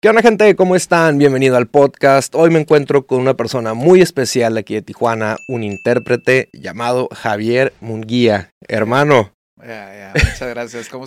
¿Qué 0.00 0.08
onda 0.08 0.22
gente? 0.22 0.54
¿Cómo 0.54 0.76
están? 0.76 1.18
Bienvenido 1.18 1.56
al 1.56 1.66
podcast. 1.66 2.32
Hoy 2.36 2.50
me 2.50 2.60
encuentro 2.60 3.04
con 3.04 3.18
una 3.18 3.34
persona 3.34 3.74
muy 3.74 4.00
especial 4.00 4.56
aquí 4.56 4.74
de 4.74 4.82
Tijuana, 4.82 5.38
un 5.48 5.64
intérprete 5.64 6.50
llamado 6.52 7.08
Javier 7.12 7.72
Munguía. 7.80 8.54
Hermano. 8.68 9.34
Muchas 9.56 10.48
gracias. 10.50 10.88
¿Cómo 10.88 11.06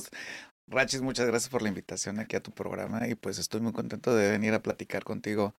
Rachis, 0.68 1.02
muchas 1.02 1.26
gracias 1.26 1.50
por 1.50 1.62
la 1.62 1.70
invitación 1.70 2.20
aquí 2.20 2.36
a 2.36 2.42
tu 2.42 2.52
programa 2.52 3.08
y 3.08 3.16
pues 3.16 3.40
estoy 3.40 3.62
muy 3.62 3.72
contento 3.72 4.14
de 4.14 4.30
venir 4.30 4.54
a 4.54 4.62
platicar 4.62 5.06
contigo 5.06 5.56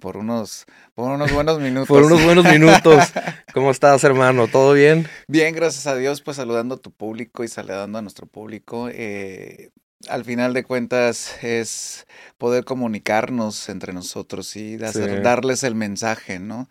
por 0.00 0.16
unos, 0.16 0.66
por 0.94 1.10
unos 1.10 1.32
buenos 1.32 1.58
minutos. 1.60 1.88
por 1.88 2.04
unos 2.04 2.22
buenos 2.22 2.44
minutos. 2.44 3.02
¿Cómo 3.52 3.72
estás, 3.72 4.04
hermano? 4.04 4.46
¿Todo 4.46 4.74
bien? 4.74 5.08
Bien, 5.26 5.56
gracias 5.56 5.88
a 5.88 5.96
Dios, 5.96 6.22
pues 6.22 6.36
saludando 6.36 6.76
a 6.76 6.78
tu 6.78 6.92
público 6.92 7.42
y 7.42 7.48
saludando 7.48 7.98
a 7.98 8.02
nuestro 8.02 8.28
público. 8.28 8.88
Eh, 8.92 9.70
al 10.08 10.24
final 10.24 10.54
de 10.54 10.64
cuentas 10.64 11.42
es 11.42 12.06
poder 12.38 12.64
comunicarnos 12.64 13.68
entre 13.68 13.92
nosotros 13.92 14.56
y 14.56 14.76
darles 14.76 15.62
el 15.62 15.74
mensaje, 15.74 16.38
¿no? 16.38 16.68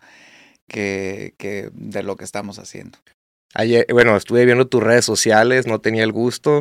Que, 0.66 1.34
que 1.38 1.70
de 1.72 2.02
lo 2.02 2.16
que 2.16 2.24
estamos 2.24 2.58
haciendo. 2.58 2.98
Ayer, 3.54 3.84
bueno, 3.90 4.16
estuve 4.16 4.44
viendo 4.44 4.68
tus 4.68 4.82
redes 4.82 5.04
sociales, 5.04 5.66
no 5.66 5.80
tenía 5.80 6.04
el 6.04 6.12
gusto, 6.12 6.60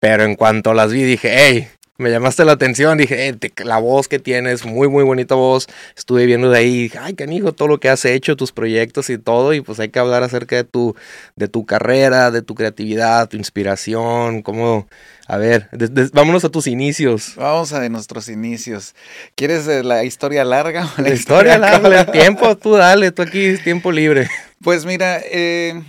pero 0.00 0.24
en 0.24 0.34
cuanto 0.34 0.74
las 0.74 0.92
vi 0.92 1.04
dije, 1.04 1.30
hey, 1.32 1.68
me 1.96 2.10
llamaste 2.10 2.44
la 2.44 2.52
atención, 2.52 2.98
dije, 2.98 3.28
eh, 3.28 3.38
la 3.64 3.78
voz 3.78 4.08
que 4.08 4.18
tienes, 4.18 4.64
muy, 4.64 4.88
muy 4.88 5.04
bonita 5.04 5.36
voz. 5.36 5.68
Estuve 5.96 6.26
viendo 6.26 6.50
de 6.50 6.58
ahí, 6.58 6.92
ay, 7.00 7.14
canijo, 7.14 7.52
todo 7.52 7.68
lo 7.68 7.78
que 7.78 7.88
has 7.88 8.04
hecho, 8.04 8.34
tus 8.36 8.50
proyectos 8.50 9.10
y 9.10 9.18
todo, 9.18 9.54
y 9.54 9.60
pues 9.60 9.78
hay 9.78 9.90
que 9.90 10.00
hablar 10.00 10.24
acerca 10.24 10.56
de 10.56 10.64
tu, 10.64 10.96
de 11.36 11.46
tu 11.46 11.64
carrera, 11.66 12.32
de 12.32 12.42
tu 12.42 12.56
creatividad, 12.56 13.28
tu 13.28 13.36
inspiración, 13.36 14.42
cómo, 14.42 14.88
a 15.26 15.36
ver, 15.38 15.68
vámonos 16.12 16.44
a 16.44 16.50
tus 16.50 16.66
inicios. 16.66 17.34
Vamos 17.36 17.72
a 17.72 17.88
nuestros 17.88 18.28
inicios. 18.28 18.94
¿Quieres 19.34 19.66
eh, 19.68 19.82
la 19.82 20.04
historia 20.04 20.44
larga? 20.44 20.92
la, 20.98 21.10
historia, 21.10 21.58
larga, 21.58 22.00
el 22.00 22.10
tiempo, 22.10 22.56
tú 22.58 22.74
dale, 22.74 23.10
tú 23.10 23.22
aquí, 23.22 23.56
tiempo 23.58 23.90
libre. 23.90 24.28
Pues 24.62 24.84
mira, 24.84 25.20
eh, 25.24 25.82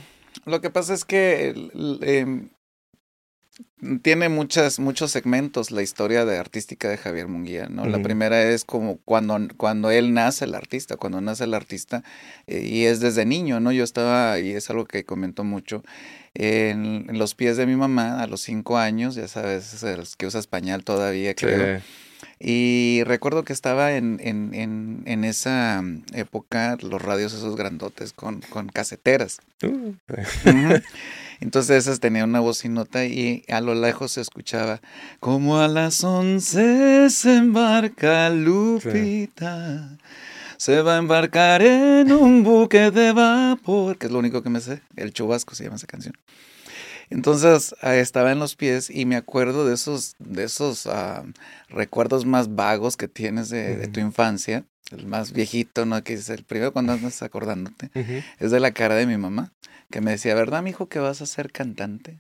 lo 0.46 0.62
que 0.62 0.70
pasa 0.70 0.94
es 0.94 1.06
que... 1.06 1.54
Em, 2.02 2.50
tiene 4.02 4.30
muchas, 4.30 4.80
muchos 4.80 5.12
segmentos 5.12 5.72
la 5.72 5.82
historia 5.82 6.26
de 6.26 6.38
artística 6.38 6.90
de 6.90 6.98
Javier 6.98 7.28
Munguía, 7.28 7.68
¿no? 7.70 7.86
La 7.86 8.02
primera 8.02 8.42
es 8.42 8.66
como 8.66 8.98
cuando, 9.06 9.38
cuando 9.58 9.92
él 9.92 10.14
nace 10.14 10.46
el 10.46 10.56
artista, 10.56 10.98
cuando 10.98 11.22
nace 11.22 11.44
el 11.44 11.54
artista, 11.54 12.04
eh, 12.48 12.66
y 12.66 12.86
es 12.86 13.00
desde 13.00 13.26
niño, 13.26 13.60
¿no? 13.60 13.72
Yo 13.72 13.84
estaba, 13.84 14.40
y 14.40 14.52
es 14.52 14.70
algo 14.70 14.86
que 14.86 15.06
comentó 15.06 15.44
mucho, 15.44 15.84
en, 16.36 17.08
los 17.18 17.34
pies 17.34 17.58
de 17.58 17.66
mi 17.66 17.76
mamá 17.76 18.22
a 18.22 18.28
los 18.28 18.42
cinco 18.42 18.78
años, 18.78 19.16
ya 19.16 19.28
sabes, 19.28 19.84
es 19.84 20.16
que 20.16 20.28
usa 20.28 20.40
español 20.40 20.84
todavía, 20.84 21.34
creo. 21.34 21.82
Y 22.40 23.02
recuerdo 23.06 23.44
que 23.44 23.54
estaba 23.54 23.94
en, 23.94 24.20
en, 24.22 24.54
en, 24.54 25.04
en, 25.06 25.24
esa 25.24 25.82
época 26.14 26.78
los 26.82 27.02
radios 27.02 27.34
esos 27.34 27.56
grandotes 27.56 28.12
con, 28.12 28.42
con 28.42 28.68
caseteras. 28.68 29.40
Uh. 29.64 29.94
Entonces 31.40 31.78
esas 31.78 32.00
tenían 32.00 32.30
una 32.30 32.42
bocinota 32.42 33.06
y 33.06 33.44
a 33.48 33.62
lo 33.62 33.74
lejos 33.74 34.14
se 34.14 34.22
escuchaba 34.22 34.82
como 35.20 35.60
a 35.60 35.68
las 35.68 36.04
once 36.04 37.10
se 37.10 37.38
embarca 37.38 38.30
Lupita. 38.30 39.98
Se 40.58 40.82
va 40.82 40.96
a 40.96 40.98
embarcar 40.98 41.62
en 41.62 42.12
un 42.12 42.44
buque 42.44 42.92
de 42.92 43.12
vapor, 43.12 43.98
que 43.98 44.08
es 44.08 44.12
lo 44.12 44.20
único 44.20 44.42
que 44.42 44.50
me 44.50 44.62
sé. 44.62 44.82
El 44.96 45.14
chubasco 45.14 45.56
se 45.56 45.64
llama 45.64 45.76
esa 45.76 45.88
canción. 45.88 46.16
Entonces 47.10 47.76
estaba 47.84 48.32
en 48.32 48.40
los 48.40 48.56
pies 48.56 48.90
y 48.90 49.06
me 49.06 49.16
acuerdo 49.16 49.66
de 49.66 49.76
esos, 49.76 50.16
de 50.20 50.44
esos 50.44 50.88
ah, 50.88 51.24
recuerdos 51.70 52.26
más 52.26 52.56
vagos 52.56 52.98
que 52.98 53.08
tienes 53.08 53.50
de, 53.50 53.88
tu 53.88 54.00
infancia. 54.00 54.66
El 54.92 55.08
más 55.08 55.32
viejito, 55.32 55.86
¿no? 55.86 56.04
Que 56.04 56.14
es 56.14 56.30
el 56.30 56.44
primero 56.44 56.72
cuando 56.72 56.94
andas 56.94 57.22
acordándote. 57.24 57.90
Es 58.40 58.52
de 58.52 58.60
la 58.60 58.72
cara 58.72 58.96
de 58.96 59.08
mi 59.08 59.18
mamá 59.18 59.52
que 59.92 60.02
me 60.02 60.12
decía, 60.12 60.36
¿verdad, 60.36 60.62
mi 60.62 60.72
hijo, 60.72 60.88
que 60.88 61.00
vas 61.00 61.22
a 61.22 61.26
ser 61.26 61.52
cantante? 61.52 62.20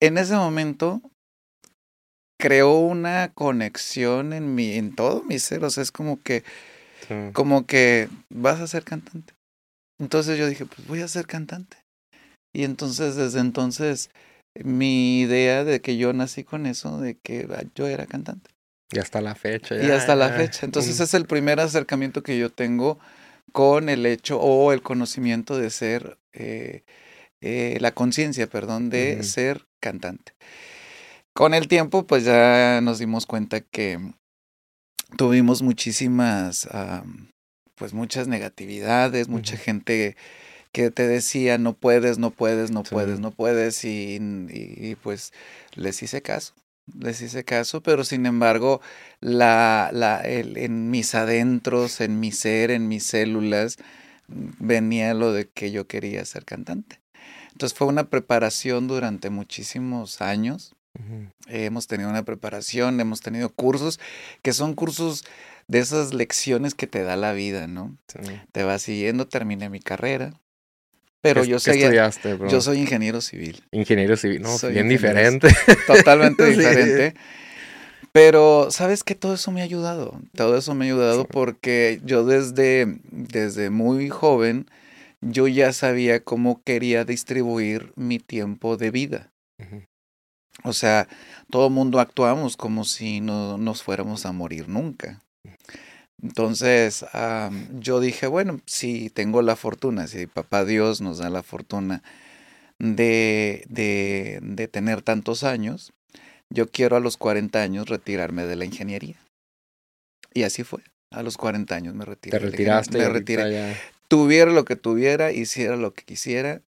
En 0.00 0.18
ese 0.18 0.34
momento 0.34 1.02
creó 2.38 2.78
una 2.78 3.32
conexión 3.34 4.32
en 4.32 4.54
mi, 4.54 4.72
en 4.72 4.94
todo 4.94 5.22
mi 5.24 5.38
ser, 5.38 5.64
o 5.64 5.70
sea, 5.70 5.82
es 5.82 5.90
como 5.90 6.22
que, 6.22 6.44
como 7.32 7.66
que 7.66 8.08
vas 8.30 8.60
a 8.60 8.66
ser 8.66 8.84
cantante. 8.84 9.34
Entonces 10.00 10.38
yo 10.38 10.46
dije, 10.46 10.64
pues 10.64 10.86
voy 10.86 11.00
a 11.00 11.08
ser 11.08 11.26
cantante. 11.26 11.76
Y 12.54 12.64
entonces, 12.64 13.16
desde 13.16 13.40
entonces, 13.40 14.10
mi 14.54 15.20
idea 15.20 15.64
de 15.64 15.80
que 15.80 15.96
yo 15.96 16.12
nací 16.12 16.44
con 16.44 16.66
eso, 16.66 17.00
de 17.00 17.16
que 17.16 17.48
ah, 17.50 17.64
yo 17.74 17.86
era 17.86 18.06
cantante. 18.06 18.50
Y 18.90 18.98
hasta 18.98 19.20
la 19.20 19.34
fecha. 19.34 19.76
y 19.76 19.90
hasta 19.90 20.16
la 20.16 20.30
fecha. 20.30 20.64
Entonces, 20.64 20.98
es 21.00 21.14
el 21.14 21.26
primer 21.26 21.60
acercamiento 21.60 22.22
que 22.22 22.38
yo 22.38 22.50
tengo 22.50 22.98
con 23.52 23.88
el 23.88 24.06
hecho 24.06 24.40
o 24.40 24.72
el 24.72 24.82
conocimiento 24.82 25.58
de 25.58 25.70
ser, 25.70 26.18
eh, 26.32 26.84
eh, 27.40 27.76
la 27.80 27.92
conciencia, 27.92 28.46
perdón, 28.46 28.88
de 28.88 29.22
ser 29.24 29.66
cantante. 29.80 30.32
Con 31.34 31.54
el 31.54 31.68
tiempo, 31.68 32.06
pues 32.06 32.24
ya 32.24 32.80
nos 32.82 32.98
dimos 32.98 33.26
cuenta 33.26 33.60
que 33.60 33.98
tuvimos 35.16 35.62
muchísimas, 35.62 36.68
pues 37.74 37.92
muchas 37.92 38.28
negatividades, 38.28 39.28
mucha 39.28 39.56
gente 39.56 40.16
que 40.72 40.90
te 40.90 41.08
decía 41.08 41.58
no 41.58 41.74
puedes, 41.74 42.18
no 42.18 42.30
puedes, 42.30 42.70
no 42.70 42.82
puedes, 42.82 43.20
no 43.20 43.30
puedes 43.30 43.84
y, 43.84 44.18
y, 44.50 44.94
pues 44.96 45.32
les 45.74 46.02
hice 46.02 46.22
caso 46.22 46.54
les 46.98 47.20
hice 47.20 47.44
caso, 47.44 47.82
pero 47.82 48.02
sin 48.02 48.24
embargo, 48.26 48.80
la, 49.20 49.90
la, 49.92 50.20
el, 50.22 50.56
en 50.56 50.90
mis 50.90 51.14
adentros, 51.14 52.00
en 52.00 52.18
mi 52.18 52.32
ser, 52.32 52.70
en 52.70 52.88
mis 52.88 53.04
células, 53.04 53.76
venía 54.26 55.14
lo 55.14 55.32
de 55.32 55.48
que 55.48 55.70
yo 55.70 55.86
quería 55.86 56.24
ser 56.24 56.44
cantante. 56.44 57.00
Entonces 57.52 57.76
fue 57.76 57.88
una 57.88 58.08
preparación 58.08 58.88
durante 58.88 59.30
muchísimos 59.30 60.20
años. 60.20 60.74
Hemos 61.46 61.86
tenido 61.86 62.10
una 62.10 62.24
preparación, 62.24 63.00
hemos 63.00 63.20
tenido 63.20 63.50
cursos, 63.50 64.00
que 64.42 64.52
son 64.52 64.74
cursos 64.74 65.24
de 65.66 65.78
esas 65.78 66.14
lecciones 66.14 66.74
que 66.74 66.86
te 66.86 67.02
da 67.02 67.16
la 67.16 67.32
vida, 67.32 67.66
¿no? 67.66 67.96
Te 68.52 68.62
va 68.64 68.78
siguiendo, 68.78 69.28
terminé 69.28 69.68
mi 69.68 69.80
carrera, 69.80 70.32
pero 71.20 71.44
yo 71.44 71.58
soy, 71.58 71.80
yo 72.48 72.60
soy 72.60 72.78
ingeniero 72.78 73.20
civil. 73.20 73.62
Ingeniero 73.72 74.16
civil, 74.16 74.42
no, 74.42 74.56
bien 74.68 74.88
diferente. 74.88 75.48
Totalmente 75.86 76.44
diferente. 76.50 77.14
Pero, 78.12 78.68
¿sabes 78.70 79.04
qué? 79.04 79.14
Todo 79.14 79.34
eso 79.34 79.50
me 79.50 79.60
ha 79.60 79.64
ayudado. 79.64 80.20
Todo 80.34 80.56
eso 80.56 80.74
me 80.74 80.84
ha 80.84 80.88
ayudado 80.88 81.26
porque 81.26 82.00
yo 82.04 82.24
desde, 82.24 82.98
desde 83.10 83.70
muy 83.70 84.08
joven, 84.08 84.66
yo 85.20 85.48
ya 85.48 85.72
sabía 85.72 86.20
cómo 86.20 86.62
quería 86.62 87.04
distribuir 87.04 87.92
mi 87.96 88.18
tiempo 88.18 88.76
de 88.76 88.90
vida. 88.90 89.30
O 90.64 90.72
sea, 90.72 91.08
todo 91.50 91.70
mundo 91.70 92.00
actuamos 92.00 92.56
como 92.56 92.84
si 92.84 93.20
no 93.20 93.58
nos 93.58 93.82
fuéramos 93.82 94.26
a 94.26 94.32
morir 94.32 94.68
nunca. 94.68 95.22
Entonces, 96.22 97.06
yo 97.78 98.00
dije, 98.00 98.26
bueno, 98.26 98.60
si 98.66 99.08
tengo 99.10 99.40
la 99.42 99.54
fortuna, 99.54 100.08
si 100.08 100.26
papá 100.26 100.64
Dios 100.64 101.00
nos 101.00 101.18
da 101.18 101.30
la 101.30 101.42
fortuna 101.44 102.02
de, 102.78 103.64
de, 103.68 104.40
de 104.42 104.68
tener 104.68 105.02
tantos 105.02 105.44
años, 105.44 105.92
yo 106.50 106.70
quiero 106.70 106.96
a 106.96 107.00
los 107.00 107.16
40 107.16 107.62
años 107.62 107.88
retirarme 107.88 108.46
de 108.46 108.56
la 108.56 108.64
ingeniería. 108.64 109.16
Y 110.34 110.42
así 110.42 110.64
fue. 110.64 110.82
A 111.10 111.22
los 111.22 111.36
40 111.36 111.74
años 111.74 111.94
me 111.94 112.04
retiré. 112.04 112.38
Te 112.38 112.44
retiraste. 112.44 112.98
Me 112.98 113.08
retiré. 113.08 113.76
Tuviera 114.08 114.50
lo 114.50 114.64
que 114.64 114.76
tuviera, 114.76 115.32
hiciera 115.32 115.76
lo 115.76 115.92
que 115.94 116.04
quisiera. 116.04 116.62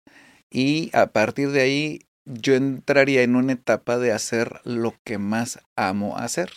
Y 0.50 0.90
a 0.92 1.08
partir 1.08 1.50
de 1.50 1.60
ahí 1.60 2.00
yo 2.24 2.54
entraría 2.54 3.22
en 3.22 3.36
una 3.36 3.52
etapa 3.52 3.98
de 3.98 4.12
hacer 4.12 4.60
lo 4.64 4.94
que 5.04 5.18
más 5.18 5.60
amo 5.76 6.16
hacer. 6.18 6.52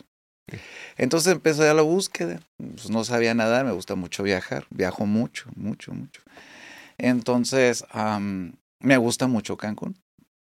Entonces 0.98 1.32
empecé 1.34 1.68
a 1.70 1.74
la 1.74 1.82
búsqueda, 1.82 2.42
pues 2.58 2.90
no 2.90 3.04
sabía 3.04 3.34
nada, 3.34 3.64
me 3.64 3.72
gusta 3.72 3.96
mucho 3.96 4.24
viajar, 4.24 4.66
viajo 4.70 5.06
mucho, 5.06 5.50
mucho, 5.56 5.94
mucho. 5.94 6.22
Entonces, 6.98 7.86
me 8.80 8.98
gusta 8.98 9.28
mucho 9.28 9.58
Cancún. 9.58 9.98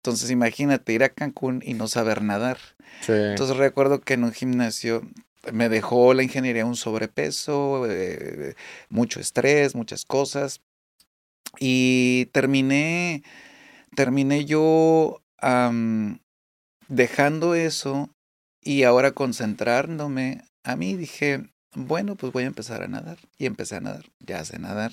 Entonces, 0.02 0.30
imagínate 0.30 0.92
ir 0.94 1.04
a 1.04 1.10
Cancún 1.10 1.62
y 1.64 1.74
no 1.74 1.86
saber 1.88 2.22
nadar. 2.22 2.58
Entonces, 3.06 3.56
recuerdo 3.56 4.00
que 4.00 4.14
en 4.14 4.24
un 4.24 4.32
gimnasio 4.32 5.02
me 5.52 5.68
dejó 5.68 6.14
la 6.14 6.22
ingeniería 6.22 6.64
un 6.64 6.76
sobrepeso, 6.76 7.86
eh, 7.88 8.54
mucho 8.88 9.20
estrés, 9.20 9.74
muchas 9.74 10.04
cosas. 10.04 10.60
Y 11.58 12.26
terminé, 12.32 13.22
terminé 13.94 14.44
yo 14.44 15.22
dejando 16.88 17.54
eso 17.54 18.10
y 18.62 18.82
ahora 18.82 19.12
concentrándome 19.12 20.42
a 20.64 20.76
mí, 20.76 20.96
dije, 20.96 21.44
bueno, 21.74 22.16
pues 22.16 22.32
voy 22.32 22.44
a 22.44 22.48
empezar 22.48 22.82
a 22.82 22.88
nadar. 22.88 23.18
Y 23.38 23.46
empecé 23.46 23.76
a 23.76 23.80
nadar, 23.80 24.04
ya 24.20 24.44
sé 24.44 24.58
nadar. 24.58 24.92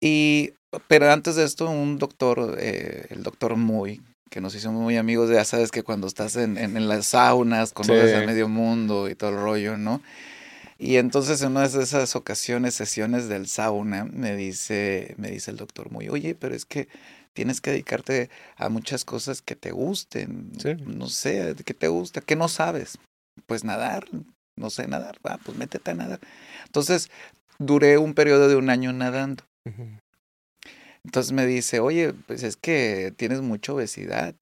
Y, 0.00 0.52
pero 0.86 1.10
antes 1.10 1.36
de 1.36 1.44
esto, 1.44 1.68
un 1.68 1.98
doctor, 1.98 2.56
eh, 2.58 3.06
el 3.10 3.22
doctor 3.22 3.56
Muy, 3.56 4.00
que 4.30 4.40
nos 4.40 4.54
hicimos 4.54 4.80
muy 4.80 4.96
amigos, 4.96 5.28
ya 5.30 5.44
sabes 5.44 5.72
que 5.72 5.82
cuando 5.82 6.06
estás 6.06 6.36
en, 6.36 6.56
en, 6.56 6.88
las 6.88 7.06
saunas, 7.06 7.72
conoces 7.72 8.20
sí. 8.20 8.26
medio 8.26 8.48
mundo 8.48 9.08
y 9.08 9.14
todo 9.16 9.30
el 9.30 9.36
rollo, 9.36 9.76
¿no? 9.76 10.00
Y 10.78 10.96
entonces 10.96 11.42
en 11.42 11.50
una 11.50 11.68
de 11.68 11.82
esas 11.82 12.16
ocasiones, 12.16 12.74
sesiones 12.74 13.28
del 13.28 13.48
sauna, 13.48 14.04
me 14.04 14.36
dice, 14.36 15.14
me 15.18 15.30
dice 15.30 15.50
el 15.50 15.58
doctor 15.58 15.90
muy, 15.90 16.08
oye, 16.08 16.34
pero 16.34 16.54
es 16.54 16.64
que 16.64 16.88
tienes 17.34 17.60
que 17.60 17.70
dedicarte 17.70 18.30
a 18.56 18.68
muchas 18.68 19.04
cosas 19.04 19.42
que 19.42 19.56
te 19.56 19.70
gusten. 19.70 20.52
Sí. 20.58 20.74
No 20.86 21.08
sé, 21.08 21.54
¿qué 21.64 21.74
te 21.74 21.88
gusta? 21.88 22.20
¿Qué 22.20 22.36
no 22.36 22.48
sabes? 22.48 22.98
Pues 23.46 23.64
nadar, 23.64 24.06
no 24.56 24.70
sé 24.70 24.86
nadar, 24.86 25.18
va, 25.26 25.38
pues 25.38 25.56
métete 25.56 25.90
a 25.92 25.94
nadar. 25.94 26.20
Entonces, 26.66 27.10
duré 27.58 27.98
un 27.98 28.14
periodo 28.14 28.48
de 28.48 28.56
un 28.56 28.70
año 28.70 28.92
nadando. 28.92 29.44
Uh 29.64 29.70
-huh. 29.70 30.00
Entonces 31.04 31.32
me 31.32 31.46
dice, 31.46 31.80
oye, 31.80 32.12
pues 32.26 32.42
es 32.42 32.56
que 32.56 33.12
tienes 33.16 33.40
mucha 33.40 33.72
obesidad. 33.72 34.34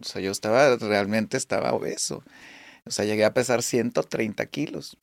O 0.00 0.04
sea, 0.04 0.20
yo 0.20 0.30
estaba, 0.30 0.76
realmente 0.76 1.36
estaba 1.36 1.72
obeso. 1.72 2.22
O 2.84 2.90
sea, 2.90 3.04
llegué 3.04 3.24
a 3.24 3.32
pesar 3.32 3.62
130 3.62 4.44
kilos. 4.46 4.98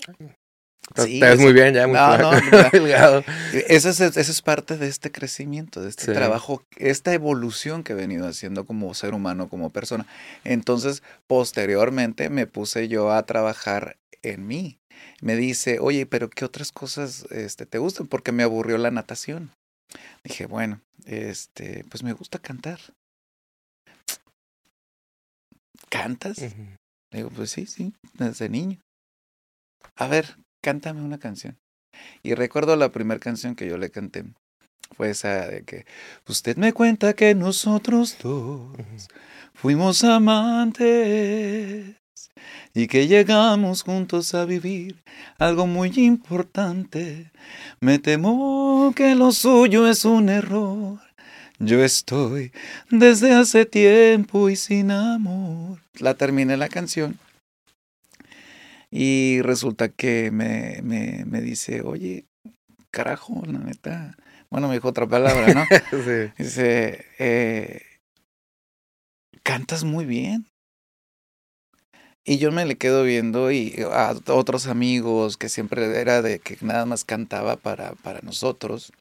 Sí, 0.96 1.20
te 1.20 1.26
ves 1.28 1.40
muy 1.40 1.54
bien 1.54 1.74
ya, 1.74 1.88
muy 1.88 1.96
no, 1.96 2.18
no, 2.18 2.32
delgado. 2.72 3.24
Eso 3.68 3.90
es, 3.90 4.00
eso 4.00 4.20
es 4.20 4.42
parte 4.42 4.78
de 4.78 4.88
este 4.88 5.12
crecimiento, 5.12 5.82
de 5.82 5.90
este 5.90 6.06
sí. 6.06 6.14
trabajo, 6.14 6.64
esta 6.78 7.14
evolución 7.14 7.84
que 7.84 7.94
he 7.94 7.96
venido 7.96 8.28
haciendo 8.28 8.66
como 8.66 8.94
ser 8.94 9.14
humano, 9.14 9.50
como 9.50 9.70
persona. 9.70 10.06
Entonces, 10.44 11.04
posteriormente 11.28 12.30
me 12.30 12.48
puse 12.48 12.88
yo 12.88 13.12
a 13.12 13.24
trabajar 13.26 13.98
en 14.24 14.48
mí. 14.48 14.78
Me 15.22 15.36
dice, 15.36 15.80
oye, 15.80 16.06
pero 16.06 16.30
¿qué 16.30 16.44
otras 16.46 16.72
cosas 16.72 17.26
este, 17.30 17.66
te 17.66 17.78
gustan? 17.78 18.08
Porque 18.08 18.32
me 18.32 18.44
aburrió 18.44 18.78
la 18.78 18.92
natación. 18.92 19.52
Dije, 20.24 20.46
bueno, 20.46 20.82
este, 21.06 21.86
pues 21.90 22.04
me 22.04 22.14
gusta 22.14 22.40
cantar. 22.40 22.80
¿Cantas? 25.90 26.38
Uh 26.40 26.42
-huh. 26.42 26.78
Digo, 27.12 27.30
pues 27.30 27.52
sí, 27.52 27.66
sí, 27.66 27.94
desde 28.14 28.50
niño. 28.50 28.80
A 29.96 30.08
ver, 30.08 30.38
cántame 30.62 31.02
una 31.02 31.18
canción. 31.18 31.58
Y 32.24 32.34
recuerdo 32.34 32.76
la 32.76 32.92
primera 32.92 33.20
canción 33.20 33.56
que 33.56 33.68
yo 33.68 33.78
le 33.78 33.90
canté. 33.90 34.26
Fue 34.96 35.12
esa 35.12 35.48
de 35.48 35.64
que 35.64 35.86
usted 36.28 36.58
me 36.58 36.74
cuenta 36.74 37.14
que 37.14 37.36
nosotros 37.36 38.18
dos 38.22 38.76
fuimos 39.54 40.04
amantes 40.04 41.96
y 42.74 42.88
que 42.88 43.08
llegamos 43.08 43.84
juntos 43.84 44.34
a 44.34 44.46
vivir 44.46 45.04
algo 45.38 45.68
muy 45.68 45.92
importante. 45.98 47.32
Me 47.80 48.00
temo 48.00 48.94
que 48.96 49.16
lo 49.16 49.32
suyo 49.32 49.88
es 49.88 50.06
un 50.06 50.30
error. 50.30 51.00
Yo 51.60 51.84
estoy 51.84 52.52
desde 52.90 53.34
hace 53.34 53.66
tiempo 53.66 54.50
y 54.50 54.56
sin 54.56 54.92
amor. 54.92 55.80
La 56.00 56.14
terminé 56.14 56.56
la 56.56 56.70
canción. 56.70 57.20
Y 58.92 59.42
resulta 59.42 59.90
que 59.90 60.32
me, 60.32 60.82
me, 60.82 61.24
me 61.26 61.42
dice, 61.42 61.82
oye, 61.82 62.26
carajo, 62.92 63.44
la 63.46 63.60
neta. 63.60 64.18
Bueno, 64.50 64.68
me 64.68 64.76
dijo 64.76 64.88
otra 64.88 65.08
palabra, 65.08 65.54
¿no? 65.54 65.66
sí. 66.06 66.32
Dice, 66.38 67.06
eh, 67.20 67.82
cantas 69.44 69.84
muy 69.84 70.06
bien. 70.06 70.48
Y 72.26 72.38
yo 72.38 72.52
me 72.52 72.66
le 72.66 72.78
quedo 72.78 73.04
viendo 73.04 73.52
y 73.52 73.76
a 73.92 74.14
otros 74.28 74.68
amigos 74.68 75.38
que 75.38 75.50
siempre 75.50 76.00
era 76.00 76.22
de 76.22 76.40
que 76.40 76.58
nada 76.62 76.86
más 76.86 77.04
cantaba 77.04 77.56
para, 77.56 77.94
para 77.94 78.22
nosotros. 78.22 78.92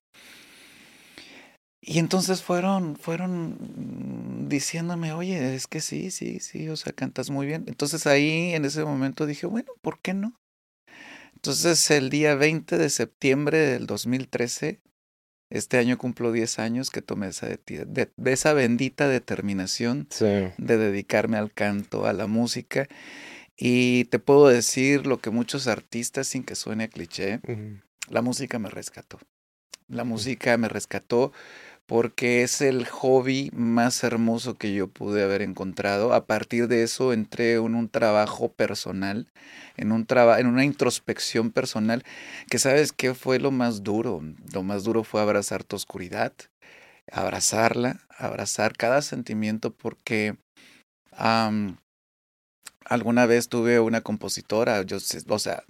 Y 1.91 2.01
entonces 2.01 2.43
fueron, 2.43 2.97
fueron 2.97 4.47
diciéndome, 4.47 5.15
oye, 5.15 5.55
es 5.55 5.67
que 5.67 5.81
sí, 5.81 6.11
sí, 6.11 6.39
sí, 6.39 6.69
o 6.69 6.77
sea, 6.77 6.93
cantas 6.93 7.31
muy 7.31 7.47
bien. 7.47 7.65
Entonces 7.67 8.07
ahí 8.07 8.53
en 8.53 8.67
ese 8.67 8.85
momento 8.85 9.25
dije, 9.25 9.47
bueno, 9.47 9.73
¿por 9.81 9.99
qué 10.01 10.13
no? 10.13 10.39
Entonces 11.35 11.91
el 11.91 12.11
día 12.11 12.35
20 12.35 12.77
de 12.77 12.91
septiembre 12.91 13.61
del 13.61 13.87
2013, 13.87 14.83
este 15.49 15.79
año 15.79 15.97
cumplo 15.97 16.31
10 16.31 16.59
años 16.59 16.91
que 16.91 17.01
tomé 17.01 17.29
esa, 17.29 17.47
de, 17.47 17.59
de, 17.87 18.11
de 18.15 18.33
esa 18.35 18.53
bendita 18.53 19.09
determinación 19.09 20.09
sí. 20.11 20.27
de 20.27 20.77
dedicarme 20.77 21.39
al 21.39 21.55
canto, 21.55 22.05
a 22.05 22.13
la 22.13 22.27
música. 22.27 22.87
Y 23.57 24.05
te 24.07 24.19
puedo 24.19 24.49
decir 24.49 25.07
lo 25.07 25.23
que 25.23 25.31
muchos 25.31 25.67
artistas, 25.67 26.27
sin 26.27 26.45
que 26.45 26.55
suene 26.55 26.85
a 26.85 26.89
cliché, 26.89 27.37
uh 27.37 27.51
-huh. 27.51 27.83
la 28.11 28.21
música 28.21 28.59
me 28.59 28.69
rescató. 28.69 29.19
La 29.89 30.05
música 30.05 30.55
me 30.59 30.69
rescató 30.69 31.33
porque 31.89 32.43
es 32.43 32.61
el 32.61 32.87
hobby 32.87 33.51
más 33.55 34.05
hermoso 34.05 34.59
que 34.59 34.75
yo 34.75 34.89
pude 34.89 35.23
haber 35.23 35.41
encontrado. 35.41 36.13
A 36.13 36.27
partir 36.27 36.69
de 36.69 36.83
eso 36.83 37.15
entré 37.15 37.55
en 37.55 37.75
un 37.75 37.89
trabajo 37.89 38.53
personal, 38.53 39.33
en, 39.79 39.93
un 39.93 40.07
en 40.37 40.47
una 40.47 40.67
introspección 40.67 41.51
personal, 41.51 42.05
que 42.51 42.59
sabes 42.59 42.93
qué 42.93 43.15
fue 43.15 43.39
lo 43.41 43.51
más 43.53 43.85
duro. 43.85 44.21
Lo 44.53 44.63
más 44.63 44.85
duro 44.85 45.03
fue 45.03 45.23
abrazar 45.23 45.65
tu 45.65 45.77
oscuridad, 45.77 46.35
abrazarla, 47.11 48.01
abrazar 48.19 48.77
cada 48.77 49.01
sentimiento 49.01 49.71
porque 49.71 50.37
alguna 52.85 53.25
vez 53.25 53.49
tuve 53.49 53.81
una 53.81 54.03
compositora, 54.03 54.83
yo, 54.83 54.99
o 55.29 55.39
sea, 55.39 55.65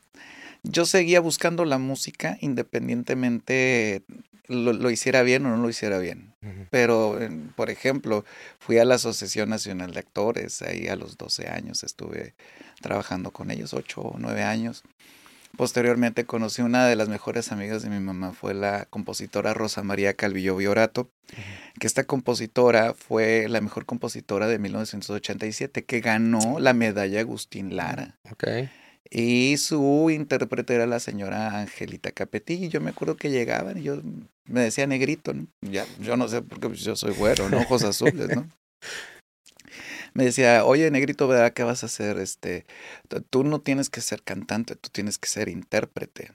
yo 0.68 0.86
seguía 0.86 1.20
buscando 1.20 1.64
la 1.64 1.78
música 1.78 2.36
independientemente 2.40 4.02
lo, 4.46 4.72
lo, 4.72 4.90
hiciera 4.90 5.22
bien 5.22 5.44
o 5.46 5.50
no 5.50 5.62
lo 5.62 5.68
hiciera 5.68 5.98
bien. 5.98 6.34
Uh 6.42 6.46
-huh. 6.46 6.66
Pero, 6.70 7.18
por 7.56 7.70
ejemplo, 7.70 8.24
fui 8.58 8.78
a 8.78 8.84
la 8.84 8.94
Asociación 8.94 9.50
Nacional 9.50 9.92
de 9.92 10.00
Actores, 10.00 10.62
ahí 10.62 10.88
a 10.88 10.96
los 10.96 11.16
12 11.18 11.48
años 11.48 11.82
estuve 11.84 12.34
trabajando 12.80 13.30
con 13.30 13.50
ellos, 13.50 13.74
8 13.74 14.00
o 14.00 14.16
9 14.18 14.42
años. 14.42 14.82
Posteriormente 15.56 16.24
conocí 16.24 16.62
una 16.62 16.86
de 16.86 16.94
las 16.94 17.08
mejores 17.08 17.52
amigas 17.52 17.82
de 17.82 17.90
mi 17.90 18.00
mamá, 18.00 18.32
fue 18.32 18.54
la 18.54 18.86
compositora 18.86 19.54
Rosa 19.54 19.82
María 19.82 20.14
Calvillo 20.14 20.56
Viorato, 20.56 21.02
uh 21.02 21.36
-huh. 21.36 21.78
que 21.80 21.86
esta 21.86 22.04
compositora 22.04 22.94
fue 22.94 23.48
la 23.48 23.60
mejor 23.60 23.84
compositora 23.84 24.46
de 24.46 24.58
1987, 24.58 25.84
que 25.84 26.00
ganó 26.00 26.58
la 26.60 26.74
medalla 26.74 27.20
Agustín 27.20 27.76
Lara. 27.76 28.18
Okay. 28.30 28.70
Y 29.10 29.56
su 29.56 30.10
intérprete 30.10 30.74
era 30.74 30.86
la 30.86 31.00
señora 31.00 31.58
Angelita 31.58 32.12
Capetillo. 32.12 32.66
Y 32.66 32.68
yo 32.68 32.80
me 32.80 32.90
acuerdo 32.90 33.16
que 33.16 33.30
llegaban 33.30 33.78
y 33.78 33.82
yo 33.82 34.02
me 34.44 34.60
decía 34.60 34.86
negrito. 34.86 35.32
Ya, 35.62 35.86
yo 36.00 36.16
no 36.16 36.28
sé 36.28 36.42
por 36.42 36.60
qué 36.60 36.68
pues 36.68 36.80
yo 36.80 36.94
soy 36.96 37.14
güero, 37.14 37.48
¿no? 37.48 37.58
Ojos 37.58 37.84
azules, 37.84 38.28
¿no? 38.34 38.48
Me 40.14 40.24
decía, 40.24 40.64
oye, 40.64 40.90
negrito, 40.90 41.28
¿verdad 41.28 41.52
qué 41.52 41.62
vas 41.62 41.82
a 41.82 41.86
hacer? 41.86 42.18
Este, 42.18 42.66
tú 43.30 43.44
no 43.44 43.60
tienes 43.60 43.90
que 43.90 44.00
ser 44.00 44.22
cantante, 44.22 44.74
tú 44.74 44.88
tienes 44.90 45.18
que 45.18 45.28
ser 45.28 45.48
intérprete. 45.48 46.32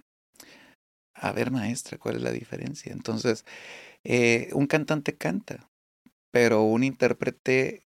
A 1.15 1.31
ver, 1.31 1.51
maestra, 1.51 1.97
¿cuál 1.97 2.18
es 2.18 2.21
la 2.21 2.31
diferencia? 2.31 2.92
Entonces, 2.92 3.45
eh, 4.03 4.49
un 4.53 4.68
cantante 4.68 5.15
canta, 5.15 5.69
pero 6.31 6.63
un 6.63 6.83
intérprete 6.83 7.83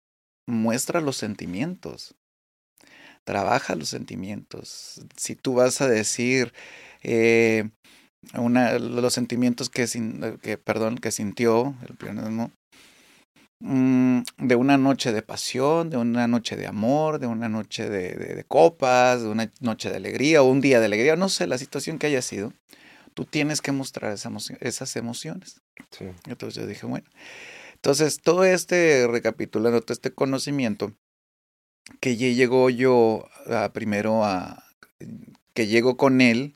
muestra 0.46 1.00
los 1.00 1.16
sentimientos 1.16 2.14
trabaja 3.26 3.74
los 3.74 3.88
sentimientos. 3.88 5.02
Si 5.16 5.34
tú 5.34 5.54
vas 5.54 5.80
a 5.80 5.88
decir 5.88 6.54
eh, 7.02 7.68
una, 8.34 8.78
los 8.78 9.12
sentimientos 9.12 9.68
que, 9.68 9.88
sin, 9.88 10.38
que, 10.38 10.56
perdón, 10.56 10.96
que 10.96 11.10
sintió 11.10 11.74
el 11.88 11.96
pianismo, 11.96 12.52
mmm, 13.58 14.20
de 14.38 14.54
una 14.54 14.78
noche 14.78 15.12
de 15.12 15.22
pasión, 15.22 15.90
de 15.90 15.96
una 15.96 16.28
noche 16.28 16.54
de 16.56 16.68
amor, 16.68 17.18
de 17.18 17.26
una 17.26 17.48
noche 17.48 17.90
de, 17.90 18.14
de, 18.14 18.34
de, 18.36 18.44
copas, 18.44 19.22
de 19.22 19.28
una 19.28 19.52
noche 19.60 19.90
de 19.90 19.96
alegría 19.96 20.42
o 20.42 20.46
un 20.46 20.60
día 20.60 20.78
de 20.78 20.86
alegría, 20.86 21.16
no 21.16 21.28
sé, 21.28 21.48
la 21.48 21.58
situación 21.58 21.98
que 21.98 22.06
haya 22.06 22.22
sido, 22.22 22.52
tú 23.14 23.24
tienes 23.24 23.60
que 23.60 23.72
mostrar 23.72 24.12
esa 24.12 24.28
emoción, 24.28 24.56
esas 24.60 24.94
emociones. 24.94 25.60
Sí. 25.90 26.04
Entonces 26.28 26.62
yo 26.62 26.68
dije, 26.68 26.86
bueno, 26.86 27.08
entonces 27.74 28.20
todo 28.22 28.44
este, 28.44 29.08
recapitulando, 29.08 29.80
todo 29.80 29.94
este 29.94 30.12
conocimiento, 30.12 30.92
que 32.00 32.16
llegó 32.16 32.70
yo 32.70 33.28
primero 33.72 34.24
a 34.24 34.64
que 35.54 35.66
llego 35.66 35.96
con 35.96 36.20
él 36.20 36.54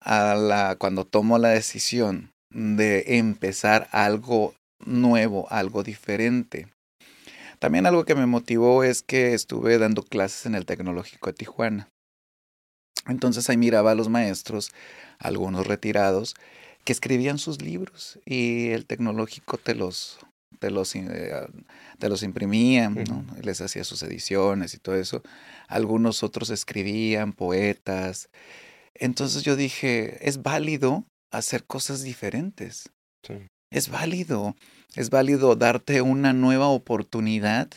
a 0.00 0.34
la 0.34 0.76
cuando 0.76 1.04
tomo 1.04 1.38
la 1.38 1.48
decisión 1.48 2.32
de 2.50 3.18
empezar 3.18 3.88
algo 3.92 4.54
nuevo, 4.84 5.50
algo 5.50 5.82
diferente. 5.82 6.68
También 7.58 7.86
algo 7.86 8.04
que 8.04 8.14
me 8.14 8.26
motivó 8.26 8.84
es 8.84 9.02
que 9.02 9.34
estuve 9.34 9.78
dando 9.78 10.02
clases 10.02 10.46
en 10.46 10.54
el 10.54 10.64
Tecnológico 10.64 11.30
de 11.30 11.34
Tijuana. 11.34 11.88
Entonces 13.06 13.48
ahí 13.48 13.56
miraba 13.56 13.92
a 13.92 13.94
los 13.94 14.08
maestros, 14.08 14.70
algunos 15.18 15.66
retirados, 15.66 16.34
que 16.84 16.92
escribían 16.92 17.38
sus 17.38 17.60
libros 17.60 18.18
y 18.24 18.68
el 18.68 18.86
tecnológico 18.86 19.58
te 19.58 19.74
los, 19.74 20.18
te 20.58 20.70
los, 20.70 20.94
eh, 20.94 21.32
te 21.98 22.08
los 22.08 22.22
imprimían, 22.22 22.94
¿no? 23.08 23.24
les 23.42 23.60
hacía 23.60 23.84
sus 23.84 24.02
ediciones 24.02 24.74
y 24.74 24.78
todo 24.78 24.96
eso. 24.96 25.22
Algunos 25.68 26.22
otros 26.22 26.50
escribían, 26.50 27.32
poetas. 27.32 28.28
Entonces 28.94 29.42
yo 29.42 29.56
dije, 29.56 30.18
es 30.28 30.42
válido 30.42 31.04
hacer 31.30 31.64
cosas 31.64 32.02
diferentes. 32.02 32.90
Sí. 33.26 33.34
Es 33.70 33.90
válido, 33.90 34.56
es 34.96 35.10
válido 35.10 35.54
darte 35.54 36.00
una 36.00 36.32
nueva 36.32 36.68
oportunidad 36.68 37.68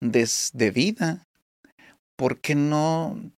de, 0.00 0.28
de 0.52 0.70
vida. 0.70 1.26
¿Por 2.16 2.40
qué 2.40 2.54
no 2.54 3.32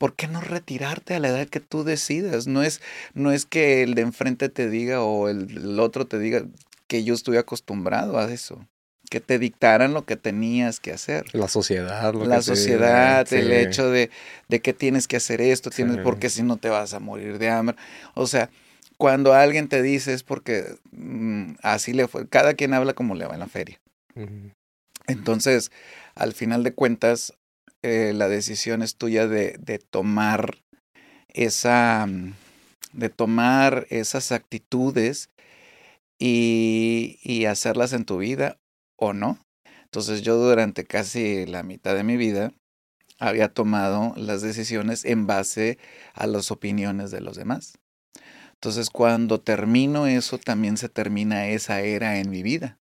¿por 0.00 0.16
qué 0.16 0.28
no 0.28 0.40
retirarte 0.40 1.14
a 1.14 1.20
la 1.20 1.28
edad 1.28 1.46
que 1.46 1.60
tú 1.60 1.84
decidas? 1.84 2.46
No 2.46 2.62
es, 2.62 2.80
no 3.12 3.32
es 3.32 3.44
que 3.44 3.82
el 3.82 3.94
de 3.94 4.00
enfrente 4.00 4.48
te 4.48 4.70
diga 4.70 5.02
o 5.02 5.28
el, 5.28 5.78
otro 5.78 6.06
te 6.06 6.18
diga 6.18 6.46
que 6.90 7.04
yo 7.04 7.14
estoy 7.14 7.36
acostumbrado 7.36 8.18
a 8.18 8.30
eso. 8.32 8.66
Que 9.10 9.20
te 9.20 9.38
dictaran 9.38 9.94
lo 9.94 10.04
que 10.04 10.16
tenías 10.16 10.80
que 10.80 10.90
hacer. 10.90 11.24
La 11.32 11.46
sociedad. 11.46 12.12
Lo 12.12 12.24
la 12.24 12.42
sociedad, 12.42 13.32
el 13.32 13.52
hecho 13.52 13.90
de, 13.90 14.10
de, 14.48 14.60
que 14.60 14.72
tienes 14.72 15.06
que 15.06 15.16
hacer 15.16 15.40
esto, 15.40 15.70
tienes, 15.70 15.98
porque 15.98 16.30
si 16.30 16.42
no 16.42 16.56
te 16.56 16.68
vas 16.68 16.92
a 16.92 16.98
morir 16.98 17.38
de 17.38 17.48
hambre. 17.48 17.76
O 18.14 18.26
sea, 18.26 18.50
cuando 18.96 19.34
alguien 19.34 19.68
te 19.68 19.82
dice 19.82 20.12
es 20.12 20.24
porque 20.24 20.64
mm, 20.90 21.52
así 21.62 21.92
le 21.92 22.08
fue. 22.08 22.28
Cada 22.28 22.54
quien 22.54 22.74
habla 22.74 22.92
como 22.92 23.14
le 23.14 23.24
va 23.24 23.34
en 23.34 23.40
la 23.40 23.46
feria. 23.46 23.80
Entonces, 25.06 25.70
al 26.16 26.32
final 26.32 26.64
de 26.64 26.74
cuentas, 26.74 27.34
eh, 27.82 28.12
la 28.16 28.28
decisión 28.28 28.82
es 28.82 28.96
tuya 28.96 29.28
de, 29.28 29.56
de 29.60 29.78
tomar 29.78 30.58
esa, 31.28 32.06
mm, 32.08 32.34
de 32.94 33.08
tomar 33.10 33.86
esas 33.90 34.32
actitudes 34.32 35.30
y, 36.20 37.18
y, 37.24 37.46
hacerlas 37.46 37.92
en 37.92 38.04
tu 38.04 38.18
vida 38.18 38.60
o 38.96 39.12
no. 39.12 39.38
Entonces 39.84 40.22
yo 40.22 40.36
durante 40.36 40.84
casi 40.84 41.46
la 41.46 41.64
mitad 41.64 41.96
de 41.96 42.04
mi 42.04 42.16
vida 42.16 42.52
había 43.18 43.48
tomado 43.48 44.14
las 44.16 44.42
decisiones 44.42 45.04
en 45.04 45.26
base 45.26 45.78
a 46.14 46.28
las 46.28 46.52
opiniones 46.52 47.10
de 47.10 47.20
los 47.20 47.36
demás. 47.36 47.78
Entonces 48.54 48.90
cuando 48.90 49.40
termino 49.40 50.06
eso, 50.06 50.38
también 50.38 50.76
se 50.76 50.88
termina 50.88 51.48
esa 51.48 51.80
era 51.80 52.18
en 52.18 52.30
mi 52.30 52.42
vida. 52.42 52.78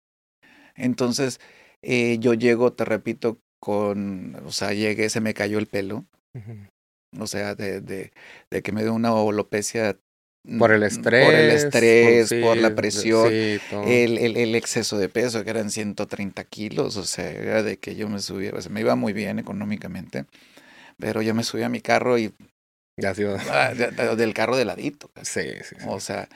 Entonces 0.75 1.39
eh, 1.81 2.17
yo 2.19 2.34
llego, 2.34 2.74
te 2.74 2.86
repito, 2.86 3.39
con, 3.60 4.36
o 4.46 4.51
sea, 4.51 4.74
llegué, 4.74 5.10
se 5.10 5.22
me 5.22 5.34
cayó 5.34 5.60
el 5.60 5.67
pelo. 5.67 6.05
O 7.19 7.25
sea, 7.27 7.55
de, 7.55 7.81
de, 7.81 8.12
de, 8.51 8.62
que 8.62 8.72
me 8.72 8.84
dio 8.84 8.93
una 8.93 9.10
alopecia. 9.10 10.00
Por 10.58 10.72
el 10.72 10.84
estrés. 10.84 11.25
Por 11.25 11.36
el 11.36 11.51
estrés, 11.51 12.34
por, 12.41 12.58
la 12.58 12.74
presión, 12.74 13.31
el, 13.31 14.17
el, 14.17 14.38
el, 14.38 14.55
exceso 14.55 14.98
de 14.98 15.10
peso, 15.10 15.43
que 15.43 15.50
eran 15.50 15.69
130 15.69 16.43
kilos. 16.46 16.96
O 16.96 17.03
sea, 17.03 17.29
era 17.29 17.62
de 17.62 17.77
que 17.77 17.96
yo 17.96 18.08
me 18.08 18.19
subía, 18.19 18.51
o 18.53 18.62
sea, 18.62 18.72
me 18.72 18.79
iba 18.79 18.96
muy 18.96 19.12
bien 19.13 19.38
económicamente, 19.38 20.25
pero 20.98 21.22
yo 21.22 21.36
me 21.36 21.43
subía 21.43 21.65
a 21.65 21.69
mi 21.69 21.81
carro 21.81 22.17
y. 22.17 22.34
Ya 22.98 23.13
ah, 23.50 23.74
del 23.74 24.34
carro 24.34 24.58
de 24.58 24.65
ladito. 24.65 25.12
Sí, 25.24 25.43
sí, 25.63 25.75
O 25.88 26.00
sea, 26.00 26.27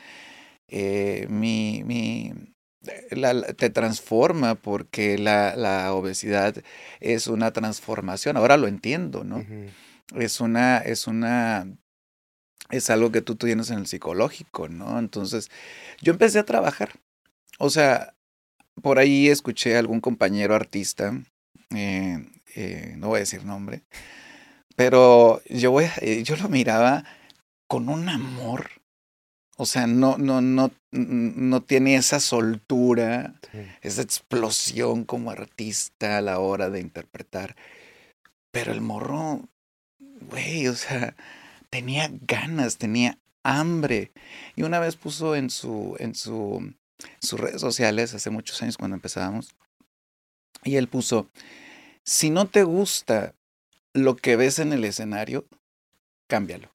eh, 0.68 1.26
mi, 1.30 1.84
mi, 1.86 2.34
te 3.58 3.70
transforma 3.70 4.56
porque 4.56 5.18
la, 5.18 5.56
la, 5.56 5.94
obesidad 5.94 6.56
es 7.00 7.28
una 7.28 7.52
transformación. 7.52 8.38
Ahora 8.38 8.58
lo 8.58 8.68
entiendo, 8.68 9.24
¿no? 9.24 9.46
Es 10.16 10.42
una, 10.42 10.78
es 10.80 11.08
una, 11.08 11.68
es 12.70 12.90
algo 12.90 13.12
que 13.12 13.22
tú 13.22 13.36
tienes 13.36 13.70
en 13.70 13.80
el 13.80 13.88
psicológico, 13.88 14.70
¿no? 14.70 15.00
Entonces, 15.00 15.50
yo 16.02 16.14
empecé 16.14 16.40
a 16.40 16.46
trabajar. 16.46 17.00
O 17.60 17.70
sea, 17.70 18.16
por 18.82 19.00
ahí 19.00 19.30
escuché 19.30 19.76
a 19.76 19.80
algún 19.80 20.02
compañero 20.02 20.56
artista, 20.56 21.14
eh, 21.76 22.26
eh, 22.56 22.96
no 22.98 23.10
voy 23.10 23.18
a 23.18 23.20
decir 23.20 23.46
nombre, 23.46 23.84
pero 24.76 25.42
yo, 25.50 25.72
voy, 25.72 25.86
yo 26.24 26.36
lo 26.38 26.50
miraba 26.50 27.04
con 27.68 27.90
un 27.90 28.10
amor 28.10 28.84
o 29.56 29.66
sea, 29.66 29.86
no, 29.86 30.18
no, 30.18 30.42
no, 30.42 30.72
no 30.92 31.62
tiene 31.62 31.96
esa 31.96 32.20
soltura, 32.20 33.36
esa 33.82 34.02
explosión 34.02 35.04
como 35.06 35.30
artista 35.30 36.18
a 36.18 36.22
la 36.22 36.40
hora 36.40 36.70
de 36.70 36.80
interpretar. 36.80 37.56
Pero 38.52 38.72
el 38.72 38.82
morro, 38.82 39.48
güey, 40.00 40.68
o 40.68 40.76
sea, 40.76 41.16
tenía 41.74 42.08
ganas, 42.28 42.78
tenía 42.78 43.18
hambre. 43.42 44.12
Y 44.56 44.62
una 44.62 44.78
vez 44.78 44.96
puso 44.96 45.36
en 45.36 45.50
su, 45.50 45.96
en 45.98 46.14
su, 46.14 46.72
sus 47.20 47.40
redes 47.40 47.62
sociales, 47.62 48.14
hace 48.14 48.30
muchos 48.30 48.62
años 48.62 48.78
cuando 48.78 48.94
empezábamos, 48.94 49.56
y 50.64 50.76
él 50.76 50.88
puso, 50.88 51.32
si 52.04 52.30
no 52.30 52.48
te 52.48 52.62
gusta 52.62 53.34
lo 53.92 54.16
que 54.16 54.36
ves 54.36 54.60
en 54.60 54.72
el 54.72 54.86
escenario, 54.86 55.48
cámbialo. 56.28 56.70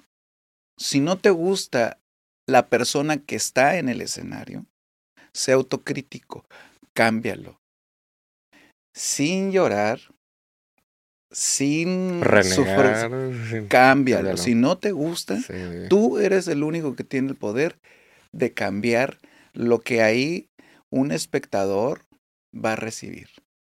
Si 0.77 0.99
no 0.99 1.17
te 1.17 1.31
gusta 1.31 2.01
la 2.47 2.67
persona 2.67 3.19
que 3.19 3.37
está 3.37 3.77
en 3.79 3.89
el 3.89 4.01
escenario, 4.01 4.67
sea 5.33 5.55
autocrítico, 5.55 6.45
cámbialo. 6.93 7.61
Sin 8.93 9.53
llorar, 9.53 10.01
sin 11.31 12.23
sufrir, 12.43 13.69
cámbialo. 13.69 14.37
Si 14.37 14.55
no 14.55 14.79
te 14.79 14.93
gusta, 14.93 15.39
tú 15.89 16.19
eres 16.19 16.49
el 16.49 16.63
único 16.63 16.97
que 16.97 17.05
tiene 17.05 17.29
el 17.29 17.37
poder 17.37 17.79
de 18.33 18.53
cambiar 18.53 19.19
lo 19.53 19.81
que 19.81 20.03
ahí 20.03 20.49
un 20.91 21.13
espectador 21.13 22.05
va 22.55 22.73
a 22.73 22.77
recibir. 22.77 23.29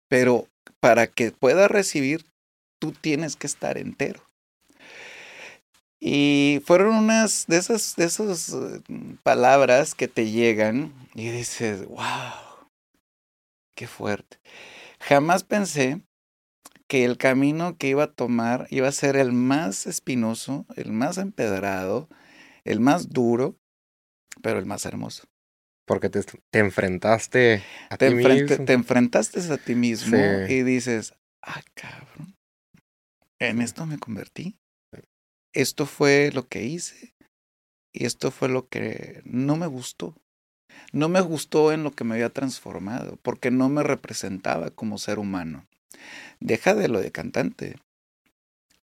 Pero 0.08 0.48
para 0.80 1.06
que 1.06 1.30
pueda 1.30 1.68
recibir, 1.68 2.24
tú 2.78 2.92
tienes 2.92 3.36
que 3.36 3.46
estar 3.46 3.78
entero. 3.78 4.22
Y 6.00 6.60
fueron 6.64 6.96
unas 6.96 7.46
de 7.46 7.58
esas, 7.58 7.94
de 7.94 8.04
esas 8.04 8.52
eh, 8.52 8.80
palabras 9.22 9.94
que 9.94 10.08
te 10.08 10.30
llegan 10.30 10.92
y 11.14 11.30
dices, 11.30 11.86
wow, 11.86 12.66
qué 13.76 13.86
fuerte. 13.86 14.38
Jamás 14.98 15.44
pensé 15.44 16.00
que 16.92 17.06
el 17.06 17.16
camino 17.16 17.78
que 17.78 17.88
iba 17.88 18.04
a 18.04 18.12
tomar 18.12 18.66
iba 18.68 18.86
a 18.86 18.92
ser 18.92 19.16
el 19.16 19.32
más 19.32 19.86
espinoso, 19.86 20.66
el 20.76 20.92
más 20.92 21.16
empedrado, 21.16 22.10
el 22.64 22.80
más 22.80 23.08
duro, 23.08 23.56
pero 24.42 24.58
el 24.58 24.66
más 24.66 24.84
hermoso. 24.84 25.24
Porque 25.86 26.10
te, 26.10 26.20
enfrentaste 26.52 27.62
a 27.88 27.96
te 27.96 28.10
ti 28.10 28.14
mismo. 28.14 28.64
Te 28.66 28.72
enfrentaste 28.74 29.40
a 29.52 29.56
ti 29.56 29.74
mismo 29.74 30.18
y 30.46 30.62
dices, 30.64 31.14
ah, 31.40 31.62
cabrón, 31.72 32.36
en 33.38 33.62
esto 33.62 33.86
me 33.86 33.98
convertí 33.98 34.58
esto 35.52 35.86
fue 35.86 36.30
lo 36.32 36.48
que 36.48 36.64
hice 36.64 37.14
y 37.92 38.06
esto 38.06 38.30
fue 38.30 38.48
lo 38.48 38.68
que 38.68 39.22
no 39.24 39.56
me 39.56 39.66
gustó. 39.66 40.16
No 40.92 41.08
me 41.08 41.20
gustó 41.20 41.72
en 41.72 41.84
lo 41.84 41.92
que 41.92 42.04
me 42.04 42.14
había 42.14 42.30
transformado, 42.30 43.18
porque 43.22 43.50
no 43.50 43.68
me 43.68 43.82
representaba 43.82 44.70
como 44.70 44.98
ser 44.98 45.18
humano. 45.18 45.66
Deja 46.40 46.74
de 46.74 46.88
lo 46.88 47.00
de 47.00 47.12
cantante, 47.12 47.76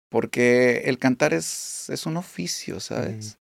porque 0.10 0.84
el 0.86 0.98
cantar 0.98 1.34
es, 1.34 1.90
es 1.90 2.06
un 2.06 2.18
oficio, 2.18 2.80
¿sabes? 2.80 3.38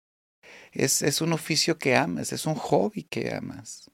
Es, 0.71 1.01
es 1.01 1.21
un 1.21 1.33
oficio 1.33 1.77
que 1.77 1.95
amas, 1.95 2.33
es 2.33 2.45
un 2.45 2.55
hobby 2.55 3.03
que 3.03 3.33
amas. 3.33 3.89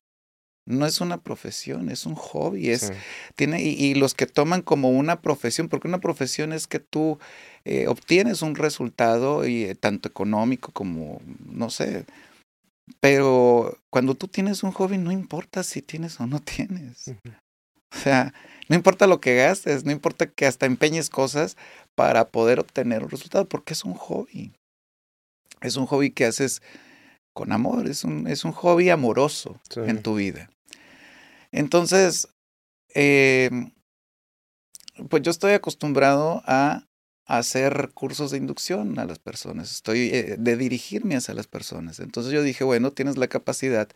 No 0.66 0.86
es 0.86 1.02
una 1.02 1.22
profesión, 1.22 1.90
es 1.90 2.06
un 2.06 2.16
hobby. 2.16 2.70
Es, 2.70 2.94
tiene, 3.36 3.62
y, 3.62 3.96
los 3.96 4.14
que 4.14 4.28
toman 4.28 4.62
como 4.62 4.90
una 4.92 5.22
profesión, 5.22 5.68
porque 5.68 5.90
una 5.90 6.00
profesión 6.00 6.54
es 6.54 6.68
que 6.68 6.80
tú 6.80 7.20
eh, 7.66 7.88
obtienes 7.88 8.42
un 8.42 8.56
resultado, 8.56 9.46
y, 9.46 9.66
eh, 9.66 9.76
tanto 9.76 10.08
económico 10.08 10.72
como, 10.72 11.22
no 11.46 11.70
sé. 11.70 12.06
Pero 13.02 13.78
cuando 13.90 14.16
tú 14.16 14.28
tienes 14.28 14.64
un 14.64 14.72
hobby, 14.72 14.98
no 14.98 15.12
importa 15.12 15.64
si 15.64 15.82
tienes 15.82 16.20
o 16.20 16.28
no 16.28 16.40
tienes. 16.40 17.14
O 17.94 17.98
sea, 18.00 18.34
no 18.70 18.76
importa 18.76 19.08
lo 19.08 19.22
que 19.22 19.36
gastes, 19.36 19.86
no 19.86 19.92
importa 19.92 20.28
que 20.28 20.46
hasta 20.46 20.66
empeñes 20.66 21.10
cosas 21.10 21.58
para 21.96 22.30
poder 22.30 22.60
obtener 22.60 23.04
un 23.04 23.10
resultado, 23.10 23.48
porque 23.48 23.74
es 23.74 23.84
un 23.84 23.94
hobby. 23.94 24.52
Es 25.62 25.76
un 25.76 25.86
hobby 25.86 26.12
que 26.12 26.26
haces 26.26 26.62
con 27.34 27.52
amor, 27.52 27.88
es 27.88 28.04
un, 28.04 28.28
es 28.28 28.46
un 28.46 28.52
hobby 28.52 28.90
amoroso 28.90 29.60
en 29.76 30.02
tu 30.02 30.16
vida. 30.16 30.50
Entonces, 31.52 32.28
eh, 32.94 33.50
pues 35.10 35.24
yo 35.24 35.32
estoy 35.32 35.54
acostumbrado 35.54 36.44
a 36.46 36.86
hacer 37.26 37.92
cursos 37.94 38.32
de 38.32 38.38
inducción 38.38 39.00
a 39.00 39.06
las 39.06 39.20
personas, 39.20 39.72
estoy 39.72 40.10
eh, 40.14 40.36
de 40.38 40.58
dirigirme 40.58 41.16
hacia 41.16 41.34
las 41.34 41.48
personas. 41.48 42.00
Entonces 42.00 42.34
yo 42.34 42.44
dije, 42.44 42.64
bueno, 42.64 42.92
tienes 42.92 43.18
la 43.18 43.28
capacidad 43.28 43.88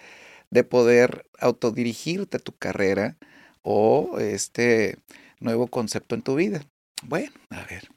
de 0.49 0.63
poder 0.63 1.25
autodirigirte 1.39 2.37
a 2.37 2.39
tu 2.39 2.53
carrera 2.53 3.17
o 3.69 4.17
este 4.19 4.97
nuevo 5.41 5.67
concepto 5.67 6.15
en 6.15 6.21
tu 6.21 6.35
vida. 6.35 6.61
Bueno, 7.03 7.33
a 7.49 7.65
ver, 7.65 7.89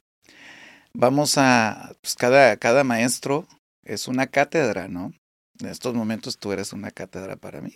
vamos 0.93 1.37
a, 1.37 1.93
pues 2.01 2.15
cada, 2.15 2.57
cada 2.57 2.83
maestro 2.83 3.47
es 3.85 4.09
una 4.09 4.27
cátedra, 4.27 4.89
¿no? 4.89 5.13
en 5.61 5.69
estos 5.69 5.93
momentos 5.93 6.37
tú 6.37 6.51
eres 6.51 6.73
una 6.73 6.91
cátedra 6.91 7.37
para 7.37 7.61
mí. 7.61 7.73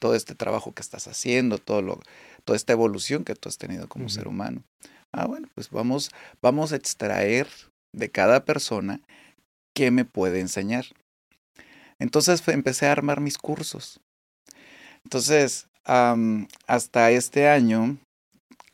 Todo 0.00 0.16
este 0.16 0.34
trabajo 0.34 0.72
que 0.72 0.82
estás 0.82 1.06
haciendo, 1.06 1.58
todo 1.58 1.80
lo, 1.80 2.00
toda 2.44 2.56
esta 2.56 2.72
evolución 2.72 3.22
que 3.24 3.36
tú 3.36 3.48
has 3.48 3.58
tenido 3.58 3.88
como 3.88 4.08
ser 4.08 4.26
humano. 4.26 4.64
Ah, 5.12 5.26
bueno, 5.26 5.48
pues 5.54 5.70
vamos, 5.70 6.10
vamos 6.42 6.72
a 6.72 6.76
extraer 6.76 7.46
de 7.92 8.10
cada 8.10 8.44
persona 8.44 9.00
qué 9.74 9.92
me 9.92 10.04
puede 10.04 10.40
enseñar. 10.40 10.86
Entonces 12.00 12.42
empecé 12.48 12.86
a 12.86 12.92
armar 12.92 13.20
mis 13.20 13.38
cursos. 13.38 14.00
Entonces, 15.04 15.68
hasta 16.66 17.10
este 17.10 17.48
año, 17.48 17.98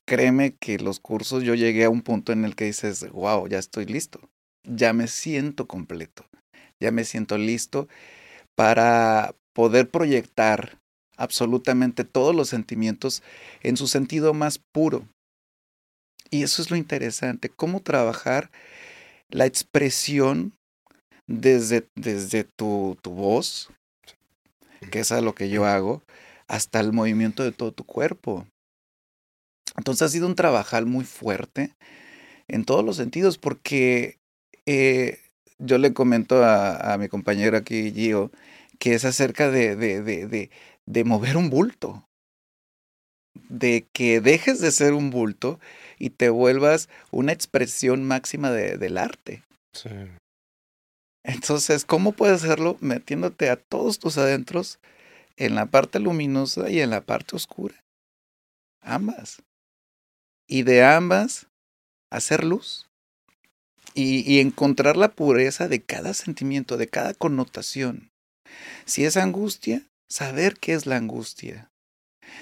créeme 0.06 0.54
que 0.54 0.78
los 0.78 1.00
cursos 1.00 1.42
yo 1.42 1.54
llegué 1.54 1.84
a 1.84 1.90
un 1.90 2.02
punto 2.02 2.32
en 2.32 2.44
el 2.44 2.54
que 2.54 2.66
dices, 2.66 3.10
wow, 3.10 3.48
ya 3.48 3.58
estoy 3.58 3.86
listo, 3.86 4.20
ya 4.64 4.92
me 4.92 5.08
siento 5.08 5.66
completo, 5.66 6.26
ya 6.78 6.90
me 6.90 7.04
siento 7.04 7.38
listo 7.38 7.88
para 8.54 9.34
poder 9.54 9.88
proyectar 9.88 10.78
absolutamente 11.16 12.04
todos 12.04 12.34
los 12.34 12.50
sentimientos 12.50 13.22
en 13.62 13.78
su 13.78 13.88
sentido 13.88 14.34
más 14.34 14.60
puro. 14.74 15.08
Y 16.30 16.42
eso 16.42 16.60
es 16.60 16.70
lo 16.70 16.76
interesante, 16.76 17.48
cómo 17.48 17.80
trabajar 17.80 18.50
la 19.30 19.46
expresión 19.46 20.52
desde, 21.26 21.86
desde 21.94 22.44
tu, 22.44 22.98
tu 23.00 23.12
voz, 23.12 23.70
que 24.90 25.00
es 25.00 25.12
a 25.12 25.22
lo 25.22 25.34
que 25.34 25.48
yo 25.48 25.64
hago, 25.64 26.02
hasta 26.48 26.80
el 26.80 26.92
movimiento 26.92 27.42
de 27.42 27.52
todo 27.52 27.72
tu 27.72 27.84
cuerpo. 27.84 28.46
Entonces 29.76 30.02
ha 30.02 30.08
sido 30.08 30.26
un 30.26 30.34
trabajar 30.34 30.86
muy 30.86 31.04
fuerte 31.04 31.74
en 32.48 32.64
todos 32.64 32.84
los 32.84 32.96
sentidos, 32.96 33.38
porque 33.38 34.18
eh, 34.64 35.18
yo 35.58 35.78
le 35.78 35.92
comento 35.92 36.44
a, 36.44 36.96
mi 36.98 37.08
compañero 37.08 37.56
aquí, 37.56 37.92
Gio, 37.92 38.30
que 38.78 38.94
es 38.94 39.04
acerca 39.04 39.50
de, 39.50 39.76
de, 39.76 40.02
de, 40.02 40.50
de, 40.86 41.04
mover 41.04 41.36
un 41.36 41.50
bulto, 41.50 42.04
de 43.48 43.86
que 43.92 44.20
dejes 44.20 44.60
de 44.60 44.70
ser 44.70 44.92
un 44.94 45.10
bulto 45.10 45.58
y 45.98 46.10
te 46.10 46.30
vuelvas 46.30 46.88
una 47.10 47.32
expresión 47.32 48.04
máxima 48.04 48.50
del 48.50 48.98
arte. 48.98 49.42
Sí. 49.72 49.90
Entonces, 51.24 51.84
¿cómo 51.84 52.12
puedes 52.12 52.44
hacerlo? 52.44 52.76
Metiéndote 52.80 53.50
a 53.50 53.56
todos 53.56 53.98
tus 53.98 54.16
adentros 54.16 54.78
en 55.36 55.54
la 55.54 55.66
parte 55.66 55.98
luminosa 55.98 56.70
y 56.70 56.80
en 56.80 56.90
la 56.90 57.02
parte 57.02 57.36
oscura. 57.36 57.84
Ambas. 58.80 59.42
Y 60.46 60.62
de 60.62 60.84
ambas, 60.84 61.46
hacer 62.10 62.44
luz. 62.44 62.88
Y, 63.94 64.30
y, 64.30 64.40
encontrar 64.40 64.96
la 64.96 65.12
pureza 65.12 65.68
de 65.68 65.80
cada 65.80 66.12
sentimiento, 66.12 66.76
de 66.76 66.88
cada 66.88 67.14
connotación. 67.14 68.10
Si 68.84 69.04
es 69.04 69.16
angustia, 69.16 69.86
saber 70.08 70.58
qué 70.58 70.74
es 70.74 70.84
la 70.84 70.96
angustia. 70.96 71.70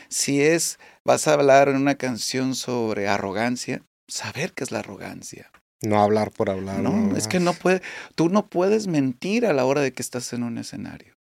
Si 0.09 0.43
es, 0.43 0.79
vas 1.05 1.29
a 1.29 1.35
hablar 1.35 1.69
en 1.69 1.77
una 1.77 1.95
canción 1.95 2.57
sobre 2.57 3.09
arrogancia, 3.09 3.83
saber 4.09 4.53
qué 4.53 4.65
es 4.65 4.73
la 4.73 4.81
arrogancia. 4.81 5.51
No 5.83 6.03
hablar 6.03 6.31
por 6.31 6.51
hablar. 6.51 6.81
No, 6.81 7.17
es 7.17 7.29
que 7.29 7.41
no 7.41 7.53
puede, 7.53 7.83
tú 8.15 8.29
no 8.29 8.47
puedes 8.47 8.87
mentir 8.87 9.47
a 9.47 9.53
la 9.53 9.65
hora 9.65 9.81
de 9.81 9.93
que 9.93 10.03
estás 10.03 10.33
en 10.33 10.43
un 10.43 10.59
escenario. 10.59 11.15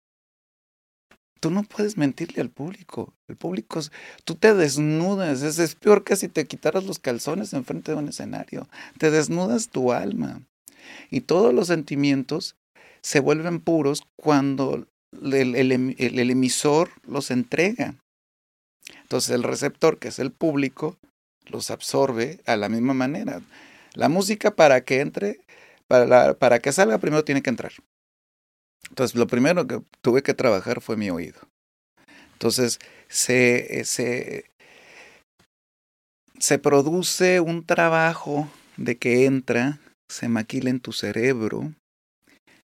Tú 1.43 1.51
no 1.51 1.63
puedes 1.63 1.97
mentirle 1.97 2.39
al 2.39 2.49
público. 2.49 3.13
El 3.27 3.35
público, 3.35 3.81
tú 4.23 4.35
te 4.35 4.53
desnudas. 4.53 5.41
Es, 5.41 5.75
peor 5.75 6.05
que 6.05 6.15
si 6.15 6.29
te 6.29 6.45
quitaras 6.45 6.85
los 6.85 6.99
calzones 6.99 7.51
enfrente 7.51 7.91
de 7.91 7.97
un 7.97 8.07
escenario. 8.07 8.69
Te 8.97 9.11
desnudas 9.11 9.67
tu 9.67 9.91
alma. 9.91 10.41
Y 11.11 11.19
todos 11.19 11.53
los 11.53 11.67
sentimientos 11.67 12.55
se 13.01 13.19
vuelven 13.19 13.59
puros 13.59 14.03
cuando 14.15 14.87
el, 15.21 15.55
el, 15.55 16.29
emisor 16.31 16.91
los 17.05 17.29
entrega. 17.29 17.95
Entonces 19.01 19.31
el 19.31 19.43
receptor, 19.43 19.99
que 19.99 20.07
es 20.07 20.19
el 20.19 20.31
público, 20.31 20.97
los 21.47 21.71
absorbe 21.71 22.39
a 22.45 22.55
la 22.55 22.69
misma 22.69 22.93
manera. 22.93 23.41
La 23.95 24.07
música 24.07 24.51
para 24.55 24.85
que 24.85 25.01
entre, 25.01 25.41
para 25.89 26.59
que 26.59 26.71
salga 26.71 26.99
primero 26.99 27.25
tiene 27.25 27.41
que 27.41 27.49
entrar. 27.49 27.73
Entonces 28.89 29.15
lo 29.15 29.27
primero 29.27 29.67
que 29.67 29.81
tuve 30.01 30.23
que 30.23 30.33
trabajar 30.33 30.81
fue 30.81 30.97
mi 30.97 31.09
oído. 31.09 31.39
Entonces 32.33 32.79
se, 33.07 33.83
se, 33.85 34.45
se 36.39 36.59
produce 36.59 37.39
un 37.39 37.65
trabajo 37.65 38.49
de 38.77 38.97
que 38.97 39.25
entra, 39.25 39.79
se 40.09 40.27
maquila 40.29 40.69
en 40.69 40.79
tu 40.79 40.91
cerebro, 40.91 41.73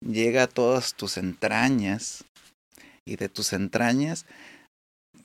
llega 0.02 0.44
a 0.44 0.48
todas 0.48 0.96
tus 0.96 1.18
entrañas 1.18 2.24
y 3.06 3.16
de 3.18 3.30
tus 3.30 3.54
entrañas 3.54 4.26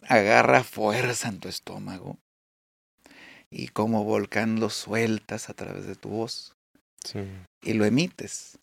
agarra 0.02 0.64
fuerza 0.64 1.28
en 1.28 1.40
tu 1.40 1.48
estómago 1.48 2.18
y 3.50 3.68
como 3.68 4.04
volcán 4.04 4.60
lo 4.60 4.68
sueltas 4.70 5.48
a 5.48 5.54
través 5.54 5.86
de 5.86 5.94
tu 5.94 6.08
voz 6.08 6.54
y 7.62 7.72
lo 7.74 7.84
emites. 7.84 8.58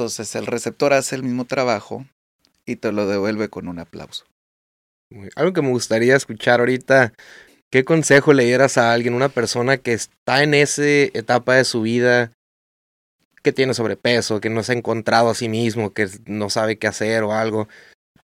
Entonces 0.00 0.34
el 0.34 0.46
receptor 0.46 0.94
hace 0.94 1.14
el 1.14 1.22
mismo 1.22 1.44
trabajo 1.44 2.06
y 2.64 2.76
te 2.76 2.90
lo 2.90 3.06
devuelve 3.06 3.50
con 3.50 3.68
un 3.68 3.80
aplauso. 3.80 4.24
Algo 5.36 5.52
que 5.52 5.60
me 5.60 5.68
gustaría 5.68 6.16
escuchar 6.16 6.60
ahorita, 6.60 7.12
¿qué 7.70 7.84
consejo 7.84 8.32
le 8.32 8.46
dieras 8.46 8.78
a 8.78 8.94
alguien, 8.94 9.12
una 9.12 9.28
persona 9.28 9.76
que 9.76 9.92
está 9.92 10.42
en 10.42 10.54
esa 10.54 10.86
etapa 10.86 11.56
de 11.56 11.64
su 11.66 11.82
vida, 11.82 12.32
que 13.42 13.52
tiene 13.52 13.74
sobrepeso, 13.74 14.40
que 14.40 14.48
no 14.48 14.62
se 14.62 14.72
ha 14.72 14.76
encontrado 14.76 15.28
a 15.28 15.34
sí 15.34 15.50
mismo, 15.50 15.92
que 15.92 16.08
no 16.24 16.48
sabe 16.48 16.78
qué 16.78 16.86
hacer 16.86 17.22
o 17.22 17.34
algo? 17.34 17.68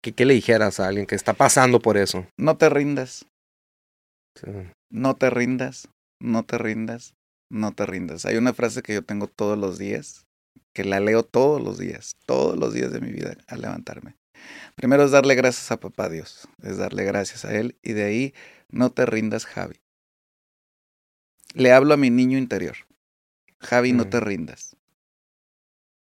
¿Qué, 0.03 0.13
qué 0.13 0.27
le 0.27 0.35
dijeras 0.35 0.79
a 0.79 0.89
alguien 0.89 1.07
que 1.07 1.15
está 1.15 1.33
pasando 1.33 1.81
por 1.81 1.97
eso? 1.97 2.27
No 2.39 2.59
te 2.59 2.69
rindas. 2.69 3.25
No 4.91 5.17
te 5.17 5.31
rindas, 5.31 5.89
no 6.21 6.45
te 6.45 6.59
rindas, 6.59 7.15
no 7.51 7.73
te 7.73 7.87
rindas. 7.87 8.27
Hay 8.27 8.37
una 8.37 8.53
frase 8.53 8.83
que 8.83 8.93
yo 8.93 9.03
tengo 9.03 9.27
todos 9.27 9.57
los 9.57 9.79
días, 9.79 10.27
que 10.73 10.85
la 10.85 11.01
leo 11.01 11.23
todos 11.23 11.61
los 11.63 11.79
días, 11.79 12.17
todos 12.27 12.59
los 12.59 12.73
días 12.73 12.93
de 12.93 13.01
mi 13.01 13.13
vida 13.13 13.37
al 13.47 13.61
levantarme. 13.61 14.17
Primero 14.75 15.05
es 15.05 15.11
darle 15.11 15.35
gracias 15.35 15.71
a 15.71 15.79
papá 15.79 16.09
Dios, 16.09 16.49
es 16.63 16.79
darle 16.79 17.05
gracias 17.05 17.45
a 17.45 17.55
Él 17.55 17.77
y 17.83 17.93
de 17.93 18.05
ahí 18.05 18.35
no 18.69 18.91
te 18.91 19.07
rindas, 19.07 19.47
Javi. 19.47 19.81
Le 21.55 21.73
hablo 21.73 21.95
a 21.95 21.99
mi 21.99 22.11
niño 22.11 22.39
interior. 22.39 22.77
Javi, 23.61 23.93
no 23.93 24.09
te 24.09 24.19
mm. 24.19 24.25
rindas. 24.25 24.77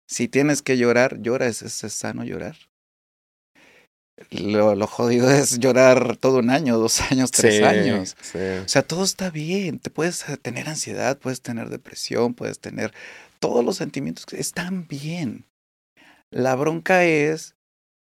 Si 0.09 0.29
tienes 0.29 0.63
que 0.63 0.79
llorar, 0.79 1.21
llora, 1.21 1.47
es, 1.47 1.63
es 1.63 1.93
sano 1.93 2.25
llorar. 2.25 2.57
Lo, 4.31 4.75
lo, 4.75 4.87
jodido 4.87 5.31
es 5.31 5.59
llorar 5.59 6.17
todo 6.17 6.39
un 6.39 6.49
año, 6.49 6.79
dos 6.79 7.03
años, 7.03 7.31
tres 7.31 7.63
años. 7.63 8.17
O 8.65 8.69
sea, 8.69 8.83
todo 8.83 9.05
está 9.05 9.29
bien. 9.29 9.79
Te 9.79 9.91
puedes 9.91 10.25
tener 10.41 10.69
ansiedad, 10.69 11.19
puedes 11.19 11.43
tener 11.43 11.69
depresión, 11.69 12.33
puedes 12.33 12.59
tener 12.59 12.95
todos 13.39 13.65
los 13.65 13.77
sentimientos 13.77 14.25
están 14.33 14.87
bien. 14.87 15.47
La 16.31 16.55
bronca 16.55 17.05
es 17.05 17.55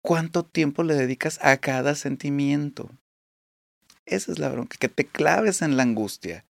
cuánto 0.03 0.45
tiempo 0.45 0.83
le 0.83 0.95
dedicas 0.95 1.39
a 1.43 1.57
cada 1.57 1.95
sentimiento. 1.95 2.91
Esa 4.07 4.33
es 4.33 4.39
la 4.39 4.51
bronca, 4.51 4.77
que 4.79 4.89
te 4.89 5.07
claves 5.07 5.63
en 5.63 5.77
la 5.77 5.83
angustia, 5.83 6.45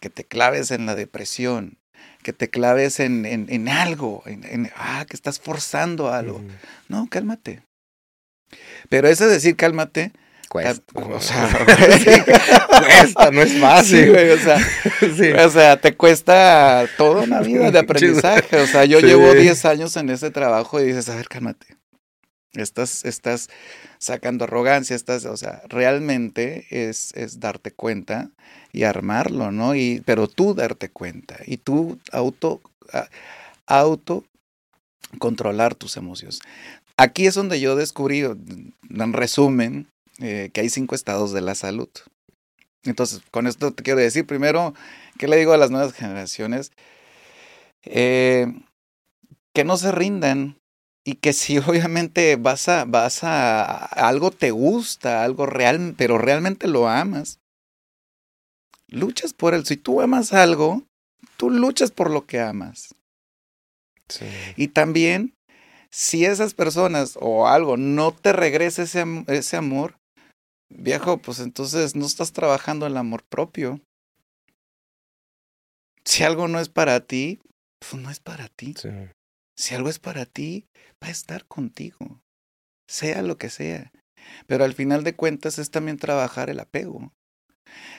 que 0.00 0.10
te 0.10 0.24
claves 0.24 0.70
en 0.70 0.86
la 0.86 0.94
depresión, 0.94 1.78
que 2.22 2.32
te 2.32 2.48
claves 2.48 2.98
en, 3.00 3.26
en, 3.26 3.46
en 3.50 3.68
algo, 3.68 4.22
en, 4.26 4.70
ah, 4.76 5.04
que 5.08 5.14
estás 5.14 5.38
forzando 5.38 6.10
algo. 6.10 6.42
No, 6.88 7.06
cálmate. 7.10 7.62
Pero 8.88 9.08
ese 9.08 9.26
decir 9.26 9.56
cálmate. 9.56 10.12
Cuesta. 10.48 11.00
O 11.00 11.20
sea, 11.20 11.48
cuesta, 11.66 13.30
no 13.30 13.42
es 13.42 13.58
fácil. 13.58 14.10
güey, 14.10 14.30
o, 14.30 14.38
sea, 14.38 14.58
o 15.46 15.50
sea, 15.50 15.80
te 15.80 15.96
cuesta 15.96 16.86
toda 16.96 17.22
una 17.22 17.40
vida 17.40 17.70
de 17.70 17.78
aprendizaje. 17.78 18.56
O 18.56 18.66
sea, 18.66 18.84
yo 18.84 19.00
llevo 19.00 19.32
10 19.32 19.64
años 19.64 19.96
en 19.96 20.10
ese 20.10 20.30
trabajo 20.30 20.80
y 20.80 20.84
dices, 20.84 21.08
a 21.08 21.16
ver, 21.16 21.28
cálmate. 21.28 21.66
Estás, 22.52 23.04
estás 23.04 23.50
sacando 23.98 24.44
arrogancia, 24.44 24.94
estás, 24.94 25.24
o 25.24 25.36
sea, 25.36 25.62
realmente 25.68 26.66
es, 26.70 27.12
es 27.14 27.40
darte 27.40 27.72
cuenta 27.72 28.30
y 28.72 28.84
armarlo, 28.84 29.50
¿no? 29.50 29.74
Y, 29.74 30.02
pero 30.04 30.28
tú 30.28 30.54
darte 30.54 30.88
cuenta 30.88 31.36
y 31.46 31.56
tú 31.56 31.98
auto, 32.12 32.60
auto 33.66 34.24
controlar 35.18 35.74
tus 35.74 35.96
emociones. 35.96 36.40
Aquí 36.96 37.26
es 37.26 37.34
donde 37.34 37.60
yo 37.60 37.74
descubrí, 37.74 38.20
en 38.20 39.12
resumen, 39.12 39.88
eh, 40.20 40.50
que 40.52 40.60
hay 40.60 40.70
cinco 40.70 40.94
estados 40.94 41.32
de 41.32 41.40
la 41.40 41.54
salud. 41.54 41.88
Entonces, 42.84 43.22
con 43.30 43.46
esto 43.46 43.72
te 43.72 43.82
quiero 43.82 44.00
decir, 44.00 44.26
primero, 44.26 44.74
¿qué 45.18 45.26
le 45.26 45.36
digo 45.36 45.52
a 45.52 45.56
las 45.56 45.70
nuevas 45.70 45.92
generaciones? 45.92 46.72
Eh, 47.84 48.46
que 49.54 49.64
no 49.64 49.76
se 49.76 49.92
rindan 49.92 50.58
y 51.04 51.16
que 51.16 51.32
si 51.32 51.58
obviamente 51.58 52.36
vas 52.36 52.68
a, 52.68 52.84
vas 52.84 53.24
a, 53.24 53.74
algo 53.74 54.30
te 54.30 54.50
gusta, 54.50 55.24
algo 55.24 55.46
real, 55.46 55.94
pero 55.96 56.18
realmente 56.18 56.68
lo 56.68 56.88
amas, 56.88 57.38
luchas 58.88 59.32
por 59.32 59.54
él. 59.54 59.64
Si 59.64 59.76
tú 59.76 60.00
amas 60.00 60.32
algo, 60.32 60.82
tú 61.36 61.50
luchas 61.50 61.90
por 61.90 62.10
lo 62.10 62.26
que 62.26 62.40
amas. 62.40 62.94
Sí. 64.08 64.26
Y 64.56 64.68
también 64.68 65.34
si 65.90 66.24
esas 66.24 66.54
personas 66.54 67.16
o 67.20 67.46
algo 67.46 67.76
no 67.76 68.12
te 68.12 68.32
regresa 68.32 68.82
ese, 68.82 69.04
ese 69.28 69.56
amor, 69.56 69.96
viejo, 70.68 71.18
pues 71.18 71.40
entonces 71.40 71.94
no 71.94 72.06
estás 72.06 72.32
trabajando 72.32 72.86
el 72.86 72.96
amor 72.96 73.24
propio. 73.24 73.80
Si 76.04 76.22
algo 76.22 76.48
no 76.48 76.60
es 76.60 76.68
para 76.68 77.00
ti, 77.00 77.40
pues 77.78 78.00
no 78.02 78.10
es 78.10 78.20
para 78.20 78.48
ti. 78.48 78.74
Si 79.56 79.74
algo 79.74 79.88
es 79.88 79.98
para 79.98 80.26
ti, 80.26 80.66
va 81.02 81.08
a 81.08 81.10
estar 81.12 81.46
contigo, 81.46 82.20
sea 82.88 83.22
lo 83.22 83.38
que 83.38 83.50
sea. 83.50 83.92
Pero 84.46 84.64
al 84.64 84.74
final 84.74 85.04
de 85.04 85.14
cuentas 85.14 85.58
es 85.58 85.70
también 85.70 85.98
trabajar 85.98 86.50
el 86.50 86.60
apego. 86.60 87.12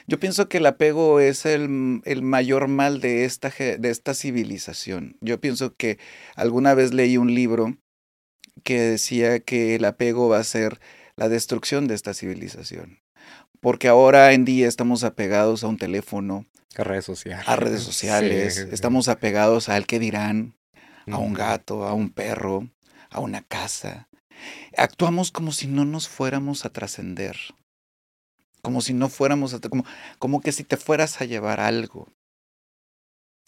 Yo 0.06 0.18
pienso 0.20 0.48
que 0.48 0.58
el 0.58 0.66
apego 0.66 1.20
es 1.20 1.46
el, 1.46 2.00
el, 2.04 2.22
mayor 2.22 2.68
mal 2.68 3.00
de 3.00 3.24
esta, 3.24 3.50
de 3.50 3.90
esta 3.90 4.14
civilización. 4.14 5.16
Yo 5.20 5.40
pienso 5.40 5.74
que 5.74 5.98
alguna 6.34 6.74
vez 6.74 6.94
leí 6.94 7.16
un 7.16 7.34
libro 7.34 7.76
que 8.62 8.80
decía 8.80 9.40
que 9.40 9.74
el 9.74 9.84
apego 9.84 10.28
va 10.28 10.38
a 10.38 10.44
ser 10.44 10.80
la 11.16 11.28
destrucción 11.28 11.88
de 11.88 11.94
esta 11.94 12.14
civilización. 12.14 13.00
Porque 13.60 13.88
ahora 13.88 14.32
en 14.32 14.44
día 14.44 14.68
estamos 14.68 15.02
apegados 15.02 15.64
a 15.64 15.68
un 15.68 15.78
teléfono, 15.78 16.46
a 16.76 16.84
redes 16.84 17.06
sociales, 17.06 17.48
a 17.48 17.56
redes 17.56 17.82
sociales, 17.82 18.54
sí. 18.54 18.68
estamos 18.70 19.08
apegados 19.08 19.68
al 19.68 19.86
que 19.86 19.98
dirán, 19.98 20.54
a 21.10 21.18
un 21.18 21.32
gato, 21.32 21.84
a 21.84 21.94
un 21.94 22.10
perro, 22.10 22.68
a 23.10 23.20
una 23.20 23.42
casa. 23.42 24.08
Actuamos 24.76 25.32
como 25.32 25.52
si 25.52 25.66
no 25.66 25.84
nos 25.84 26.08
fuéramos 26.08 26.64
a 26.64 26.70
trascender, 26.70 27.36
como 28.60 28.80
si 28.82 28.92
no 28.92 29.08
fuéramos 29.08 29.54
a, 29.54 29.60
como, 29.60 29.84
como 30.18 30.40
que 30.40 30.52
si 30.52 30.64
te 30.64 30.76
fueras 30.76 31.20
a 31.20 31.24
llevar 31.24 31.60
algo. 31.60 32.12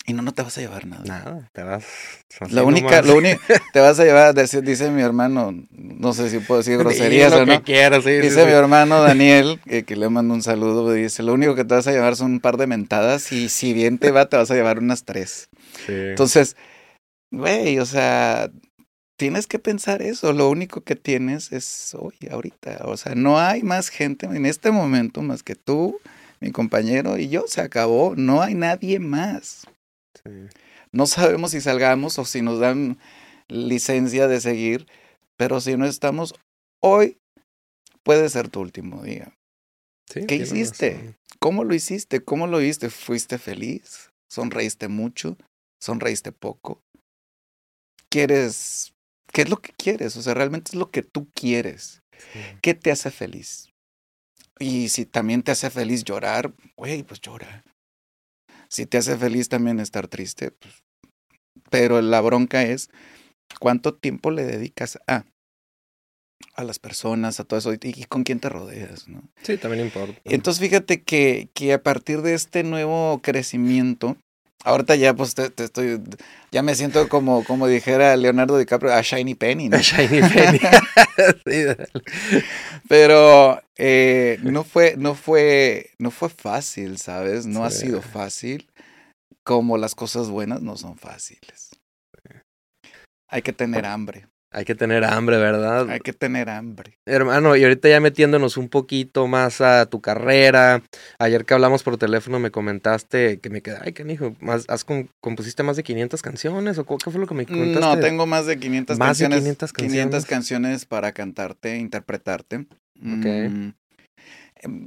Y 0.09 0.15
no, 0.15 0.23
no 0.23 0.33
te 0.33 0.43
vas 0.43 0.57
a 0.57 0.63
llevar 0.63 0.87
nada. 0.87 1.05
Nada, 1.05 1.51
te 1.53 1.63
vas. 1.63 1.85
La 2.51 2.65
única, 2.65 3.03
lo 3.03 3.17
único, 3.17 3.41
te 3.75 3.81
vas 3.81 4.01
a 4.01 4.05
llevar, 4.05 4.35
dice, 4.35 4.63
dice, 4.63 4.91
mi 4.91 5.03
hermano, 5.03 5.55
no 5.71 6.13
sé 6.15 6.31
si 6.31 6.39
puedo 6.39 6.59
decir 6.59 6.79
groserías 6.79 7.31
o 7.35 7.45
no. 7.45 7.63
Quieras, 7.63 8.05
sí, 8.05 8.13
dice 8.13 8.31
sí, 8.31 8.41
mi 8.41 8.47
sí. 8.47 8.53
hermano 8.53 9.03
Daniel, 9.03 9.61
que, 9.67 9.85
que, 9.85 9.97
le 9.97 10.09
mando 10.09 10.33
un 10.33 10.43
saludo, 10.43 10.91
dice, 10.91 11.23
lo 11.23 11.35
único 11.35 11.55
que 11.55 11.65
te 11.65 11.75
vas 11.75 11.87
a 11.87 11.93
llevar 11.93 12.17
son 12.17 12.33
un 12.33 12.41
par 12.41 12.57
de 12.57 12.67
mentadas 12.67 13.31
y 13.33 13.51
si 13.51 13.75
bien 13.75 13.99
te 13.99 14.11
va, 14.11 14.27
te 14.31 14.39
vas 14.39 14.51
a 14.51 14.55
llevar 14.55 14.79
unas 14.79 15.05
tres. 15.05 15.51
Entonces, 15.87 16.57
güey, 17.31 17.79
o 17.79 17.85
sea, 17.85 18.51
tienes 19.19 19.47
que 19.47 19.59
pensar 19.59 20.01
eso. 20.01 20.33
Lo 20.33 20.49
único 20.49 20.81
que 20.81 20.97
tienes 20.97 21.53
es 21.53 21.95
hoy, 21.99 22.15
ahorita. 22.31 22.81
O 22.85 22.97
sea, 22.97 23.15
no 23.15 23.39
hay 23.39 23.63
más 23.63 23.91
gente 23.91 24.25
en 24.25 24.47
este 24.47 24.71
momento 24.71 25.21
más 25.21 25.43
que 25.43 25.55
tú, 25.55 26.01
mi 26.41 26.51
compañero 26.51 27.19
y 27.19 27.29
yo. 27.29 27.45
Se 27.47 27.61
acabó. 27.61 28.15
No 28.17 28.41
hay 28.41 28.55
nadie 28.55 29.01
más. 29.01 29.67
No 30.93 31.07
sabemos 31.07 31.53
si 31.53 31.61
salgamos 31.61 32.19
o 32.19 32.25
si 32.25 32.43
nos 32.43 32.61
dan 32.61 32.99
licencia 33.49 34.29
de 34.29 34.41
seguir, 34.41 34.87
pero 35.37 35.61
si 35.61 35.77
no 35.77 35.87
estamos 35.87 36.35
hoy, 36.83 37.19
puede 38.03 38.29
ser 38.29 38.49
tu 38.49 38.61
último 38.61 39.03
día. 39.03 39.35
Sí, 40.11 40.27
¿Qué 40.27 40.37
hiciste? 40.37 40.95
Razón. 40.95 41.17
¿Cómo 41.39 41.65
lo 41.65 41.75
hiciste? 41.75 42.21
¿Cómo 42.21 42.47
lo 42.47 42.59
viste? 42.59 42.91
¿Fuiste 42.91 43.39
feliz? 43.39 44.11
¿Sonreíste 44.31 44.89
mucho? 44.89 45.37
¿Sonreíste 45.81 46.33
poco? 46.33 46.83
¿Quieres 48.11 48.95
¿Qué 49.33 49.43
es 49.43 49.51
lo 49.51 49.61
que 49.61 49.73
quieres? 49.73 50.17
O 50.17 50.23
sea, 50.23 50.35
realmente 50.35 50.71
es 50.73 50.75
lo 50.75 50.91
que 50.91 51.03
tú 51.03 51.29
quieres. 51.35 52.03
Sí. 52.33 52.41
¿Qué 52.63 52.75
te 52.75 52.91
hace 52.91 53.11
feliz? 53.11 53.69
Y 54.59 54.89
si 54.89 55.07
también 55.07 55.43
te 55.43 55.53
hace 55.53 55.71
feliz 55.71 56.03
llorar, 56.03 56.53
güey, 56.77 57.03
pues 57.03 57.21
llora. 57.21 57.63
Si 58.69 58.87
te 58.87 58.99
hace 58.99 59.17
feliz 59.17 59.49
también 59.49 59.81
estar 59.81 60.09
triste, 60.09 60.51
pues. 60.51 60.85
Pero 61.71 62.01
la 62.01 62.21
bronca 62.21 62.63
es 62.63 62.89
cuánto 63.61 63.95
tiempo 63.95 64.31
le 64.31 64.45
dedicas 64.45 64.99
a 65.07 65.25
a 66.55 66.65
las 66.65 66.79
personas, 66.79 67.39
a 67.39 67.45
todo 67.45 67.59
eso, 67.59 67.73
y, 67.73 67.79
y 67.83 68.05
con 68.05 68.25
quién 68.25 68.41
te 68.41 68.49
rodeas, 68.49 69.09
¿no? 69.09 69.23
Sí, 69.43 69.57
también 69.59 69.85
importa. 69.85 70.21
Entonces, 70.25 70.61
fíjate 70.61 71.03
que, 71.03 71.49
que 71.55 71.73
a 71.73 71.83
partir 71.83 72.23
de 72.23 72.35
este 72.35 72.65
nuevo 72.65 73.21
crecimiento, 73.23 74.17
Ahorita 74.65 74.97
ya 74.97 75.15
pues 75.15 75.35
te, 75.35 75.51
te, 75.51 75.65
estoy, 75.65 76.03
ya 76.51 76.63
me 76.63 76.75
siento 76.75 77.09
como, 77.09 77.45
como 77.45 77.69
dijera 77.69 78.17
Leonardo 78.17 78.59
DiCaprio, 78.59 78.93
a 78.93 79.03
Shiny 79.03 79.35
Penny, 79.35 79.69
¿no? 79.69 79.77
A 79.77 79.81
Shiny 79.81 80.21
Penny. 80.21 80.59
sí, 81.47 81.87
Pero 82.89 83.63
eh, 83.77 84.39
no 84.43 84.65
fue, 84.65 84.97
no 84.97 85.15
fue, 85.15 85.91
no 85.99 86.11
fue 86.11 86.29
fácil, 86.29 86.99
¿sabes? 86.99 87.47
No 87.47 87.61
sí. 87.61 87.67
ha 87.67 87.71
sido 87.71 88.03
fácil. 88.03 88.69
Como 89.45 89.79
las 89.79 89.95
cosas 89.95 90.29
buenas 90.29 90.61
no 90.61 90.77
son 90.77 90.99
fáciles. 90.99 91.71
Hay 93.29 93.43
que 93.43 93.53
tener 93.53 93.87
hambre. 93.87 94.27
Hay 94.51 94.65
que 94.65 94.75
tener 94.75 95.05
hambre, 95.05 95.37
¿verdad? 95.37 95.91
Hay 95.91 96.01
que 96.01 96.15
tener 96.15 96.49
hambre. 96.49 96.99
Hermano, 97.05 97.55
y 97.55 97.65
ahorita 97.65 97.89
ya 97.89 98.01
metiéndonos 98.01 98.57
un 98.57 98.71
poquito 98.71 99.27
más 99.27 99.61
a 99.61 99.85
tu 99.87 100.01
carrera. 100.01 100.83
Ayer 101.19 101.45
que 101.45 101.53
hablamos 101.53 101.83
por 101.83 101.99
teléfono 101.99 102.39
me 102.39 102.51
comentaste 102.51 103.41
que 103.41 103.51
me 103.51 103.61
quedé, 103.61 103.79
ay, 103.83 103.93
canijo, 103.93 104.35
más, 104.41 104.65
has 104.69 104.87
¿compusiste 105.21 105.63
más 105.63 105.77
de 105.77 105.83
500 105.83 106.23
canciones? 106.23 106.79
¿O 106.79 106.87
qué 106.87 107.11
fue 107.11 107.21
lo 107.21 107.27
que 107.27 107.35
me 107.35 107.45
comentaste? 107.45 107.81
No, 107.81 108.01
tengo 108.01 108.27
más 108.27 108.47
de 108.47 108.59
500 108.59 108.99
más 108.99 109.09
canciones. 109.09 109.37
De 109.37 109.43
500 109.43 109.73
canciones. 109.73 109.93
500 109.93 110.27
canciones 110.27 110.85
para 110.87 111.13
cantarte, 111.13 111.77
interpretarte. 111.77 112.67
Ok. 113.01 113.27
Mm, 114.65 114.87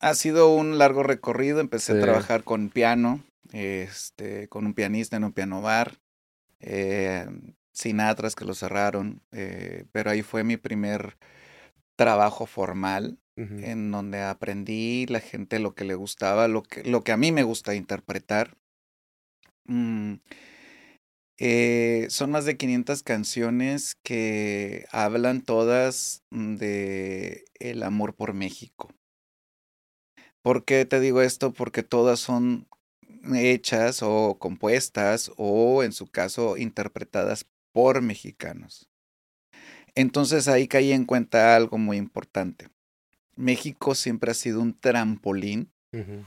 ha 0.00 0.14
sido 0.14 0.52
un 0.52 0.78
largo 0.78 1.04
recorrido. 1.04 1.60
Empecé 1.60 1.92
sí. 1.92 1.98
a 1.98 2.02
trabajar 2.02 2.42
con 2.42 2.68
piano, 2.70 3.22
este, 3.52 4.48
con 4.48 4.66
un 4.66 4.74
pianista 4.74 5.16
en 5.16 5.22
un 5.22 5.32
piano 5.32 5.62
bar. 5.62 5.98
Eh, 6.58 7.26
Sinatras 7.76 8.34
que 8.34 8.46
lo 8.46 8.54
cerraron, 8.54 9.20
eh, 9.32 9.84
pero 9.92 10.10
ahí 10.10 10.22
fue 10.22 10.44
mi 10.44 10.56
primer 10.56 11.18
trabajo 11.94 12.46
formal 12.46 13.18
uh 13.36 13.42
-huh. 13.42 13.64
en 13.64 13.90
donde 13.90 14.22
aprendí 14.22 15.04
la 15.06 15.20
gente 15.20 15.58
lo 15.58 15.74
que 15.74 15.84
le 15.84 15.94
gustaba, 15.94 16.48
lo 16.48 16.62
que, 16.62 16.84
lo 16.84 17.04
que 17.04 17.12
a 17.12 17.18
mí 17.18 17.32
me 17.32 17.42
gusta 17.42 17.74
interpretar. 17.74 18.56
Mm, 19.66 20.14
eh, 21.38 22.06
son 22.08 22.30
más 22.30 22.46
de 22.46 22.56
500 22.56 23.02
canciones 23.02 23.94
que 24.02 24.86
hablan 24.90 25.42
todas 25.42 26.22
de 26.30 27.44
el 27.58 27.82
amor 27.82 28.14
por 28.14 28.32
México. 28.32 28.88
¿Por 30.42 30.64
qué 30.64 30.86
te 30.86 30.98
digo 30.98 31.20
esto? 31.20 31.52
Porque 31.52 31.82
todas 31.82 32.20
son 32.20 32.68
hechas 33.34 34.02
o 34.02 34.38
compuestas 34.38 35.30
o 35.36 35.82
en 35.82 35.92
su 35.92 36.06
caso 36.06 36.56
interpretadas 36.56 37.44
por 37.76 38.00
mexicanos. 38.00 38.88
Entonces 39.94 40.48
ahí 40.48 40.66
caí 40.66 40.92
en 40.92 41.04
cuenta 41.04 41.54
algo 41.54 41.76
muy 41.76 41.98
importante. 41.98 42.70
México 43.34 43.94
siempre 43.94 44.30
ha 44.30 44.34
sido 44.34 44.62
un 44.62 44.72
trampolín 44.80 45.70
uh 45.92 45.98
-huh. 45.98 46.26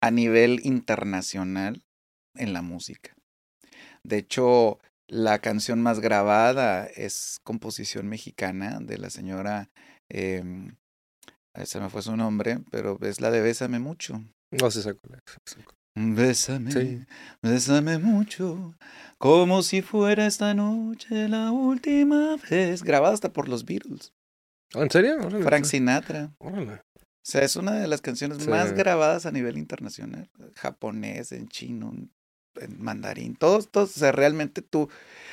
a 0.00 0.10
nivel 0.12 0.60
internacional 0.62 1.82
en 2.36 2.52
la 2.52 2.62
música. 2.62 3.16
De 4.04 4.18
hecho, 4.18 4.78
la 5.08 5.40
canción 5.40 5.82
más 5.82 5.98
grabada 5.98 6.86
es 6.86 7.40
composición 7.42 8.06
mexicana 8.06 8.78
de 8.80 8.98
la 8.98 9.10
señora, 9.10 9.70
eh, 10.08 10.44
se 11.64 11.80
me 11.80 11.90
fue 11.90 12.02
su 12.02 12.16
nombre, 12.16 12.60
pero 12.70 13.00
es 13.02 13.20
la 13.20 13.32
de 13.32 13.40
Bésame 13.40 13.80
mucho. 13.80 14.22
No 14.52 14.70
sé, 14.70 14.82
si 14.82 14.88
Bésame, 16.00 16.70
sí. 16.70 17.04
bésame 17.42 17.98
mucho, 17.98 18.76
como 19.18 19.62
si 19.62 19.82
fuera 19.82 20.26
esta 20.26 20.54
noche 20.54 21.28
la 21.28 21.50
última 21.50 22.36
vez. 22.48 22.84
Grabada 22.84 23.14
hasta 23.14 23.32
por 23.32 23.48
los 23.48 23.64
Beatles. 23.64 24.12
¿Oh, 24.74 24.82
¿En 24.82 24.90
serio? 24.90 25.16
Órale, 25.16 25.42
Frank 25.42 25.64
Sinatra. 25.64 26.34
Órale. 26.38 26.74
O 26.74 27.30
sea, 27.30 27.42
es 27.42 27.56
una 27.56 27.72
de 27.72 27.88
las 27.88 28.00
canciones 28.00 28.38
sí. 28.44 28.48
más 28.48 28.72
grabadas 28.72 29.26
a 29.26 29.32
nivel 29.32 29.58
internacional. 29.58 30.30
Japonés, 30.54 31.32
en 31.32 31.48
chino, 31.48 31.92
en 32.54 32.82
mandarín. 32.82 33.34
Todos, 33.34 33.68
todos. 33.68 33.96
O 33.96 33.98
sea, 33.98 34.12
realmente 34.12 34.62
tú 34.62 34.88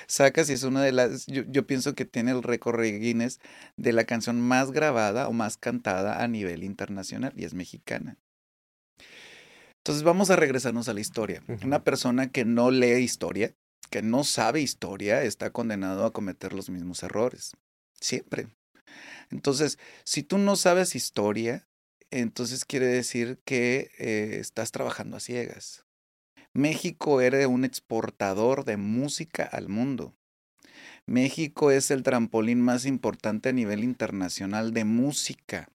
sacas 0.07 0.49
y 0.49 0.53
es 0.53 0.63
una 0.63 0.81
de 0.81 0.93
las. 0.93 1.27
Yo, 1.27 1.43
yo 1.47 1.67
pienso 1.67 1.93
que 1.93 2.05
tiene 2.05 2.31
el 2.31 2.41
récord 2.41 2.81
Guinness 2.81 3.39
de 3.77 3.93
la 3.93 4.05
canción 4.05 4.41
más 4.41 4.71
grabada 4.71 5.27
o 5.27 5.31
más 5.33 5.57
cantada 5.57 6.23
a 6.23 6.27
nivel 6.27 6.63
internacional 6.63 7.33
y 7.35 7.45
es 7.45 7.53
mexicana. 7.53 8.17
Entonces 9.85 10.03
vamos 10.03 10.31
a 10.31 10.35
regresarnos 10.35 10.89
a 10.89 10.95
la 10.95 10.99
historia. 10.99 11.43
Uh 11.47 11.51
-huh. 11.51 11.65
Una 11.65 11.83
persona 11.83 12.31
que 12.31 12.43
no 12.43 12.71
lee 12.71 13.03
historia, 13.03 13.53
que 13.91 14.01
no 14.01 14.23
sabe 14.23 14.59
historia, 14.59 15.21
está 15.21 15.51
condenado 15.51 16.05
a 16.05 16.11
cometer 16.11 16.53
los 16.53 16.71
mismos 16.71 17.03
errores. 17.03 17.51
Siempre. 18.01 18.47
Entonces, 19.29 19.77
si 20.03 20.23
tú 20.23 20.39
no 20.39 20.55
sabes 20.55 20.95
historia, 20.95 21.67
entonces 22.09 22.65
quiere 22.65 22.87
decir 22.87 23.37
que 23.45 23.91
eh, 23.99 24.37
estás 24.39 24.71
trabajando 24.71 25.17
a 25.17 25.19
ciegas. 25.19 25.85
México 26.51 27.21
era 27.21 27.47
un 27.47 27.63
exportador 27.63 28.65
de 28.65 28.77
música 28.77 29.43
al 29.43 29.69
mundo. 29.69 30.15
México 31.05 31.69
es 31.69 31.91
el 31.91 32.01
trampolín 32.01 32.59
más 32.59 32.87
importante 32.87 33.49
a 33.49 33.53
nivel 33.53 33.83
internacional 33.83 34.73
de 34.73 34.83
música. 34.83 35.69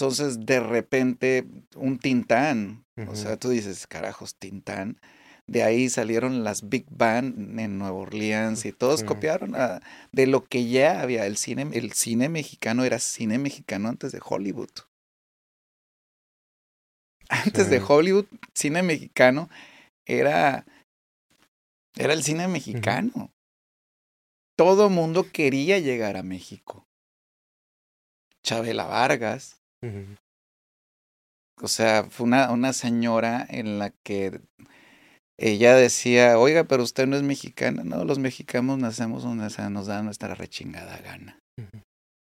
Entonces, 0.00 0.46
de 0.46 0.60
repente, 0.60 1.46
un 1.76 1.98
Tintán, 1.98 2.86
uh 2.96 3.02
-huh. 3.02 3.08
o 3.10 3.16
sea, 3.16 3.36
tú 3.36 3.50
dices, 3.50 3.86
carajos, 3.86 4.34
Tintán. 4.34 4.98
De 5.46 5.62
ahí 5.62 5.90
salieron 5.90 6.42
las 6.42 6.70
Big 6.70 6.86
Band 6.88 7.58
en 7.58 7.76
Nueva 7.76 7.98
Orleans 7.98 8.64
y 8.64 8.72
todos 8.72 9.02
uh 9.02 9.04
-huh. 9.04 9.08
copiaron 9.08 9.54
a, 9.56 9.82
de 10.10 10.26
lo 10.26 10.44
que 10.44 10.66
ya 10.70 11.02
había. 11.02 11.26
El 11.26 11.36
cine, 11.36 11.68
el 11.74 11.92
cine 11.92 12.30
mexicano 12.30 12.84
era 12.84 12.98
cine 12.98 13.38
mexicano 13.38 13.90
antes 13.90 14.12
de 14.12 14.20
Hollywood. 14.24 14.70
Antes 17.28 17.66
uh 17.66 17.66
-huh. 17.66 17.70
de 17.70 17.82
Hollywood, 17.86 18.26
cine 18.54 18.82
mexicano 18.82 19.50
era, 20.06 20.64
era 21.94 22.14
el 22.14 22.22
cine 22.22 22.48
mexicano. 22.48 23.30
Todo 24.56 24.88
mundo 24.88 25.26
quería 25.30 25.78
llegar 25.78 26.16
a 26.16 26.22
México. 26.22 26.86
Chabela 28.42 28.84
Vargas. 28.86 29.59
O 31.62 31.68
sea, 31.68 32.04
fue 32.04 32.26
una, 32.26 32.50
una 32.50 32.72
señora 32.72 33.46
en 33.48 33.78
la 33.78 33.90
que 33.90 34.40
ella 35.38 35.74
decía, 35.74 36.38
oiga, 36.38 36.64
pero 36.64 36.82
usted 36.82 37.06
no 37.06 37.16
es 37.16 37.22
mexicana. 37.22 37.82
No, 37.84 38.04
los 38.04 38.18
mexicanos 38.18 38.78
nacemos 38.78 39.22
donde 39.22 39.48
nos 39.70 39.86
da 39.86 40.02
nuestra 40.02 40.34
rechingada 40.34 40.98
gana. 40.98 41.38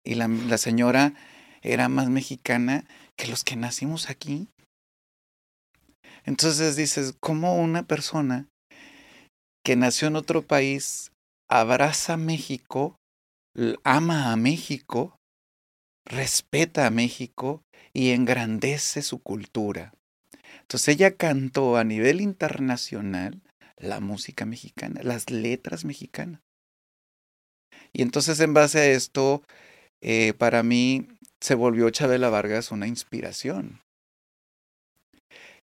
Y 0.05 0.15
la, 0.15 0.29
la, 0.29 0.59
señora 0.59 1.15
era 1.63 1.89
más 1.89 2.09
mexicana 2.11 2.85
que 3.17 3.27
los 3.27 3.45
que 3.45 3.57
nacimos 3.57 4.11
aquí. 4.11 4.49
Entonces 6.25 6.77
dices, 6.77 7.15
¿cómo 7.21 7.57
una 7.57 7.83
persona 7.83 8.49
que 9.65 9.77
nació 9.77 10.09
en 10.09 10.17
otro 10.17 10.43
país 10.43 11.11
abraza 11.51 12.15
a 12.15 12.19
México, 12.19 12.97
ama 13.83 14.33
a 14.33 14.37
México, 14.37 15.17
respeta 16.05 16.87
a 16.87 16.91
México 16.91 17.63
y 17.93 18.11
engrandece 18.11 19.03
su 19.03 19.23
cultura? 19.23 19.95
Entonces 20.61 20.89
ella 20.89 21.17
cantó 21.17 21.77
a 21.77 21.85
nivel 21.85 22.21
internacional 22.21 23.43
la 23.77 24.01
música 24.01 24.47
mexicana, 24.47 25.01
las 25.03 25.31
letras 25.31 25.85
mexicanas. 25.85 26.41
Y 27.93 28.03
entonces 28.03 28.41
en 28.41 28.55
base 28.55 28.79
a 28.79 28.87
esto, 28.87 29.43
eh, 30.01 30.33
para 30.35 30.63
mí 30.63 31.09
se 31.41 31.55
volvió 31.55 31.91
Chabela 31.91 32.31
Vargas 32.31 32.71
una 32.71 32.87
inspiración. 32.87 33.81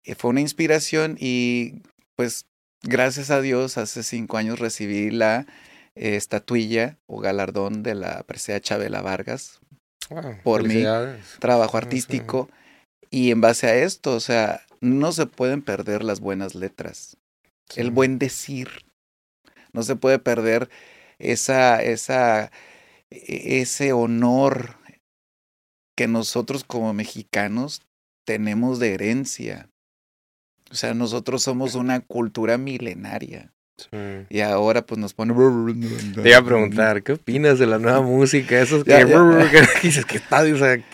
Eh, 0.04 0.14
fue 0.14 0.30
una 0.30 0.40
inspiración 0.40 1.16
y 1.20 1.82
pues 2.16 2.46
gracias 2.82 3.30
a 3.30 3.40
Dios 3.40 3.78
hace 3.78 4.02
cinco 4.02 4.36
años 4.36 4.58
recibí 4.58 5.10
la 5.10 5.46
eh, 5.94 6.16
estatuilla 6.16 6.98
o 7.06 7.20
galardón 7.20 7.82
de 7.82 7.94
la 7.94 8.22
presea 8.22 8.60
Chabela 8.60 9.02
Vargas 9.02 9.60
por 10.42 10.66
mi 10.66 10.84
trabajo 11.38 11.76
artístico. 11.76 12.48
Y 13.10 13.30
en 13.30 13.40
base 13.40 13.66
a 13.66 13.74
esto, 13.74 14.14
o 14.14 14.20
sea, 14.20 14.62
no 14.80 15.12
se 15.12 15.26
pueden 15.26 15.62
perder 15.62 16.04
las 16.04 16.20
buenas 16.20 16.54
letras, 16.54 17.16
el 17.76 17.90
buen 17.90 18.18
decir. 18.18 18.68
No 19.72 19.82
se 19.82 19.96
puede 19.96 20.18
perder 20.18 20.68
esa, 21.18 21.82
esa, 21.82 22.50
e, 23.10 23.60
ese 23.60 23.92
honor 23.92 24.76
que 25.96 26.06
nosotros 26.06 26.64
como 26.64 26.94
mexicanos 26.94 27.82
tenemos 28.24 28.78
de 28.78 28.94
herencia. 28.94 29.70
O 30.70 30.74
sea, 30.74 30.94
nosotros 30.94 31.42
somos 31.42 31.74
una 31.74 32.00
cultura 32.00 32.58
milenaria. 32.58 33.52
Y 34.28 34.40
ahora 34.40 34.84
pues 34.84 34.98
nos 34.98 35.14
pone... 35.14 35.34
Te 36.14 36.28
iba 36.28 36.38
a 36.38 36.44
preguntar, 36.44 37.02
¿qué 37.02 37.12
opinas 37.12 37.58
de 37.58 37.66
la 37.66 37.78
nueva 37.78 38.00
música? 38.00 38.60
Esos 38.60 38.84
que, 38.84 39.04
dices, 39.82 40.04
¿qué, 40.04 40.20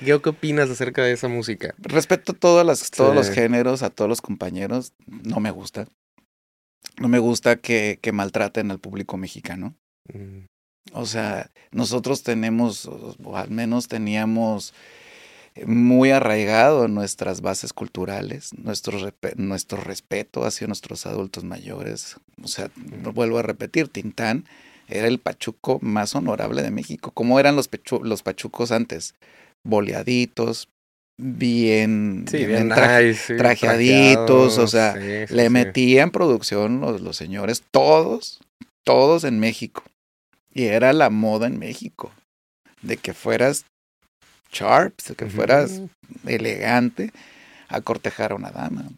¿qué, 0.05 0.15
opinas 0.15 0.71
acerca 0.71 1.03
de 1.03 1.13
esa 1.13 1.29
música? 1.29 1.75
Respeto 1.79 2.33
todas 2.33 2.67
las, 2.67 2.91
todos 2.91 3.15
los 3.15 3.31
géneros, 3.31 3.83
a 3.83 3.91
todos 3.91 4.09
los 4.09 4.21
compañeros. 4.21 4.93
No 5.07 5.41
me 5.41 5.51
gusta. 5.51 5.87
No 6.99 7.09
me 7.09 7.19
gusta 7.19 7.57
que, 7.57 7.99
que 8.01 8.13
maltraten 8.13 8.71
al 8.71 8.79
público 8.79 9.17
mexicano. 9.17 9.75
Mm. 10.13 10.47
O 10.93 11.07
sea, 11.07 11.51
nosotros 11.73 12.23
tenemos, 12.23 12.87
o 12.87 13.37
al 13.37 13.51
menos 13.51 13.89
teníamos 13.89 14.75
muy 15.67 16.11
arraigado 16.11 16.87
en 16.87 16.95
nuestras 16.95 17.41
bases 17.41 17.73
culturales, 17.73 18.51
nuestro, 18.57 18.99
nuestro 19.37 19.81
respeto 19.81 20.45
hacia 20.45 20.67
nuestros 20.67 21.07
adultos 21.07 21.45
mayores. 21.45 22.17
O 22.43 22.49
sea, 22.49 22.71
no 22.77 23.13
vuelvo 23.13 23.39
a 23.39 23.43
repetir, 23.43 23.89
Tintán 23.89 24.45
era 24.89 25.07
el 25.07 25.19
pachuco 25.19 25.79
más 25.81 26.15
honorable 26.15 26.63
de 26.63 26.71
México. 26.71 27.13
¿Cómo 27.13 27.39
eran 27.39 27.57
los, 27.57 27.71
los 28.03 28.23
pachucos 28.23 28.73
antes? 28.73 29.15
Boleaditos, 29.63 30.69
bien, 31.17 32.25
bien, 32.31 32.69
trajeaditos, 32.69 34.59
o 34.59 34.67
sea, 34.67 34.97
le 34.97 35.51
metían 35.51 36.11
producción 36.11 36.81
los, 36.81 37.01
los 37.01 37.17
señores, 37.17 37.63
todos, 37.71 38.41
todos 38.85 39.25
en 39.25 39.39
México. 39.39 39.85
Y 40.53 40.65
era 40.65 40.93
la 40.93 41.11
moda 41.11 41.47
en 41.47 41.59
México, 41.59 42.13
de 42.83 42.97
que 42.97 43.15
fueras 43.15 43.65
sharp, 44.55 44.95
que 45.17 45.27
fueras 45.27 45.83
elegante 46.27 47.13
a 47.69 47.81
cortejar 47.81 48.33
a 48.33 48.37
una 48.37 48.51
dama. 48.51 48.89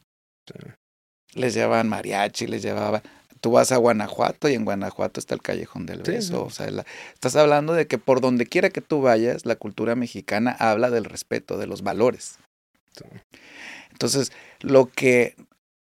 Les 1.34 1.54
llevaban 1.54 1.88
mariachi, 1.88 2.46
les 2.46 2.62
llevaban... 2.62 3.02
Tú 3.40 3.50
vas 3.52 3.70
a 3.70 3.76
Guanajuato 3.76 4.48
y 4.48 4.54
en 4.54 4.64
Guanajuato 4.64 5.20
está 5.20 5.34
el 5.34 5.42
Callejón 5.42 5.86
del 5.86 6.02
Beso. 6.02 6.44
O 6.44 6.50
sea, 6.50 6.68
estás 7.12 7.36
hablando 7.36 7.74
de 7.74 7.86
que 7.86 7.98
por 7.98 8.20
donde 8.20 8.46
quiera 8.46 8.70
que 8.70 8.80
tú 8.80 9.02
vayas, 9.02 9.44
la 9.44 9.56
cultura 9.56 9.94
mexicana 9.94 10.56
habla 10.58 10.90
del 10.90 11.04
respeto, 11.04 11.58
de 11.58 11.66
los 11.66 11.82
valores. 11.82 12.38
Entonces, 13.92 14.32
lo 14.60 14.86
que, 14.86 15.36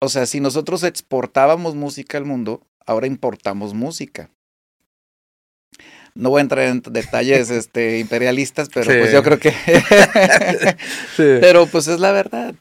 o 0.01 0.09
sea, 0.09 0.27
si 0.27 0.41
nosotros 0.41 0.83
exportábamos 0.83 1.75
música 1.75 2.17
al 2.17 2.25
mundo, 2.25 2.63
ahora 2.87 3.07
importamos 3.07 3.75
música. 3.75 4.31
No 6.15 6.31
voy 6.31 6.41
a 6.41 6.43
entrar 6.43 6.67
en 6.67 6.83
detalles 6.83 7.51
este, 7.51 7.99
imperialistas, 7.99 8.69
pero 8.73 8.87
pues 8.87 9.13
yo 9.13 9.23
creo 9.23 9.39
que... 9.39 9.53
Pero 11.17 11.67
pues 11.67 11.89
es 11.89 12.01
la 12.01 12.13
verdad. 12.13 12.55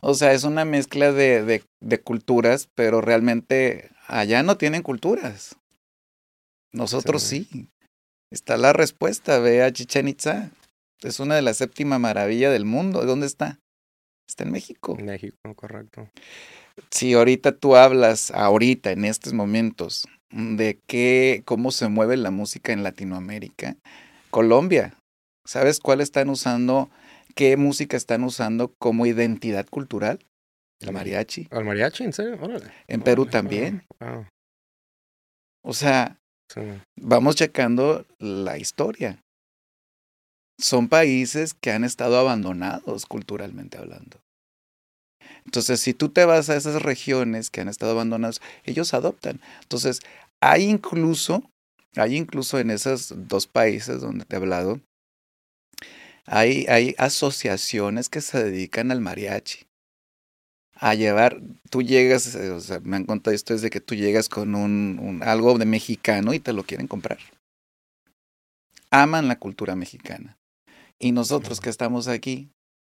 O 0.00 0.14
sea, 0.14 0.32
es 0.32 0.44
una 0.44 0.64
mezcla 0.64 1.12
de, 1.12 1.62
de, 1.80 2.00
culturas, 2.00 2.68
pero 2.74 3.02
realmente 3.02 3.90
allá 4.06 4.42
no 4.42 4.56
tienen 4.56 4.82
culturas. 4.82 5.56
Nosotros 6.72 7.22
sí. 7.22 7.68
Está 8.30 8.56
la 8.56 8.72
respuesta, 8.72 9.38
ve 9.40 9.62
a 9.62 9.72
Chichen 9.72 10.08
Itza. 10.08 10.50
Es 11.02 11.20
una 11.20 11.34
de 11.34 11.42
las 11.42 11.58
séptima 11.58 11.98
maravilla 11.98 12.50
del 12.50 12.64
mundo. 12.64 13.04
¿Dónde 13.04 13.26
está? 13.26 13.58
Está 14.26 14.44
en 14.44 14.52
México. 14.52 14.96
En 14.98 15.06
México, 15.06 15.36
correcto. 15.54 16.08
Si 16.90 17.12
ahorita 17.12 17.52
tú 17.52 17.76
hablas, 17.76 18.30
ahorita, 18.30 18.92
en 18.92 19.04
estos 19.04 19.32
momentos, 19.32 20.06
de 20.30 20.78
qué, 20.86 21.42
cómo 21.44 21.70
se 21.70 21.88
mueve 21.88 22.16
la 22.16 22.30
música 22.30 22.72
en 22.72 22.82
Latinoamérica. 22.82 23.76
Colombia, 24.30 24.94
¿sabes 25.44 25.80
cuál 25.80 26.00
están 26.00 26.30
usando, 26.30 26.90
qué 27.34 27.56
música 27.56 27.96
están 27.96 28.24
usando 28.24 28.72
como 28.78 29.06
identidad 29.06 29.66
cultural? 29.68 30.20
El 30.80 30.92
mariachi. 30.92 31.48
¿El 31.50 31.64
mariachi? 31.64 32.04
¿En 32.04 32.12
serio? 32.12 32.38
En 32.86 33.02
Perú 33.02 33.26
también. 33.26 33.84
O 35.62 35.74
sea, 35.74 36.18
vamos 36.96 37.36
checando 37.36 38.06
la 38.18 38.56
historia. 38.56 39.20
Son 40.58 40.88
países 40.88 41.54
que 41.54 41.70
han 41.70 41.84
estado 41.84 42.18
abandonados 42.18 43.06
culturalmente 43.06 43.78
hablando. 43.78 44.20
Entonces, 45.44 45.80
si 45.80 45.94
tú 45.94 46.10
te 46.10 46.24
vas 46.24 46.50
a 46.50 46.56
esas 46.56 46.82
regiones 46.82 47.50
que 47.50 47.60
han 47.60 47.68
estado 47.68 47.92
abandonadas, 47.92 48.40
ellos 48.64 48.94
adoptan. 48.94 49.40
Entonces, 49.62 50.00
hay 50.40 50.64
incluso, 50.64 51.42
hay 51.96 52.16
incluso 52.16 52.58
en 52.58 52.70
esos 52.70 53.12
dos 53.28 53.46
países 53.46 54.00
donde 54.00 54.24
te 54.24 54.36
he 54.36 54.38
hablado, 54.38 54.80
hay, 56.26 56.66
hay 56.68 56.94
asociaciones 56.98 58.08
que 58.08 58.20
se 58.20 58.42
dedican 58.42 58.90
al 58.90 59.00
mariachi. 59.00 59.66
A 60.74 60.94
llevar, 60.94 61.42
tú 61.68 61.82
llegas, 61.82 62.34
eh, 62.34 62.50
o 62.52 62.60
sea, 62.60 62.80
me 62.80 62.96
han 62.96 63.04
contado 63.04 63.34
esto 63.34 63.52
desde 63.52 63.68
que 63.68 63.80
tú 63.80 63.94
llegas 63.94 64.30
con 64.30 64.54
un, 64.54 64.98
un, 64.98 65.22
algo 65.22 65.58
de 65.58 65.66
mexicano 65.66 66.32
y 66.32 66.40
te 66.40 66.54
lo 66.54 66.62
quieren 66.62 66.86
comprar. 66.86 67.18
Aman 68.90 69.28
la 69.28 69.38
cultura 69.38 69.76
mexicana. 69.76 70.38
Y 70.98 71.12
nosotros 71.12 71.60
que 71.60 71.68
estamos 71.68 72.08
aquí, 72.08 72.50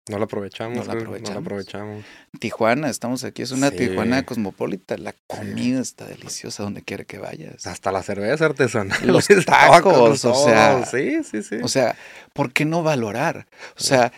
no 0.09 0.17
lo 0.17 0.25
aprovechamos. 0.25 0.87
No 0.87 0.93
lo 0.93 1.39
aprovechamos. 1.39 2.05
Tijuana, 2.39 2.89
estamos 2.89 3.23
aquí, 3.23 3.41
es 3.41 3.51
una 3.51 3.71
Tijuana 3.71 4.23
cosmopolita. 4.23 4.97
La 4.97 5.13
comida 5.27 5.79
está 5.79 6.05
deliciosa 6.05 6.63
donde 6.63 6.81
quiera 6.81 7.03
que 7.03 7.17
vayas. 7.17 7.67
Hasta 7.67 7.91
la 7.91 8.03
cerveza 8.03 8.45
artesanal. 8.45 9.05
Los 9.05 9.27
tacos, 9.45 10.25
o 10.25 10.45
sea. 10.45 10.85
Sí, 10.85 11.23
sí, 11.23 11.43
sí. 11.43 11.57
O 11.61 11.67
sea, 11.67 11.95
¿por 12.33 12.53
qué 12.53 12.65
no 12.65 12.83
valorar? 12.83 13.47
O 13.77 13.83
sea, 13.83 14.11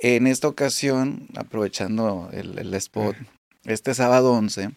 en 0.00 0.26
esta 0.26 0.48
ocasión, 0.48 1.28
aprovechando 1.36 2.30
el, 2.32 2.58
el 2.58 2.72
spot, 2.74 3.16
este 3.64 3.94
sábado 3.94 4.32
11, 4.32 4.70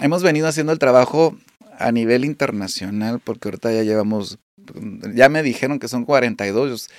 hemos 0.00 0.22
venido 0.22 0.48
haciendo 0.48 0.72
el 0.72 0.78
trabajo 0.78 1.36
a 1.78 1.92
nivel 1.92 2.24
internacional, 2.24 3.20
porque 3.20 3.48
ahorita 3.48 3.72
ya 3.72 3.82
llevamos, 3.82 4.38
ya 5.14 5.28
me 5.28 5.42
dijeron 5.42 5.78
que 5.78 5.88
son 5.88 6.04
42 6.04 6.90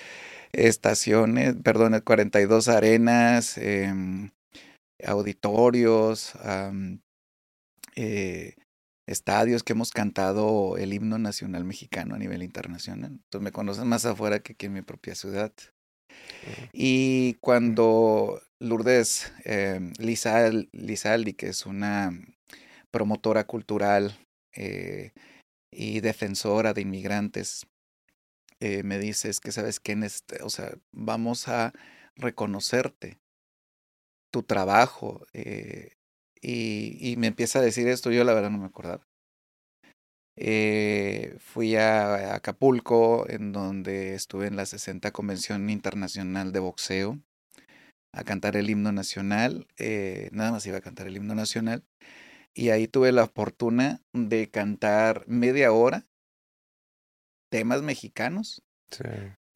estaciones, 0.53 1.55
perdón, 1.63 1.99
42 2.03 2.67
arenas, 2.67 3.57
em, 3.57 4.31
auditorios, 5.03 6.33
eh, 7.95 8.55
estadios 9.07 9.63
que 9.63 9.73
hemos 9.73 9.91
cantado 9.91 10.77
el 10.77 10.93
himno 10.93 11.17
nacional 11.17 11.65
mexicano 11.65 12.15
a 12.15 12.19
nivel 12.19 12.43
internacional. 12.43 13.11
Entonces 13.11 13.41
me 13.41 13.51
conocen 13.51 13.87
más 13.87 14.05
afuera 14.05 14.39
que 14.39 14.53
aquí 14.53 14.67
en 14.67 14.73
mi 14.73 14.81
propia 14.81 15.15
ciudad. 15.15 15.51
Y 16.73 17.35
cuando 17.35 18.41
Lourdes 18.59 19.31
eh, 19.45 19.91
Lizaldi, 19.99 21.33
que 21.33 21.47
es 21.47 21.65
una 21.65 22.11
promotora 22.91 23.45
cultural 23.45 24.17
eh, 24.53 25.11
y 25.71 25.99
defensora 26.01 26.73
de 26.73 26.81
inmigrantes, 26.81 27.65
eh, 28.61 28.83
me 28.83 28.99
dice, 28.99 29.27
es 29.29 29.39
que 29.39 29.51
sabes 29.51 29.79
que 29.79 29.93
en 29.93 30.03
este, 30.03 30.43
o 30.43 30.49
sea, 30.51 30.77
vamos 30.91 31.47
a 31.47 31.73
reconocerte 32.15 33.19
tu 34.31 34.43
trabajo. 34.43 35.25
Eh, 35.33 35.95
y, 36.41 36.97
y, 37.01 37.17
me 37.17 37.27
empieza 37.27 37.59
a 37.59 37.63
decir 37.63 37.87
esto, 37.87 38.11
yo 38.11 38.23
la 38.23 38.33
verdad 38.35 38.51
no 38.51 38.59
me 38.59 38.67
acordaba. 38.67 39.07
Eh, 40.37 41.35
fui 41.39 41.75
a 41.75 42.35
Acapulco, 42.35 43.27
en 43.29 43.51
donde 43.51 44.13
estuve 44.13 44.47
en 44.47 44.55
la 44.55 44.65
60 44.67 45.11
Convención 45.11 45.69
Internacional 45.69 46.51
de 46.51 46.59
Boxeo, 46.59 47.19
a 48.13 48.23
cantar 48.23 48.55
el 48.55 48.69
himno 48.69 48.91
nacional. 48.91 49.67
Nada 50.31 50.51
más 50.51 50.65
iba 50.67 50.77
a 50.77 50.81
cantar 50.81 51.07
el 51.07 51.17
himno 51.17 51.35
nacional. 51.35 51.83
Y 52.53 52.69
ahí 52.69 52.87
tuve 52.87 53.11
la 53.11 53.27
fortuna 53.27 54.01
de 54.13 54.49
cantar 54.51 55.25
media 55.27 55.71
hora 55.71 56.05
temas 57.51 57.83
mexicanos. 57.83 58.63
Sí. 58.89 59.03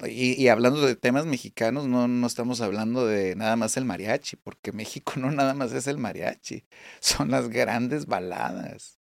Y, 0.05 0.33
y, 0.41 0.49
hablando 0.49 0.85
de 0.85 0.97
temas 0.97 1.25
mexicanos, 1.25 1.87
no, 1.87 2.09
no 2.09 2.27
estamos 2.27 2.59
hablando 2.59 3.07
de 3.07 3.35
nada 3.35 3.55
más 3.55 3.77
el 3.77 3.85
mariachi, 3.85 4.35
porque 4.35 4.71
México 4.73 5.13
no 5.15 5.31
nada 5.31 5.53
más 5.53 5.71
es 5.71 5.87
el 5.87 5.97
mariachi, 5.97 6.65
son 6.99 7.31
las 7.31 7.49
grandes 7.49 8.05
baladas. 8.05 8.99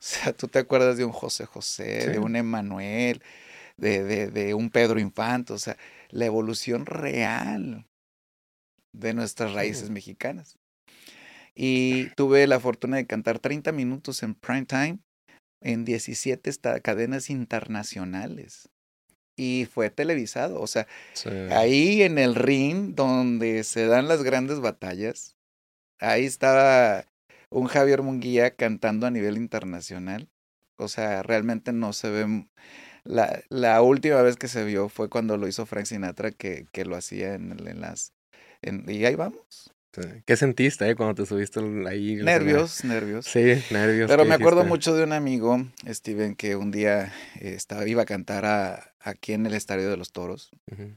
sea, 0.00 0.32
tú 0.32 0.48
te 0.48 0.58
acuerdas 0.58 0.96
de 0.96 1.04
un 1.04 1.12
José 1.12 1.46
José, 1.46 2.02
sí. 2.02 2.08
de 2.10 2.18
un 2.18 2.36
Emanuel, 2.36 3.22
de, 3.76 4.04
de, 4.04 4.30
de, 4.30 4.54
un 4.54 4.70
Pedro 4.70 4.98
Infante, 5.00 5.52
o 5.52 5.58
sea, 5.58 5.76
la 6.10 6.26
evolución 6.26 6.86
real 6.86 7.86
de 8.92 9.14
nuestras 9.14 9.52
raíces 9.52 9.86
sí. 9.86 9.92
mexicanas. 9.92 10.58
Y 11.54 12.10
tuve 12.10 12.46
la 12.46 12.60
fortuna 12.60 12.96
de 12.96 13.06
cantar 13.06 13.38
30 13.38 13.72
minutos 13.72 14.22
en 14.22 14.34
prime 14.34 14.66
time 14.66 14.98
en 15.60 15.84
17 15.84 16.50
cadenas 16.82 17.30
internacionales. 17.30 18.68
Y 19.36 19.68
fue 19.70 19.88
televisado, 19.90 20.60
o 20.60 20.66
sea, 20.66 20.88
sí. 21.12 21.28
ahí 21.52 22.02
en 22.02 22.18
el 22.18 22.34
ring 22.34 22.94
donde 22.96 23.62
se 23.62 23.86
dan 23.86 24.08
las 24.08 24.24
grandes 24.24 24.58
batallas, 24.58 25.36
ahí 26.00 26.24
estaba 26.24 27.04
un 27.50 27.66
Javier 27.66 28.02
Munguía 28.02 28.54
cantando 28.54 29.06
a 29.06 29.10
nivel 29.10 29.36
internacional. 29.36 30.28
O 30.76 30.88
sea, 30.88 31.22
realmente 31.22 31.72
no 31.72 31.92
se 31.92 32.10
ve. 32.10 32.46
La, 33.04 33.42
la 33.48 33.80
última 33.82 34.22
vez 34.22 34.36
que 34.36 34.48
se 34.48 34.64
vio 34.64 34.88
fue 34.88 35.08
cuando 35.08 35.36
lo 35.36 35.48
hizo 35.48 35.66
Frank 35.66 35.86
Sinatra, 35.86 36.30
que, 36.30 36.66
que 36.72 36.84
lo 36.84 36.96
hacía 36.96 37.34
en, 37.34 37.52
en 37.66 37.80
las. 37.80 38.12
En, 38.62 38.88
y 38.88 39.04
ahí 39.04 39.14
vamos. 39.14 39.72
¿Qué 40.24 40.36
sentiste 40.36 40.88
eh, 40.88 40.94
cuando 40.94 41.14
te 41.14 41.26
subiste 41.26 41.60
ahí? 41.88 42.16
Nervios, 42.16 42.84
nervios. 42.84 43.26
Sí, 43.26 43.62
nervios. 43.70 44.08
Pero 44.08 44.24
me 44.24 44.34
acuerdo 44.34 44.64
mucho 44.64 44.94
de 44.94 45.04
un 45.04 45.12
amigo, 45.12 45.66
Steven, 45.86 46.34
que 46.36 46.56
un 46.56 46.70
día 46.70 47.12
eh, 47.40 47.54
estaba, 47.56 47.86
iba 47.86 48.02
a 48.02 48.06
cantar 48.06 48.44
a, 48.44 48.92
aquí 49.00 49.32
en 49.32 49.46
el 49.46 49.54
Estadio 49.54 49.90
de 49.90 49.96
los 49.96 50.12
Toros. 50.12 50.50
Uh 50.70 50.74
-huh. 50.74 50.96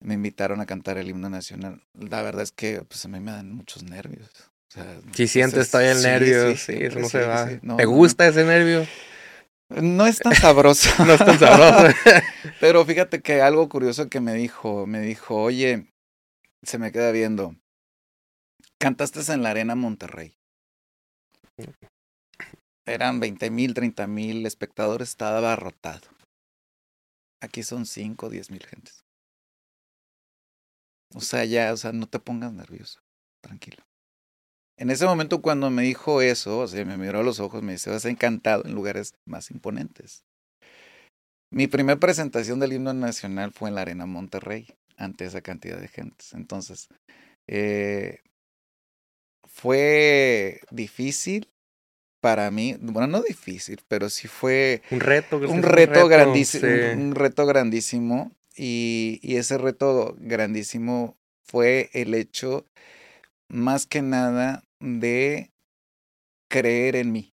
Me 0.00 0.14
invitaron 0.14 0.60
a 0.60 0.66
cantar 0.66 0.98
el 0.98 1.08
himno 1.08 1.30
nacional. 1.30 1.82
La 1.94 2.22
verdad 2.22 2.42
es 2.42 2.52
que 2.52 2.82
pues, 2.82 3.04
a 3.04 3.08
mí 3.08 3.20
me 3.20 3.30
dan 3.30 3.52
muchos 3.52 3.82
nervios. 3.84 4.28
O 4.68 4.74
sea, 4.74 5.00
si 5.12 5.28
sientes 5.28 5.70
todavía 5.70 5.92
el 5.92 5.98
sí, 5.98 6.04
nervio, 6.04 6.50
sí, 6.52 6.56
sí, 6.56 6.72
eso 6.80 6.98
no 6.98 7.08
se 7.08 7.20
va. 7.20 7.48
No, 7.62 7.76
¿Te 7.76 7.84
gusta 7.84 8.24
no. 8.24 8.30
ese 8.30 8.44
nervio? 8.44 8.86
No 9.68 10.06
es 10.06 10.18
tan 10.18 10.34
sabroso. 10.34 10.88
no 11.04 11.12
es 11.14 11.24
tan 11.24 11.38
sabroso. 11.38 11.94
Pero 12.60 12.84
fíjate 12.84 13.20
que 13.20 13.42
algo 13.42 13.68
curioso 13.68 14.08
que 14.08 14.20
me 14.20 14.34
dijo, 14.34 14.86
me 14.86 15.00
dijo, 15.00 15.36
oye, 15.36 15.92
se 16.62 16.78
me 16.78 16.90
queda 16.92 17.10
viendo, 17.10 17.54
cantaste 18.82 19.20
en 19.32 19.44
la 19.44 19.50
Arena 19.50 19.76
Monterrey. 19.76 20.34
Eran 22.84 23.20
20 23.20 23.48
mil, 23.52 23.74
30 23.74 24.08
mil 24.08 24.44
espectadores, 24.44 25.10
estaba 25.10 25.38
abarrotado. 25.38 26.08
Aquí 27.40 27.62
son 27.62 27.86
5, 27.86 28.28
10 28.28 28.50
mil 28.50 28.66
gentes. 28.66 29.04
O 31.14 31.20
sea, 31.20 31.44
ya, 31.44 31.72
o 31.72 31.76
sea, 31.76 31.92
no 31.92 32.08
te 32.08 32.18
pongas 32.18 32.52
nervioso, 32.52 32.98
tranquilo. 33.40 33.84
En 34.76 34.90
ese 34.90 35.06
momento 35.06 35.42
cuando 35.42 35.70
me 35.70 35.82
dijo 35.82 36.20
eso, 36.20 36.58
o 36.58 36.66
sea, 36.66 36.84
me 36.84 36.96
miró 36.96 37.20
a 37.20 37.22
los 37.22 37.38
ojos, 37.38 37.62
me 37.62 37.72
dice, 37.72 37.88
vas 37.88 38.04
encantado 38.04 38.64
en 38.64 38.74
lugares 38.74 39.14
más 39.28 39.52
imponentes. 39.52 40.24
Mi 41.52 41.68
primera 41.68 42.00
presentación 42.00 42.58
del 42.58 42.72
himno 42.72 42.94
nacional 42.94 43.52
fue 43.52 43.68
en 43.68 43.76
la 43.76 43.82
Arena 43.82 44.06
Monterrey, 44.06 44.66
ante 44.96 45.24
esa 45.24 45.40
cantidad 45.40 45.78
de 45.78 45.86
gentes. 45.86 46.32
Entonces, 46.32 46.88
eh, 47.46 48.22
fue 49.52 50.60
difícil 50.70 51.48
para 52.20 52.50
mí, 52.50 52.76
bueno, 52.80 53.06
no 53.06 53.22
difícil, 53.22 53.80
pero 53.86 54.08
sí 54.08 54.28
fue 54.28 54.82
un 54.90 55.00
reto, 55.00 55.36
un, 55.36 55.62
reto, 55.62 55.92
reto, 55.92 56.08
grandísimo, 56.08 56.66
sí. 56.66 56.96
un 56.96 57.14
reto 57.14 57.46
grandísimo 57.46 58.32
y, 58.56 59.20
y 59.22 59.36
ese 59.36 59.58
reto 59.58 60.16
grandísimo 60.18 61.16
fue 61.42 61.90
el 61.92 62.14
hecho 62.14 62.64
más 63.48 63.86
que 63.86 64.02
nada 64.02 64.64
de 64.80 65.50
creer 66.48 66.96
en 66.96 67.12
mí. 67.12 67.34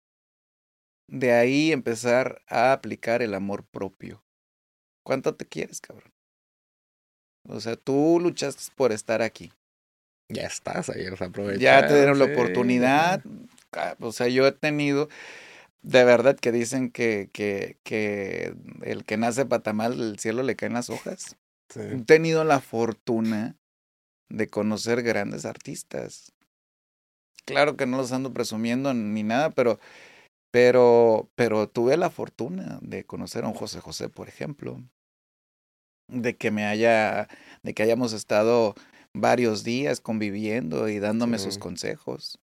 De 1.09 1.33
ahí 1.33 1.71
empezar 1.71 2.43
a 2.49 2.73
aplicar 2.73 3.23
el 3.23 3.35
amor 3.35 3.65
propio. 3.65 4.25
¿Cuánto 5.05 5.35
te 5.37 5.47
quieres, 5.47 5.81
cabrón? 5.81 6.13
O 7.49 7.61
sea, 7.61 7.77
tú 7.77 8.19
luchaste 8.21 8.73
por 8.75 8.93
estar 8.93 9.23
aquí. 9.23 9.53
Ya 10.29 10.43
estás 10.43 10.89
ahí, 10.91 11.05
sea, 11.17 11.31
Ya 11.59 11.87
te 11.87 11.95
dieron 11.95 12.19
la 12.19 12.27
oportunidad. 12.27 13.23
O 14.01 14.13
sea, 14.13 14.29
yo 14.29 14.47
he 14.47 14.53
tenido, 14.53 15.09
de 15.83 16.05
verdad 16.05 16.37
que 16.37 16.51
dicen 16.51 16.91
que, 16.91 17.31
que, 17.33 17.79
que 17.85 18.55
el 18.83 19.05
que 19.05 19.17
nace 19.17 19.47
patamal, 19.47 20.01
el 20.01 20.19
cielo 20.19 20.43
le 20.43 20.57
caen 20.57 20.73
las 20.73 20.91
hojas. 20.91 21.37
Sí. 21.69 21.81
He 21.81 22.05
tenido 22.05 22.45
la 22.45 22.61
fortuna 22.61 23.57
de 24.29 24.49
conocer 24.49 25.03
grandes 25.03 25.45
artistas. 25.45 26.33
Claro 27.45 27.77
que 27.77 27.87
no 27.87 27.97
los 27.97 28.11
ando 28.11 28.33
presumiendo 28.33 28.93
ni 28.95 29.23
nada, 29.23 29.51
pero, 29.51 29.79
pero, 30.51 31.29
pero 31.37 31.69
tuve 31.69 31.97
la 31.97 32.11
fortuna 32.11 32.79
de 32.83 33.05
conocer 33.05 33.45
a 33.45 33.49
un 33.49 33.55
José 33.55 33.81
José, 33.81 34.09
por 34.09 34.29
ejemplo, 34.29 34.83
de 36.09 36.37
que 36.37 36.51
me 36.51 36.67
haya, 36.67 37.29
de 37.63 37.75
que 37.75 37.85
hayamos 37.85 38.13
estado 38.13 38.75
varios 39.17 39.65
días 39.65 40.01
conviviendo 40.01 40.89
y 40.89 40.99
dándome 40.99 41.39
sí. 41.39 41.45
sus 41.45 41.59
consejos. 41.59 42.39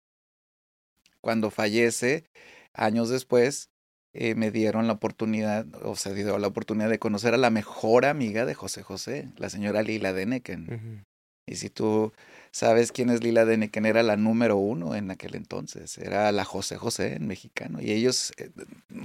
Cuando 1.21 1.51
fallece, 1.51 2.25
años 2.73 3.09
después, 3.09 3.71
eh, 4.13 4.35
me 4.35 4.51
dieron 4.51 4.87
la 4.87 4.95
oportunidad, 4.95 5.67
o 5.83 5.97
se 5.97 6.15
dio 6.15 6.39
la 6.39 6.47
oportunidad 6.47 6.89
de 6.89 6.99
conocer 6.99 7.35
a 7.35 7.39
la 7.39 7.51
mejor 7.51 8.07
amiga 8.07 8.47
de 8.47 8.55
José 8.55 8.83
José, 8.83 9.29
la 9.37 9.51
señora 9.51 9.83
Lila 9.83 10.13
Deneken. 10.13 10.63
Uh 10.63 10.73
-huh. 10.73 11.05
Y 11.47 11.57
si 11.57 11.71
tú 11.71 12.13
sabes 12.53 12.93
quién 12.93 13.09
es 13.09 13.23
Lila 13.23 13.45
Deneken, 13.45 13.87
era 13.87 14.03
la 14.03 14.17
número 14.17 14.57
uno 14.57 14.95
en 14.95 15.11
aquel 15.11 15.35
entonces, 15.35 15.97
era 15.99 16.31
la 16.31 16.45
José 16.45 16.77
José 16.77 17.15
en 17.15 17.27
mexicano. 17.27 17.81
Y 17.81 17.93
ellos, 17.93 18.33
eh, 18.37 18.51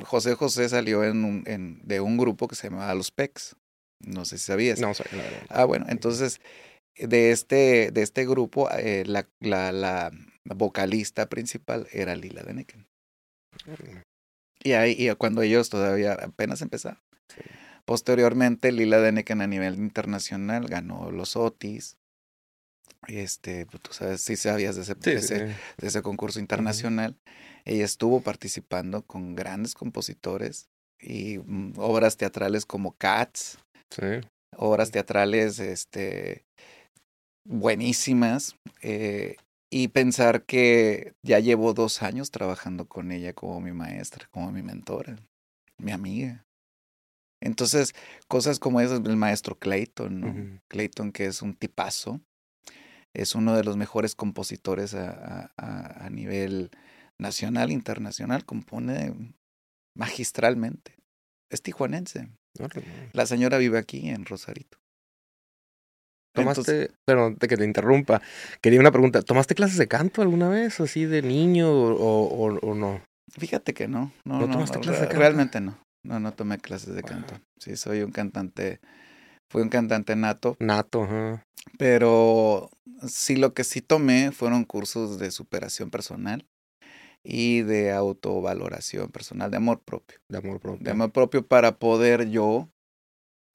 José 0.04 0.36
José 0.36 0.68
salió 0.68 1.04
en 1.04 1.24
un, 1.24 1.44
en, 1.48 1.82
de 1.84 2.02
un 2.02 2.18
grupo 2.18 2.48
que 2.48 2.56
se 2.56 2.70
llamaba 2.70 2.94
Los 2.94 3.12
Pecs. 3.12 3.56
No 4.00 4.26
sé 4.26 4.38
si 4.38 4.46
sabías. 4.46 4.80
No, 4.80 4.88
la 4.90 5.24
verdad. 5.24 5.46
Ah, 5.50 5.64
bueno, 5.64 5.86
entonces 5.88 6.42
de 6.98 7.32
este, 7.32 7.92
de 7.92 8.02
este 8.02 8.26
grupo, 8.26 8.70
eh, 8.72 9.04
la, 9.06 9.28
la, 9.40 9.72
la, 9.72 10.12
vocalista 10.46 11.28
principal 11.28 11.88
era 11.92 12.16
Lila 12.16 12.44
Deneken. 12.44 12.86
Y 14.62 14.74
ahí, 14.74 14.96
y 14.98 15.14
cuando 15.16 15.42
ellos 15.42 15.70
todavía 15.70 16.14
apenas 16.14 16.62
empezaron. 16.62 17.00
Sí. 17.30 17.42
Posteriormente, 17.86 18.72
Lila 18.72 19.00
Deneken 19.00 19.42
a 19.42 19.48
nivel 19.48 19.76
internacional 19.76 20.68
ganó 20.68 21.12
los 21.12 21.36
Otis. 21.36 21.98
Este, 23.08 23.66
pues, 23.66 23.84
tú 23.84 23.94
sabes, 23.94 24.22
si 24.22 24.38
sí 24.38 24.44
sabías 24.44 24.76
de 24.76 24.84
ese, 24.84 24.94
sí, 24.94 25.00
de, 25.02 25.16
ese, 25.16 25.48
sí. 25.48 25.56
de 25.78 25.88
ese, 25.88 26.02
concurso 26.02 26.40
internacional. 26.40 27.12
Uh 27.12 27.30
-huh. 27.30 27.34
Ella 27.66 27.86
estuvo 27.86 28.22
participando 28.22 29.02
con 29.06 29.36
grandes 29.36 29.74
compositores 29.74 30.70
y 31.00 31.40
mm, 31.40 31.74
obras 31.78 32.16
teatrales 32.18 32.66
como 32.66 32.96
Cats. 32.98 33.58
Obras 34.56 34.92
teatrales, 34.92 35.60
este, 35.60 36.46
buenísimas 37.46 38.56
eh, 38.82 39.36
y 39.70 39.88
pensar 39.90 40.44
que 40.44 41.14
ya 41.24 41.40
llevo 41.40 41.74
dos 41.74 42.02
años 42.02 42.32
trabajando 42.32 42.88
con 42.88 43.12
ella 43.12 43.34
como 43.34 43.60
mi 43.60 43.72
maestra, 43.72 44.28
como 44.32 44.52
mi 44.52 44.62
mentora, 44.62 45.18
mi 45.78 45.92
amiga. 45.92 46.46
Entonces, 47.42 47.94
cosas 48.28 48.60
como 48.60 48.80
esas, 48.80 49.02
el 49.06 49.18
maestro 49.18 49.58
Clayton, 49.58 50.22
¿no? 50.22 50.28
Uh 50.28 50.34
-huh. 50.34 50.62
Clayton 50.70 51.12
que 51.12 51.26
es 51.26 51.42
un 51.42 51.56
tipazo, 51.56 52.22
es 53.14 53.36
uno 53.36 53.56
de 53.56 53.64
los 53.64 53.76
mejores 53.76 54.16
compositores 54.16 54.94
a, 54.94 55.52
a, 55.58 56.06
a 56.06 56.10
nivel 56.10 56.72
nacional, 57.20 57.72
internacional, 57.72 58.46
compone 58.46 59.34
magistralmente. 59.96 60.96
Es 61.50 61.62
tijuanense. 61.62 62.30
Okay. 62.60 62.84
La 63.14 63.26
señora 63.26 63.58
vive 63.58 63.78
aquí 63.78 64.10
en 64.10 64.26
Rosarito. 64.26 64.78
¿Tomaste, 66.34 66.62
Entonces, 66.62 66.98
pero 67.06 67.30
de 67.32 67.48
que 67.48 67.58
te 67.58 67.64
interrumpa, 67.64 68.22
quería 68.60 68.80
una 68.80 68.92
pregunta, 68.92 69.22
¿tomaste 69.22 69.54
clases 69.54 69.78
de 69.78 69.88
canto 69.88 70.22
alguna 70.22 70.50
vez, 70.50 70.80
así 70.80 71.06
de 71.06 71.22
niño 71.22 71.72
o, 71.72 71.94
o, 71.94 72.60
o 72.60 72.76
no? 72.76 73.02
Fíjate 73.32 73.74
que 73.74 73.88
no, 73.88 74.12
no, 74.26 74.40
no, 74.40 74.50
tomaste 74.50 74.78
no 74.78 74.82
clases 74.82 75.02
de 75.02 75.08
canto? 75.08 75.20
realmente 75.20 75.62
no. 75.62 75.78
no, 76.04 76.20
no 76.20 76.34
tomé 76.34 76.58
clases 76.58 76.96
de 76.96 77.04
canto. 77.04 77.36
Sí, 77.60 77.78
soy 77.78 78.02
un 78.02 78.12
cantante, 78.12 78.80
fui 79.52 79.62
un 79.62 79.70
cantante 79.70 80.16
nato. 80.16 80.58
Nato, 80.60 81.04
ajá. 81.04 81.46
Pero 81.78 82.70
sí, 83.08 83.36
lo 83.36 83.54
que 83.54 83.64
sí 83.64 83.82
tomé 83.82 84.32
fueron 84.32 84.66
cursos 84.66 85.20
de 85.20 85.32
superación 85.32 85.90
personal 85.90 86.46
y 87.24 87.62
de 87.62 87.92
autovaloración 87.92 89.10
personal, 89.10 89.50
de 89.52 89.58
amor 89.58 89.82
propio. 89.82 90.18
De 90.30 90.40
amor 90.40 90.60
propio. 90.60 90.84
De 90.84 90.92
amor 90.92 91.12
propio 91.12 91.46
para 91.48 91.78
poder 91.78 92.30
yo 92.30 92.70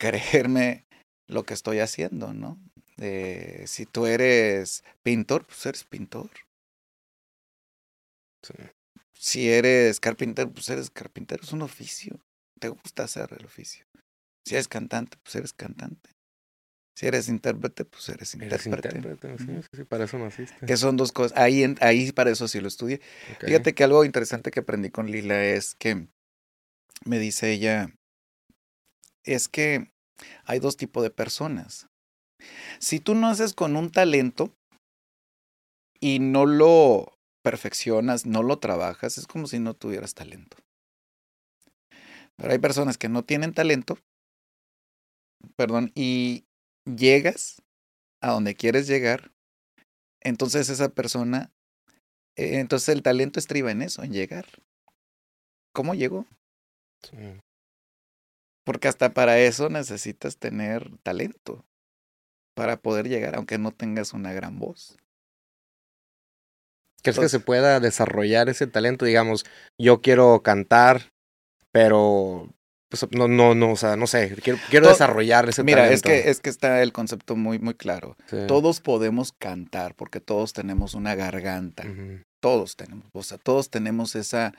creerme 0.01 0.87
lo 1.29 1.45
que 1.45 1.55
estoy 1.55 1.81
haciendo, 1.81 2.33
¿no? 2.33 2.59
De, 2.99 3.65
si 3.67 3.87
tú 3.87 4.07
eres 4.07 4.85
pintor, 5.03 5.47
pues 5.47 5.65
eres 5.67 5.85
pintor. 5.85 6.31
Sí. 8.43 8.55
Si 9.15 9.49
eres 9.49 10.01
carpintero, 10.01 10.51
pues 10.53 10.69
eres 10.69 10.91
carpintero, 10.91 11.43
es 11.43 11.53
un 11.53 11.63
oficio. 11.63 12.21
Te 12.59 12.69
gusta 12.69 13.05
hacer 13.05 13.35
el 13.39 13.47
oficio. 13.47 13.87
Si 14.45 14.55
eres 14.55 14.69
cantante, 14.69 15.17
pues 15.23 15.37
eres 15.37 15.53
cantante. 15.53 16.11
Si 16.97 17.07
eres 17.07 17.29
intérprete, 17.29 17.85
pues 17.85 18.09
eres 18.09 18.35
Eres 18.35 18.67
intérprete. 18.67 18.97
intérprete, 18.97 19.39
sí, 19.39 19.63
sí, 19.63 19.77
sí, 19.77 19.85
para 19.85 20.05
eso 20.05 20.19
naciste. 20.19 20.67
Que 20.67 20.77
son 20.77 20.97
dos 20.97 21.13
cosas. 21.13 21.39
Ahí, 21.39 21.65
ahí 21.81 22.11
para 22.11 22.31
eso 22.31 22.49
sí 22.49 22.61
lo 22.61 22.67
estudié. 22.67 23.01
Fíjate 23.41 23.75
que 23.75 23.85
algo 23.85 24.05
interesante 24.05 24.51
que 24.51 24.61
aprendí 24.61 24.91
con 24.91 25.09
Lila 25.09 25.45
es 25.45 25.77
que 25.77 26.09
me 27.05 27.21
dice 27.21 27.53
ella, 27.53 27.95
es 29.23 29.49
que 29.49 29.93
hay 30.45 30.59
dos 30.59 30.77
tipos 30.77 31.05
de 31.05 31.11
personas. 31.11 31.87
Si 32.79 33.01
tú 33.01 33.15
no 33.15 33.29
haces 33.29 33.55
con 33.55 33.77
un 33.77 33.91
talento 33.91 34.53
y 36.01 36.21
no 36.21 36.47
lo 36.47 37.19
perfeccionas, 37.43 38.27
no 38.27 38.43
lo 38.43 38.59
trabajas, 38.59 39.19
es 39.19 39.27
como 39.27 39.47
si 39.47 39.59
no 39.59 39.75
tuvieras 39.75 40.15
talento. 40.15 40.57
Pero 42.37 42.53
hay 42.53 42.59
personas 42.59 42.99
que 42.99 43.09
no 43.09 43.25
tienen 43.25 43.53
talento, 43.53 43.99
perdón, 45.57 45.91
y 45.95 46.45
llegas 46.85 47.63
a 48.21 48.31
donde 48.31 48.55
quieres 48.55 48.87
llegar, 48.87 49.33
entonces 50.21 50.69
esa 50.69 50.89
persona, 50.91 51.51
eh, 52.37 52.61
entonces 52.61 52.91
el 52.91 53.03
talento 53.03 53.39
estriba 53.39 53.71
en 53.71 53.83
eso, 53.83 54.03
en 54.03 54.13
llegar. 54.13 54.47
¿Cómo 55.73 55.95
llegó? 55.95 56.27
Sí. 57.03 57.17
Porque 58.65 58.89
hasta 58.89 59.15
para 59.15 59.39
eso 59.39 59.69
necesitas 59.69 60.37
tener 60.37 60.99
talento 60.99 61.65
para 62.59 62.77
poder 62.77 63.09
llegar, 63.09 63.37
aunque 63.37 63.57
no 63.57 63.71
tengas 63.71 64.13
una 64.13 64.33
gran 64.33 64.59
voz. 64.59 64.97
¿Crees 67.05 67.21
que 67.21 67.29
se 67.29 67.39
pueda 67.39 67.79
desarrollar 67.79 68.49
ese 68.49 68.67
talento? 68.67 69.05
Digamos, 69.05 69.47
yo 69.81 70.01
quiero 70.01 70.43
cantar, 70.43 71.13
pero 71.71 72.53
pues, 72.89 73.07
no, 73.13 73.29
no, 73.29 73.55
no, 73.55 73.71
o 73.71 73.77
sea, 73.77 73.95
no 73.95 74.09
sé, 74.09 74.35
quiero, 74.43 74.59
quiero 74.71 74.89
desarrollar 74.89 75.49
ese 75.49 75.63
Mira, 75.63 75.85
talento. 75.85 76.09
es 76.09 76.23
que, 76.25 76.31
es 76.31 76.41
que 76.41 76.51
está 76.51 76.83
el 76.83 76.93
concepto 76.93 77.37
muy, 77.37 77.61
muy 77.61 77.75
claro. 77.75 78.17
Sí. 78.27 78.39
Todos 78.49 78.81
podemos 78.81 79.31
cantar 79.31 79.95
porque 79.95 80.21
todos 80.21 80.53
tenemos 80.53 80.95
una 80.95 81.15
garganta. 81.15 81.85
Todos 82.41 82.75
tenemos, 82.75 83.07
o 83.13 83.23
sea, 83.23 83.39
todos 83.39 83.71
tenemos 83.71 84.17
esa, 84.17 84.53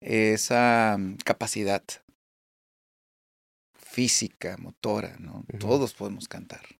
esa 0.00 0.96
mm, 0.98 1.18
capacidad 1.24 1.84
física, 3.76 4.56
motora, 4.58 5.14
¿no? 5.20 5.44
Todos 5.60 5.94
podemos 5.94 6.26
cantar. 6.26 6.77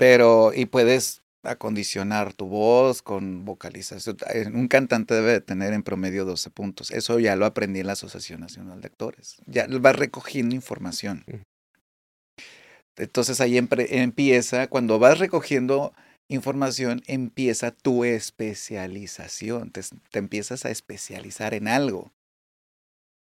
Pero, 0.00 0.54
y 0.54 0.64
puedes 0.64 1.20
acondicionar 1.42 2.32
tu 2.32 2.46
voz 2.46 3.02
con 3.02 3.44
vocalización. 3.44 4.16
Eh, 4.32 4.46
Un 4.46 4.66
cantante 4.66 5.12
debe 5.12 5.32
de 5.32 5.40
tener 5.42 5.74
en 5.74 5.82
promedio 5.82 6.24
12 6.24 6.48
puntos. 6.48 6.90
Eso 6.90 7.18
ya 7.18 7.36
lo 7.36 7.44
aprendí 7.44 7.80
en 7.80 7.86
la 7.86 7.92
Asociación 7.92 8.40
Nacional 8.40 8.80
de 8.80 8.86
Actores. 8.86 9.36
Ya 9.44 9.66
vas 9.68 9.96
recogiendo 9.96 10.54
información. 10.54 11.22
Ujú. 11.28 11.42
Entonces 12.96 13.42
ahí 13.42 13.58
empieza, 13.58 14.68
cuando 14.68 14.98
vas 14.98 15.18
recogiendo 15.18 15.92
información, 16.30 17.02
empieza 17.06 17.70
tu 17.70 18.04
especialización. 18.04 19.70
Te, 19.70 19.82
te 20.10 20.18
empiezas 20.18 20.64
a 20.64 20.70
especializar 20.70 21.52
en 21.52 21.68
algo. 21.68 22.10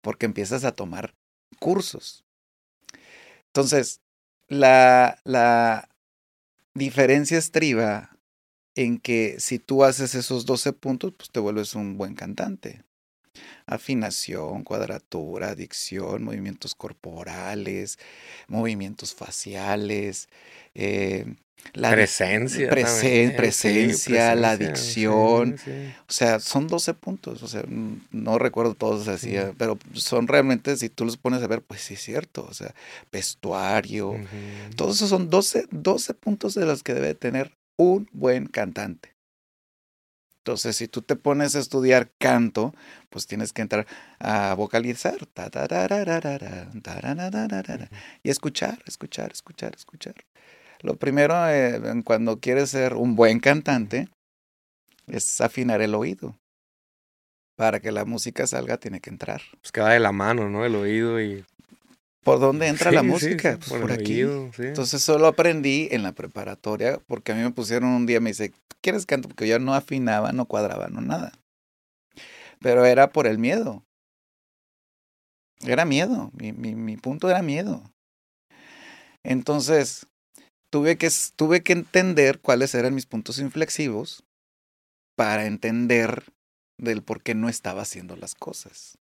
Porque 0.03 0.27
empiezas 0.27 0.65
a 0.65 0.73
tomar 0.73 1.15
cursos. 1.61 2.25
Entonces, 3.55 4.01
la, 4.49 5.21
la 5.25 5.89
diferencia 6.77 7.39
estriba 7.39 8.19
en 8.75 8.99
que 8.99 9.37
si 9.41 9.59
tú 9.59 9.85
haces 9.85 10.15
esos 10.15 10.47
12 10.47 10.73
puntos, 10.73 11.15
pues 11.17 11.31
te 11.31 11.41
vuelves 11.41 11.75
un 11.75 11.97
buen 11.97 12.15
cantante. 12.15 12.85
Afinación, 13.67 14.65
cuadratura, 14.65 15.55
dicción, 15.55 16.23
movimientos 16.25 16.75
corporales, 16.75 17.99
movimientos 18.49 19.15
faciales, 19.15 20.29
eh, 20.75 21.27
la, 21.73 21.91
presencia. 21.91 22.71
presen- 22.71 22.85
también, 22.85 23.31
sí, 23.31 23.37
presencia, 23.37 24.35
la 24.35 24.57
presencia, 24.57 24.69
dicción. 24.69 25.59
sí, 25.59 25.65
sí. 25.65 25.95
o 26.09 26.13
sea, 26.13 26.41
son 26.41 26.69
12 26.69 26.95
puntos, 26.95 27.43
o 27.43 27.49
sea, 27.49 27.65
no 28.11 28.39
recuerdo 28.39 28.75
todos 28.75 29.09
así, 29.09 29.37
eh, 29.37 29.53
pero 29.57 29.79
son 29.95 30.29
realmente, 30.29 30.77
si 30.77 30.89
tú 30.89 31.05
los 31.05 31.17
pones 31.17 31.43
a 31.43 31.47
ver, 31.47 31.63
pues 31.63 31.81
sí 31.83 31.95
es 31.95 32.03
cierto, 32.03 32.47
o 32.49 32.55
sea, 32.55 32.75
vestuario, 33.11 34.15
todos 34.77 34.97
esos 34.97 35.11
son 35.11 35.31
12, 35.31 35.67
12 35.71 36.15
puntos 36.15 36.55
de 36.55 36.67
los 36.67 36.83
que 36.83 36.95
debe 36.95 37.15
tener 37.15 37.57
un 37.77 38.09
buen 38.13 38.47
cantante. 38.47 39.16
Entonces, 40.47 40.77
si 40.77 40.87
tú 40.87 41.03
te 41.03 41.17
pones 41.17 41.57
a 41.57 41.59
estudiar 41.59 42.13
canto, 42.21 42.73
pues 43.11 43.27
tienes 43.27 43.53
que 43.53 43.63
entrar 43.63 43.85
a 44.21 44.55
vocalizar 44.55 45.17
y 48.23 48.31
escuchar, 48.31 48.79
escuchar, 48.87 49.33
escuchar, 49.33 49.75
escuchar. 49.75 50.15
Lo 50.83 50.95
primero, 50.95 51.35
eh, 51.51 52.01
cuando 52.05 52.39
quieres 52.39 52.71
ser 52.71 52.95
un 52.95 53.17
buen 53.17 53.41
cantante, 53.41 54.09
es 55.09 55.41
afinar 55.41 55.83
el 55.83 55.97
oído. 55.97 56.39
Para 57.57 57.81
que 57.81 57.91
la 57.91 58.05
música 58.05 58.47
salga, 58.47 58.77
tiene 58.77 59.01
que 59.01 59.11
entrar. 59.11 59.43
Pues 59.61 59.73
que 59.73 59.81
va 59.81 59.95
de 59.95 59.99
la 59.99 60.13
mano, 60.13 60.49
¿no? 60.49 60.65
El 60.65 60.77
oído 60.77 61.21
y. 61.21 61.45
¿Por 62.27 62.41
dónde 62.41 62.67
entra 62.67 62.91
la 62.91 63.03
Sí, 63.03 63.09
música? 63.09 63.53
sí, 63.53 63.57
Pues 63.69 63.81
por 63.81 63.93
aquí. 63.93 64.23
oído, 64.23 64.53
sí. 64.53 64.65
Entonces 64.65 65.03
solo 65.03 65.27
aprendí 65.29 65.89
en 65.93 66.03
la 66.03 66.13
preparatoria 66.13 67.01
porque 67.07 67.33
a 67.33 67.35
mí 67.37 67.43
me 67.43 67.53
pusieron 67.53 67.89
un 67.91 68.05
día, 68.05 68.21
me 68.21 68.31
dice, 68.31 68.53
¿quieres 68.83 69.07
canto? 69.07 69.29
Porque 69.29 69.49
yo 69.49 69.59
no 69.61 69.75
afinaba, 69.75 70.33
no 70.33 70.47
cuadraba, 70.47 70.89
no 70.89 71.01
nada. 71.01 71.33
Pero 72.61 72.85
era 72.85 73.13
por 73.13 73.27
el 73.27 73.39
miedo. 73.39 73.85
Era 75.65 75.85
miedo, 75.85 76.31
mi, 76.35 76.53
mi, 76.53 76.75
mi 76.75 76.97
punto 76.97 77.31
era 77.31 77.43
miedo. 77.43 77.83
Entonces, 79.25 80.07
tuve 80.71 80.97
que, 80.99 81.09
tuve 81.37 81.63
que 81.63 81.73
entender 81.73 82.41
cuáles 82.41 82.75
eran 82.75 82.95
mis 82.95 83.07
puntos 83.07 83.39
inflexivos 83.39 84.25
para 85.17 85.47
entender 85.47 86.25
del 86.79 87.03
por 87.03 87.23
qué 87.23 87.35
no 87.35 87.49
estaba 87.49 87.83
haciendo 87.83 88.17
las 88.17 88.35
cosas. 88.35 88.99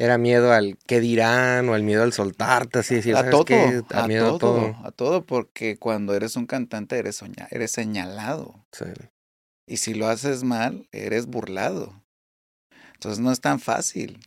Era 0.00 0.16
miedo 0.16 0.50
al 0.50 0.78
qué 0.86 0.98
dirán 0.98 1.68
o 1.68 1.74
al 1.74 1.82
miedo 1.82 2.02
al 2.02 2.14
soltarte, 2.14 2.78
así 2.78 2.94
decir, 2.94 3.14
a 3.14 3.18
¿sabes 3.18 3.32
todo, 3.32 3.44
qué? 3.44 3.82
a 3.92 4.08
miedo 4.08 4.38
todo, 4.38 4.56
a 4.56 4.72
todo. 4.72 4.86
a 4.86 4.90
todo, 4.92 5.26
porque 5.26 5.76
cuando 5.76 6.14
eres 6.14 6.36
un 6.36 6.46
cantante 6.46 6.96
eres, 6.96 7.16
soña- 7.16 7.48
eres 7.50 7.70
señalado. 7.72 8.64
Sí. 8.72 8.86
Y 9.66 9.76
si 9.76 9.92
lo 9.92 10.08
haces 10.08 10.42
mal, 10.42 10.88
eres 10.90 11.26
burlado. 11.26 12.02
Entonces 12.94 13.20
no 13.20 13.30
es 13.30 13.42
tan 13.42 13.60
fácil. 13.60 14.20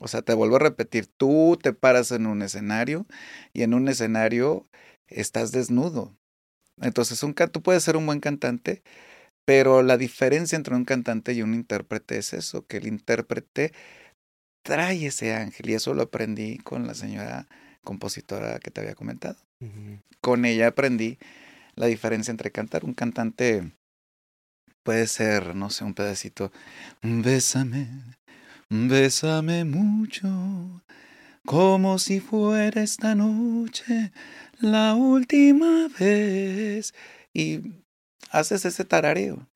O 0.00 0.08
sea, 0.08 0.20
te 0.20 0.34
vuelvo 0.34 0.56
a 0.56 0.60
repetir, 0.60 1.06
tú 1.06 1.58
te 1.62 1.72
paras 1.72 2.10
en 2.12 2.26
un 2.26 2.42
escenario 2.42 3.06
y 3.54 3.62
en 3.62 3.72
un 3.72 3.88
escenario 3.88 4.66
estás 5.08 5.50
desnudo. 5.50 6.14
Entonces 6.82 7.22
un, 7.22 7.34
tú 7.34 7.62
puedes 7.62 7.82
ser 7.82 7.96
un 7.96 8.04
buen 8.04 8.20
cantante, 8.20 8.82
pero 9.46 9.82
la 9.82 9.96
diferencia 9.96 10.56
entre 10.56 10.74
un 10.74 10.84
cantante 10.84 11.32
y 11.32 11.40
un 11.40 11.54
intérprete 11.54 12.18
es 12.18 12.34
eso, 12.34 12.66
que 12.66 12.76
el 12.76 12.86
intérprete 12.86 13.72
trae 14.62 15.06
ese 15.06 15.34
ángel 15.34 15.70
y 15.70 15.74
eso 15.74 15.94
lo 15.94 16.02
aprendí 16.02 16.58
con 16.58 16.86
la 16.86 16.94
señora 16.94 17.46
compositora 17.82 18.58
que 18.58 18.70
te 18.70 18.80
había 18.80 18.94
comentado 18.94 19.38
con 20.20 20.44
ella 20.44 20.68
aprendí 20.68 21.18
la 21.74 21.86
diferencia 21.86 22.30
entre 22.30 22.50
cantar. 22.50 22.84
Un 22.84 22.94
cantante 22.94 23.72
puede 24.82 25.06
ser, 25.06 25.54
no 25.54 25.70
sé, 25.70 25.84
un 25.84 25.94
pedacito. 25.94 26.52
Bésame, 27.02 27.88
bésame 28.68 29.64
mucho, 29.64 30.82
como 31.46 31.98
si 31.98 32.20
fuera 32.20 32.82
esta 32.82 33.14
noche 33.14 34.12
la 34.60 34.94
última 34.94 35.88
vez. 35.98 36.94
Y 37.32 37.60
haces 38.30 38.64
ese 38.64 38.84
tarareo. 38.84 39.46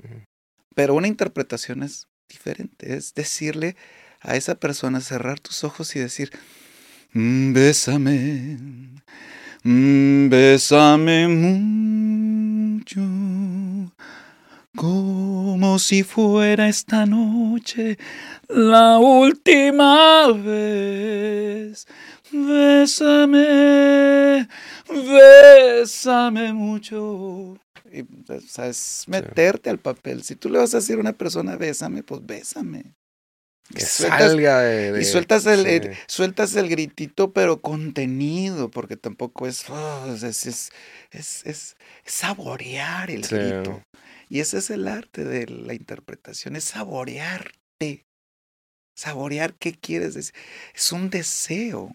Pero 0.74 0.94
una 0.94 1.08
interpretación 1.08 1.82
es 1.82 2.08
diferente, 2.28 2.96
es 2.96 3.14
decirle 3.14 3.76
a 4.24 4.36
esa 4.36 4.56
persona, 4.56 5.00
cerrar 5.00 5.38
tus 5.38 5.62
ojos 5.64 5.94
y 5.96 6.00
decir, 6.00 6.30
"Mm, 7.12 7.52
bésame, 7.52 8.58
mm, 9.62 10.28
bésame 10.28 11.28
mucho, 11.28 13.00
como 14.76 15.78
si 15.78 16.02
fuera 16.02 16.68
esta 16.68 17.06
noche 17.06 17.96
la 18.48 18.98
última 18.98 20.32
vez. 20.32 21.86
Bésame, 22.32 24.48
bésame 24.88 26.52
mucho. 26.52 27.56
Y, 27.92 28.00
o 28.00 28.40
sea, 28.48 28.66
es 28.66 29.04
meterte 29.06 29.70
al 29.70 29.78
papel. 29.78 30.24
Si 30.24 30.34
tú 30.34 30.48
le 30.48 30.58
vas 30.58 30.74
a 30.74 30.78
decir 30.78 30.96
a 30.96 31.00
una 31.00 31.12
persona, 31.12 31.54
bésame, 31.56 32.02
pues 32.02 32.26
bésame. 32.26 32.94
Que 33.72 33.80
salga 33.80 34.60
de, 34.60 35.00
Y 35.00 35.04
sueltas 35.04 35.46
el, 35.46 35.96
sueltas 36.06 36.54
el 36.54 36.68
gritito, 36.68 37.32
pero 37.32 37.62
contenido, 37.62 38.70
porque 38.70 38.96
tampoco 38.96 39.46
es, 39.46 39.68
oh, 39.70 40.14
es, 40.14 40.22
es, 40.22 40.70
es, 41.10 41.46
es, 41.46 41.76
saborear 42.04 43.10
el 43.10 43.22
grito. 43.22 43.82
Y 44.28 44.40
ese 44.40 44.58
es 44.58 44.68
el 44.70 44.86
arte 44.86 45.24
de 45.24 45.46
la 45.46 45.74
interpretación, 45.74 46.56
es 46.56 46.64
saborearte. 46.64 48.04
Saborear 48.96 49.54
qué 49.54 49.72
quieres 49.72 50.14
decir. 50.14 50.34
Es 50.74 50.92
un 50.92 51.10
deseo. 51.10 51.92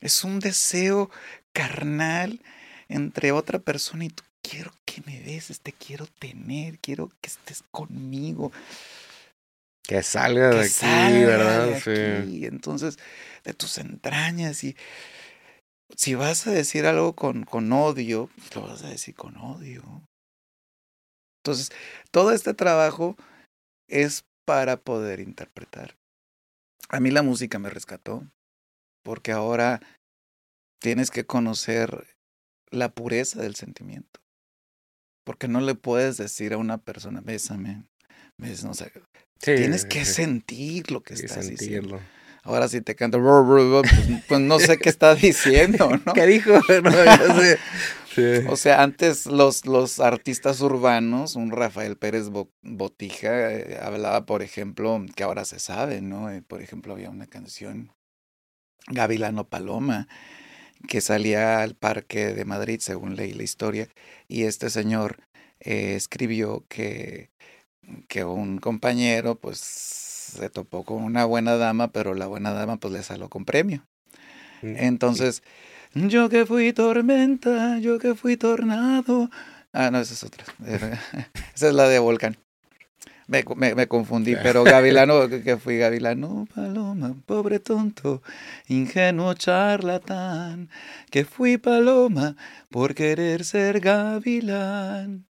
Es 0.00 0.22
un 0.22 0.38
deseo 0.38 1.10
carnal 1.52 2.40
entre 2.88 3.32
otra 3.32 3.58
persona 3.58 4.04
y 4.04 4.10
tú 4.10 4.22
quiero 4.42 4.72
que 4.84 5.02
me 5.06 5.20
beses, 5.20 5.60
te 5.60 5.72
quiero 5.72 6.06
tener, 6.06 6.78
quiero 6.78 7.10
que 7.20 7.28
estés 7.28 7.64
conmigo. 7.70 8.52
Que 9.86 10.02
salga 10.02 10.50
de 10.50 10.60
aquí, 10.62 11.24
¿verdad? 11.24 11.80
sí. 11.82 12.44
Entonces, 12.46 12.98
de 13.44 13.54
tus 13.54 13.78
entrañas. 13.78 14.64
Y 14.64 14.76
si 15.94 16.14
vas 16.14 16.46
a 16.46 16.50
decir 16.50 16.86
algo 16.86 17.14
con, 17.14 17.44
con 17.44 17.72
odio, 17.72 18.28
pues 18.36 18.54
lo 18.56 18.62
vas 18.62 18.82
a 18.82 18.88
decir 18.88 19.14
con 19.14 19.36
odio. 19.36 20.02
Entonces, 21.44 21.70
todo 22.10 22.32
este 22.32 22.54
trabajo 22.54 23.16
es 23.88 24.24
para 24.44 24.76
poder 24.76 25.20
interpretar. 25.20 25.96
A 26.88 27.00
mí 27.00 27.10
la 27.10 27.22
música 27.22 27.58
me 27.58 27.70
rescató, 27.70 28.24
porque 29.04 29.32
ahora 29.32 29.80
tienes 30.80 31.10
que 31.10 31.24
conocer 31.24 32.16
la 32.70 32.88
pureza 32.88 33.40
del 33.40 33.54
sentimiento. 33.54 34.20
Porque 35.24 35.48
no 35.48 35.60
le 35.60 35.74
puedes 35.74 36.16
decir 36.16 36.52
a 36.52 36.58
una 36.58 36.78
persona, 36.78 37.20
bésame, 37.20 37.84
no 38.38 38.74
Tienes 39.40 39.84
que 39.84 40.04
sentir 40.04 40.90
lo 40.90 41.02
que 41.02 41.14
estás 41.14 41.48
diciendo. 41.48 42.00
Ahora 42.42 42.68
si 42.68 42.80
te 42.80 42.94
canta, 42.94 43.18
pues, 43.18 43.90
pues, 44.28 44.40
no 44.40 44.60
sé 44.60 44.78
qué 44.78 44.88
está 44.88 45.16
diciendo, 45.16 45.90
¿no? 46.06 46.12
¿Qué 46.12 46.26
dijo? 46.26 46.52
O 48.48 48.56
sea, 48.56 48.82
antes 48.82 49.26
los, 49.26 49.66
los 49.66 50.00
artistas 50.00 50.62
urbanos, 50.62 51.36
un 51.36 51.50
Rafael 51.50 51.96
Pérez 51.96 52.30
Botija, 52.62 53.52
eh, 53.52 53.78
hablaba, 53.80 54.24
por 54.24 54.42
ejemplo, 54.42 55.04
que 55.14 55.22
ahora 55.22 55.44
se 55.44 55.58
sabe, 55.58 56.00
¿no? 56.00 56.30
Eh, 56.30 56.40
por 56.40 56.62
ejemplo, 56.62 56.94
había 56.94 57.10
una 57.10 57.26
canción, 57.26 57.92
Gavilano 58.86 59.48
Paloma, 59.48 60.08
que 60.88 61.02
salía 61.02 61.60
al 61.60 61.74
Parque 61.74 62.32
de 62.32 62.44
Madrid, 62.46 62.80
según 62.80 63.16
leí 63.16 63.34
la 63.34 63.42
historia, 63.42 63.88
y 64.28 64.44
este 64.44 64.70
señor 64.70 65.18
eh, 65.60 65.94
escribió 65.94 66.64
que 66.68 67.30
que 68.08 68.24
un 68.24 68.58
compañero 68.58 69.36
pues 69.36 69.58
se 69.58 70.50
topó 70.50 70.84
con 70.84 71.02
una 71.02 71.24
buena 71.24 71.56
dama, 71.56 71.88
pero 71.92 72.14
la 72.14 72.26
buena 72.26 72.52
dama 72.52 72.76
pues 72.76 72.92
le 72.92 73.02
salió 73.02 73.28
con 73.28 73.44
premio. 73.44 73.86
Mm, 74.62 74.76
Entonces, 74.76 75.42
yo 75.94 76.28
que 76.28 76.46
fui 76.46 76.72
tormenta, 76.72 77.78
yo 77.78 77.98
que 77.98 78.14
fui 78.14 78.36
tornado. 78.36 79.30
Ah, 79.72 79.90
no, 79.90 80.00
esa 80.00 80.14
es 80.14 80.24
otra. 80.24 80.44
esa 81.54 81.68
es 81.68 81.74
la 81.74 81.88
de 81.88 81.98
Volcán. 81.98 82.36
Me, 83.28 83.44
me, 83.74 83.88
confundí, 83.88 84.36
pero 84.42 84.62
Gavilano, 84.62 85.28
que 85.28 85.56
fui 85.56 85.78
Gavilano, 85.78 86.46
paloma, 86.54 87.16
pobre 87.26 87.58
tonto, 87.58 88.22
ingenuo 88.68 89.34
charlatán, 89.34 90.70
que 91.10 91.24
fui 91.24 91.58
paloma 91.58 92.36
por 92.70 92.94
querer 92.94 93.44
ser 93.44 93.80
gavilán 93.80 95.26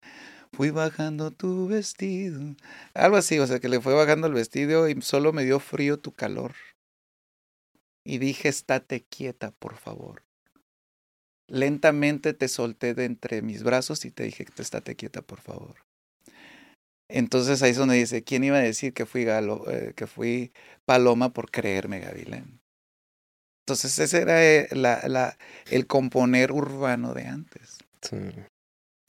fui 0.55 0.71
bajando 0.71 1.31
tu 1.31 1.67
vestido. 1.67 2.55
Algo 2.93 3.17
así, 3.17 3.39
o 3.39 3.47
sea, 3.47 3.59
que 3.59 3.69
le 3.69 3.81
fue 3.81 3.93
bajando 3.93 4.27
el 4.27 4.33
vestido 4.33 4.87
y 4.87 5.01
solo 5.01 5.33
me 5.33 5.43
dio 5.43 5.59
frío 5.59 5.99
tu 5.99 6.13
calor. 6.13 6.53
Y 8.05 8.19
dije, 8.19 8.47
estate 8.47 9.03
quieta, 9.03 9.51
por 9.51 9.75
favor. 9.75 10.23
Lentamente 11.47 12.33
te 12.33 12.47
solté 12.47 12.93
de 12.93 13.05
entre 13.05 13.41
mis 13.41 13.63
brazos 13.63 14.05
y 14.05 14.11
te 14.11 14.23
dije, 14.23 14.45
estate 14.57 14.95
quieta, 14.95 15.21
por 15.21 15.41
favor. 15.41 15.75
Entonces 17.09 17.61
ahí 17.61 17.71
es 17.71 17.77
donde 17.77 17.95
dice, 17.95 18.23
¿quién 18.23 18.43
iba 18.43 18.57
a 18.57 18.61
decir 18.61 18.93
que 18.93 19.05
fui, 19.05 19.25
galo, 19.25 19.69
eh, 19.69 19.93
que 19.95 20.07
fui 20.07 20.53
paloma 20.85 21.33
por 21.33 21.51
creerme 21.51 21.99
gavilán? 21.99 22.61
Entonces 23.63 23.97
ese 23.99 24.21
era 24.21 24.43
eh, 24.43 24.69
la, 24.71 25.07
la, 25.07 25.37
el 25.69 25.85
componer 25.85 26.51
urbano 26.51 27.13
de 27.13 27.25
antes. 27.25 27.77
Sí. 28.01 28.17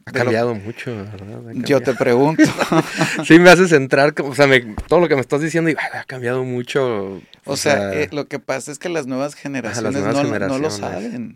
Ha 0.09 0.13
cambiado 0.13 0.55
mucho, 0.55 0.95
¿verdad? 0.95 1.43
Yo 1.55 1.81
te 1.81 1.93
pregunto. 1.93 2.45
sí, 3.27 3.41
me 3.41 3.51
haces 3.51 3.73
entrar, 3.73 4.15
o 4.23 4.35
sea, 4.37 4.47
todo 4.87 5.01
lo 5.01 5.09
que 5.09 5.17
me 5.17 5.21
estás 5.21 5.41
diciendo, 5.41 5.73
ha 5.93 6.05
cambiado 6.05 6.45
mucho. 6.45 7.21
O, 7.45 7.57
sea, 7.57 7.93
eh, 7.93 8.09
lo 8.13 8.29
que 8.29 8.39
pasa 8.39 8.71
es 8.71 8.79
que 8.79 8.89
las 8.89 9.09
nuevas 9.09 9.35
generaciones, 9.35 10.05
no, 10.05 10.59
lo 10.59 10.71
saben. 10.71 11.35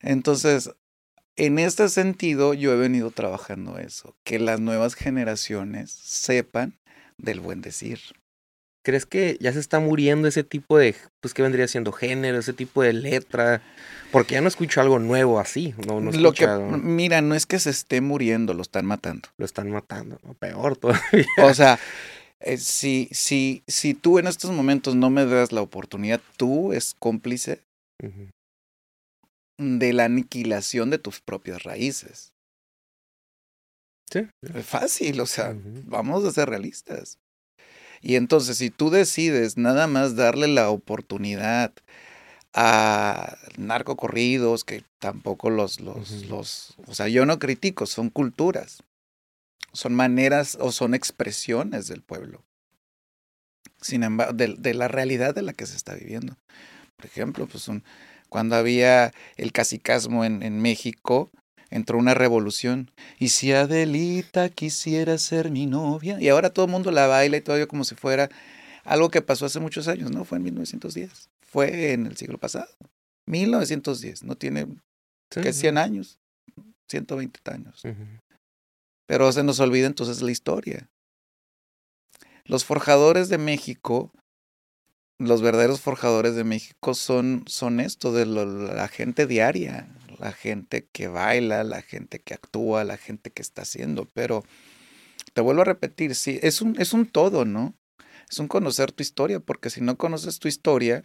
Entonces, 0.00 0.70
en 1.36 1.58
este 1.58 1.90
sentido, 1.90 2.54
yo 2.54 2.72
he 2.72 2.76
venido 2.76 3.10
trabajando 3.10 3.76
eso, 3.76 4.16
que 4.24 4.38
las 4.38 4.60
nuevas 4.60 4.94
generaciones 4.94 5.90
sepan 5.90 6.78
del 7.18 7.40
buen 7.40 7.60
decir. 7.60 8.00
¿Crees 8.84 9.06
que 9.06 9.38
ya 9.40 9.50
se 9.50 9.60
está 9.60 9.80
muriendo 9.80 10.28
ese 10.28 10.44
tipo 10.44 10.76
de, 10.76 10.94
pues, 11.22 11.32
¿qué 11.32 11.40
vendría 11.40 11.66
siendo 11.66 11.90
género, 11.90 12.38
ese 12.38 12.52
tipo 12.52 12.82
de 12.82 12.92
letra? 12.92 13.62
Porque 14.12 14.34
ya 14.34 14.42
no 14.42 14.48
escucho 14.48 14.78
algo 14.82 14.98
nuevo 14.98 15.40
así. 15.40 15.74
No, 15.86 16.00
no 16.00 16.12
lo 16.12 16.34
que, 16.34 16.46
mira, 16.46 17.22
no 17.22 17.34
es 17.34 17.46
que 17.46 17.58
se 17.58 17.70
esté 17.70 18.02
muriendo, 18.02 18.52
lo 18.52 18.60
están 18.60 18.84
matando. 18.84 19.30
Lo 19.38 19.46
están 19.46 19.70
matando, 19.70 20.18
¿no? 20.22 20.34
peor 20.34 20.76
todavía. 20.76 21.26
O 21.42 21.54
sea, 21.54 21.78
eh, 22.40 22.58
si, 22.58 23.08
si, 23.10 23.62
si 23.66 23.94
tú 23.94 24.18
en 24.18 24.26
estos 24.26 24.50
momentos 24.50 24.94
no 24.94 25.08
me 25.08 25.24
das 25.24 25.50
la 25.50 25.62
oportunidad, 25.62 26.20
tú 26.36 26.74
es 26.74 26.94
cómplice 26.98 27.62
de 29.58 29.92
la 29.94 30.04
aniquilación 30.04 30.90
de 30.90 30.98
tus 30.98 31.22
propias 31.22 31.62
raíces. 31.62 32.34
Sí. 34.12 34.28
Es 34.42 34.66
fácil, 34.66 35.20
o 35.22 35.26
sea, 35.26 35.56
vamos 35.86 36.22
a 36.24 36.30
ser 36.32 36.50
realistas. 36.50 37.18
Y 38.06 38.16
entonces, 38.16 38.58
si 38.58 38.68
tú 38.68 38.90
decides 38.90 39.56
nada 39.56 39.86
más 39.86 40.14
darle 40.14 40.46
la 40.46 40.68
oportunidad 40.68 41.72
a 42.52 43.38
narcocorridos, 43.56 44.62
que 44.64 44.84
tampoco 44.98 45.48
los, 45.48 45.80
los, 45.80 46.26
los, 46.26 46.74
o 46.86 46.94
sea, 46.94 47.08
yo 47.08 47.24
no 47.24 47.38
critico, 47.38 47.86
son 47.86 48.10
culturas, 48.10 48.82
son 49.72 49.94
maneras 49.94 50.58
o 50.60 50.70
son 50.70 50.92
expresiones 50.92 51.88
del 51.88 52.02
pueblo, 52.02 52.44
sin 53.80 54.02
embargo, 54.02 54.34
de, 54.34 54.54
de 54.58 54.74
la 54.74 54.88
realidad 54.88 55.34
de 55.34 55.40
la 55.40 55.54
que 55.54 55.64
se 55.64 55.74
está 55.74 55.94
viviendo. 55.94 56.36
Por 56.96 57.06
ejemplo, 57.06 57.46
pues 57.46 57.68
un, 57.68 57.84
cuando 58.28 58.54
había 58.54 59.12
el 59.36 59.50
cacicasmo 59.52 60.26
en, 60.26 60.42
en 60.42 60.60
México, 60.60 61.30
entró 61.74 61.98
una 61.98 62.14
revolución. 62.14 62.92
Y 63.18 63.30
si 63.30 63.52
Adelita 63.52 64.48
quisiera 64.48 65.18
ser 65.18 65.50
mi 65.50 65.66
novia, 65.66 66.20
y 66.20 66.28
ahora 66.28 66.50
todo 66.50 66.66
el 66.66 66.70
mundo 66.70 66.92
la 66.92 67.08
baila 67.08 67.36
y 67.36 67.40
todo 67.40 67.66
como 67.66 67.82
si 67.82 67.96
fuera 67.96 68.30
algo 68.84 69.10
que 69.10 69.22
pasó 69.22 69.46
hace 69.46 69.58
muchos 69.58 69.88
años, 69.88 70.12
¿no? 70.12 70.24
Fue 70.24 70.38
en 70.38 70.44
1910, 70.44 71.30
fue 71.42 71.92
en 71.92 72.06
el 72.06 72.16
siglo 72.16 72.38
pasado. 72.38 72.68
1910, 73.26 74.22
no 74.22 74.36
tiene 74.36 74.68
que 75.30 75.52
100 75.52 75.78
años, 75.78 76.20
120 76.88 77.40
años. 77.50 77.82
Pero 79.06 79.32
se 79.32 79.42
nos 79.42 79.58
olvida 79.58 79.88
entonces 79.88 80.22
la 80.22 80.30
historia. 80.30 80.88
Los 82.44 82.64
forjadores 82.64 83.28
de 83.28 83.38
México, 83.38 84.12
los 85.18 85.42
verdaderos 85.42 85.80
forjadores 85.80 86.36
de 86.36 86.44
México 86.44 86.94
son, 86.94 87.42
son 87.48 87.80
esto, 87.80 88.12
de 88.12 88.26
la 88.26 88.86
gente 88.86 89.26
diaria, 89.26 89.88
la 90.24 90.32
gente 90.32 90.88
que 90.90 91.06
baila, 91.06 91.64
la 91.64 91.82
gente 91.82 92.18
que 92.18 92.32
actúa, 92.32 92.82
la 92.82 92.96
gente 92.96 93.30
que 93.30 93.42
está 93.42 93.60
haciendo, 93.60 94.06
pero 94.06 94.42
te 95.34 95.42
vuelvo 95.42 95.60
a 95.60 95.66
repetir, 95.66 96.14
sí, 96.14 96.40
es 96.42 96.62
un, 96.62 96.80
es 96.80 96.94
un 96.94 97.04
todo, 97.04 97.44
¿no? 97.44 97.74
Es 98.30 98.38
un 98.38 98.48
conocer 98.48 98.90
tu 98.90 99.02
historia, 99.02 99.38
porque 99.38 99.68
si 99.68 99.82
no 99.82 99.98
conoces 99.98 100.38
tu 100.38 100.48
historia, 100.48 101.04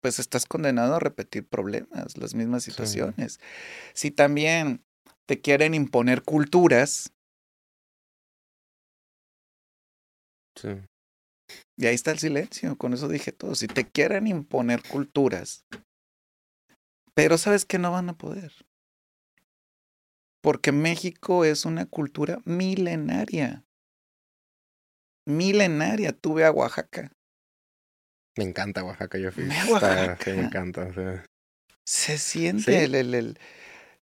pues 0.00 0.18
estás 0.18 0.46
condenado 0.46 0.94
a 0.94 1.00
repetir 1.00 1.46
problemas, 1.46 2.16
las 2.16 2.34
mismas 2.34 2.62
situaciones. 2.62 3.40
Si 3.92 4.10
también 4.10 4.82
te 5.28 5.42
quieren 5.42 5.74
imponer 5.74 6.22
culturas, 6.22 7.12
sí. 10.56 10.68
y 11.76 11.86
ahí 11.86 11.94
está 11.94 12.10
el 12.10 12.18
silencio, 12.18 12.78
con 12.78 12.94
eso 12.94 13.06
dije 13.06 13.32
todo, 13.32 13.54
si 13.54 13.66
te 13.66 13.84
quieren 13.84 14.26
imponer 14.26 14.82
culturas, 14.82 15.66
pero 17.22 17.36
sabes 17.38 17.64
que 17.66 17.78
no 17.78 17.92
van 17.92 18.08
a 18.08 18.16
poder. 18.16 18.52
Porque 20.42 20.72
México 20.72 21.44
es 21.44 21.64
una 21.66 21.84
cultura 21.86 22.38
milenaria. 22.46 23.64
Milenaria. 25.26 26.12
Tuve 26.12 26.44
a 26.44 26.50
Oaxaca. 26.50 27.12
Me 28.38 28.44
encanta 28.44 28.82
Oaxaca, 28.84 29.18
yo 29.18 29.30
fui. 29.32 29.44
Me 29.44 29.64
Oaxaca. 29.70 30.30
encanta. 30.30 30.86
o 30.86 30.92
sea, 30.94 31.24
Se 31.84 32.18
siente 32.18 32.72
Sí. 32.72 32.78
el, 32.84 32.94
el- 32.94 33.14
el- 33.14 33.38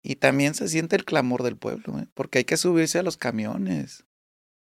Y 0.04 0.16
también 0.16 0.54
se 0.54 0.68
siente 0.68 0.96
el 0.96 1.04
clamor 1.04 1.42
del 1.42 1.56
pueblo, 1.56 1.98
¿eh? 2.00 2.08
porque 2.14 2.38
hay 2.38 2.44
que 2.44 2.56
subirse 2.56 2.98
a 2.98 3.02
los 3.02 3.16
camiones. 3.16 4.04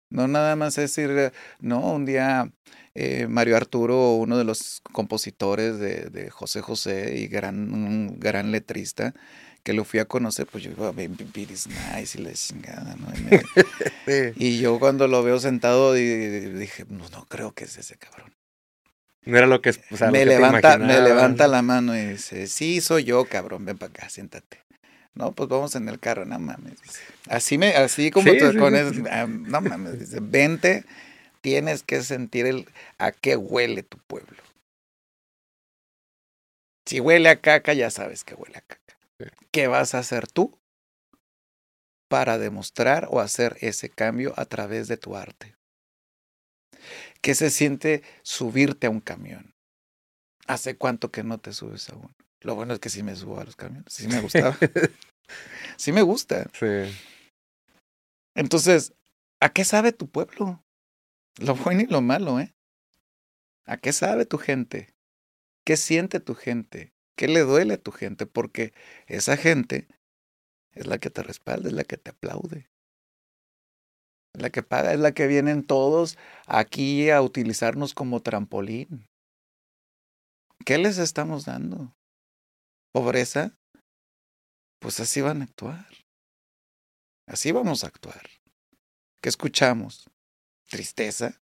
No 0.10 0.28
nada 0.28 0.56
más 0.56 0.78
es 0.78 0.96
decir, 0.96 1.32
no, 1.60 1.80
un 1.94 2.06
día 2.06 2.52
eh, 2.96 3.28
Mario 3.28 3.58
Arturo, 3.58 4.14
uno 4.14 4.38
de 4.38 4.44
los 4.44 4.82
compositores 4.92 5.80
de, 5.80 6.10
de 6.10 6.30
José 6.30 6.62
José 6.62 7.18
y 7.18 7.28
gran, 7.28 7.74
un 7.74 8.20
gran 8.20 8.52
letrista, 8.52 9.14
que 9.64 9.74
lo 9.74 9.84
fui 9.84 10.00
a 10.00 10.06
conocer, 10.06 10.48
pues 10.48 10.64
yo 10.64 10.72
iba 10.72 10.88
a 10.88 10.92
ver 10.92 11.12
is 11.36 11.68
Nice 11.68 12.18
y 12.18 12.24
la 12.24 12.32
chingada, 12.34 12.96
¿no? 12.96 13.08
Y, 13.18 13.22
me- 13.24 13.42
sí. 14.34 14.34
y 14.38 14.60
yo 14.60 14.80
cuando 14.80 15.08
lo 15.08 15.24
veo 15.24 15.40
sentado 15.40 15.94
di- 15.94 16.04
di- 16.06 16.52
dije, 16.54 16.86
no, 16.90 17.10
no 17.10 17.26
creo 17.26 17.54
que 17.54 17.66
es 17.66 17.78
ese 17.78 17.98
cabrón. 17.98 18.34
No 19.26 19.38
era 19.38 19.46
lo 19.48 19.62
que, 19.62 19.72
o 19.72 19.98
sea, 19.98 20.08
lo 20.08 20.14
me, 20.14 20.20
que 20.20 20.26
levanta, 20.26 20.78
me 20.78 21.02
levanta 21.02 21.48
la 21.50 21.62
mano 21.62 21.98
y 21.98 22.06
dice, 22.06 22.48
sí, 22.48 22.80
soy 22.80 23.04
yo, 23.04 23.26
cabrón, 23.26 23.66
ven 23.66 23.78
para 23.78 23.90
acá, 23.92 24.10
siéntate. 24.10 24.60
No, 25.18 25.32
pues 25.32 25.50
vamos 25.50 25.76
en 25.76 25.90
el 25.90 26.00
carro, 26.00 26.26
no 26.26 26.38
mames. 26.40 26.82
dice. 26.82 27.02
Así 27.28 27.58
me, 27.58 27.70
así 27.76 28.12
como 28.12 28.32
Sí, 28.32 28.40
tú 28.40 28.52
sí, 28.52 28.58
con 28.58 28.74
sí. 28.76 28.80
eso, 28.80 29.04
ah, 29.12 29.26
no 29.28 29.62
mames, 29.62 30.00
dice, 30.00 30.20
vente, 30.22 30.86
tienes 31.42 31.82
que 31.84 32.04
sentir 32.04 32.46
el 32.46 32.68
a 33.00 33.12
qué 33.12 33.36
huele 33.36 33.84
tu 33.84 33.98
pueblo. 33.98 34.44
Si 36.86 37.00
huele 37.00 37.30
a 37.30 37.42
caca, 37.42 37.74
ya 37.74 37.90
sabes 37.90 38.24
que 38.24 38.36
huele 38.36 38.58
a 38.58 38.62
caca. 38.62 38.98
¿Qué 39.52 39.68
vas 39.68 39.96
a 39.96 40.00
hacer 40.00 40.28
tú 40.28 40.58
para 42.08 42.38
demostrar 42.38 43.08
o 43.10 43.20
hacer 43.20 43.58
ese 43.62 43.90
cambio 43.90 44.34
a 44.38 44.46
través 44.46 44.88
de 44.88 44.98
tu 44.98 45.16
arte? 45.16 45.56
¿Qué 47.22 47.36
se 47.36 47.50
siente 47.50 48.04
subirte 48.22 48.88
a 48.88 48.90
un 48.92 49.02
camión? 49.02 49.54
¿Hace 50.46 50.78
cuánto 50.78 51.12
que 51.12 51.24
no 51.24 51.40
te 51.40 51.52
subes 51.52 51.90
a 51.90 51.96
uno? 51.96 52.16
Lo 52.42 52.56
bueno 52.56 52.74
es 52.74 52.80
que 52.80 52.90
sí 52.90 53.04
me 53.04 53.16
subo 53.16 53.40
a 53.40 53.46
los 53.46 53.56
camiones, 53.56 53.92
sí 53.92 54.08
me 54.08 54.22
gustaba. 54.22 54.58
sí 55.78 55.92
me 55.92 56.02
gusta. 56.02 56.50
Sí. 56.54 56.94
Entonces, 58.36 58.94
¿a 59.40 59.50
qué 59.50 59.66
sabe 59.66 59.92
tu 59.92 60.10
pueblo? 60.10 60.64
Lo 61.40 61.56
bueno 61.56 61.82
y 61.82 61.88
lo 61.88 62.02
malo, 62.02 62.40
¿eh? 62.40 62.54
¿A 63.66 63.78
qué 63.78 63.92
sabe 63.92 64.26
tu 64.26 64.38
gente? 64.38 64.94
¿Qué 65.66 65.76
siente 65.76 66.20
tu 66.20 66.36
gente? 66.36 66.94
¿Qué 67.16 67.28
le 67.28 67.42
duele 67.42 67.74
a 67.74 67.82
tu 67.82 67.92
gente? 67.92 68.26
Porque 68.26 68.74
esa 69.08 69.36
gente 69.38 69.88
es 70.72 70.86
la 70.88 71.00
que 71.00 71.10
te 71.10 71.24
respalda, 71.24 71.68
es 71.68 71.74
la 71.74 71.84
que 71.84 71.98
te 71.98 72.12
aplaude. 72.12 72.70
Es 74.34 74.42
la 74.42 74.52
que 74.52 74.62
paga, 74.62 74.94
es 74.94 75.00
la 75.00 75.14
que 75.14 75.26
vienen 75.26 75.64
todos 75.64 76.18
aquí 76.46 77.10
a 77.10 77.22
utilizarnos 77.22 77.96
como 77.96 78.22
trampolín. 78.22 79.08
¿Qué 80.64 80.78
les 80.78 81.00
estamos 81.00 81.46
dando? 81.46 81.97
¿Pobreza? 82.98 83.56
Pues 84.80 85.00
así 85.00 85.22
van 85.22 85.42
a 85.42 85.44
actuar. 85.44 85.86
Así 87.28 87.52
vamos 87.52 87.84
a 87.84 87.88
actuar. 87.88 88.24
¿Qué 89.22 89.30
escuchamos? 89.30 90.10
¿Tristeza? 90.68 91.40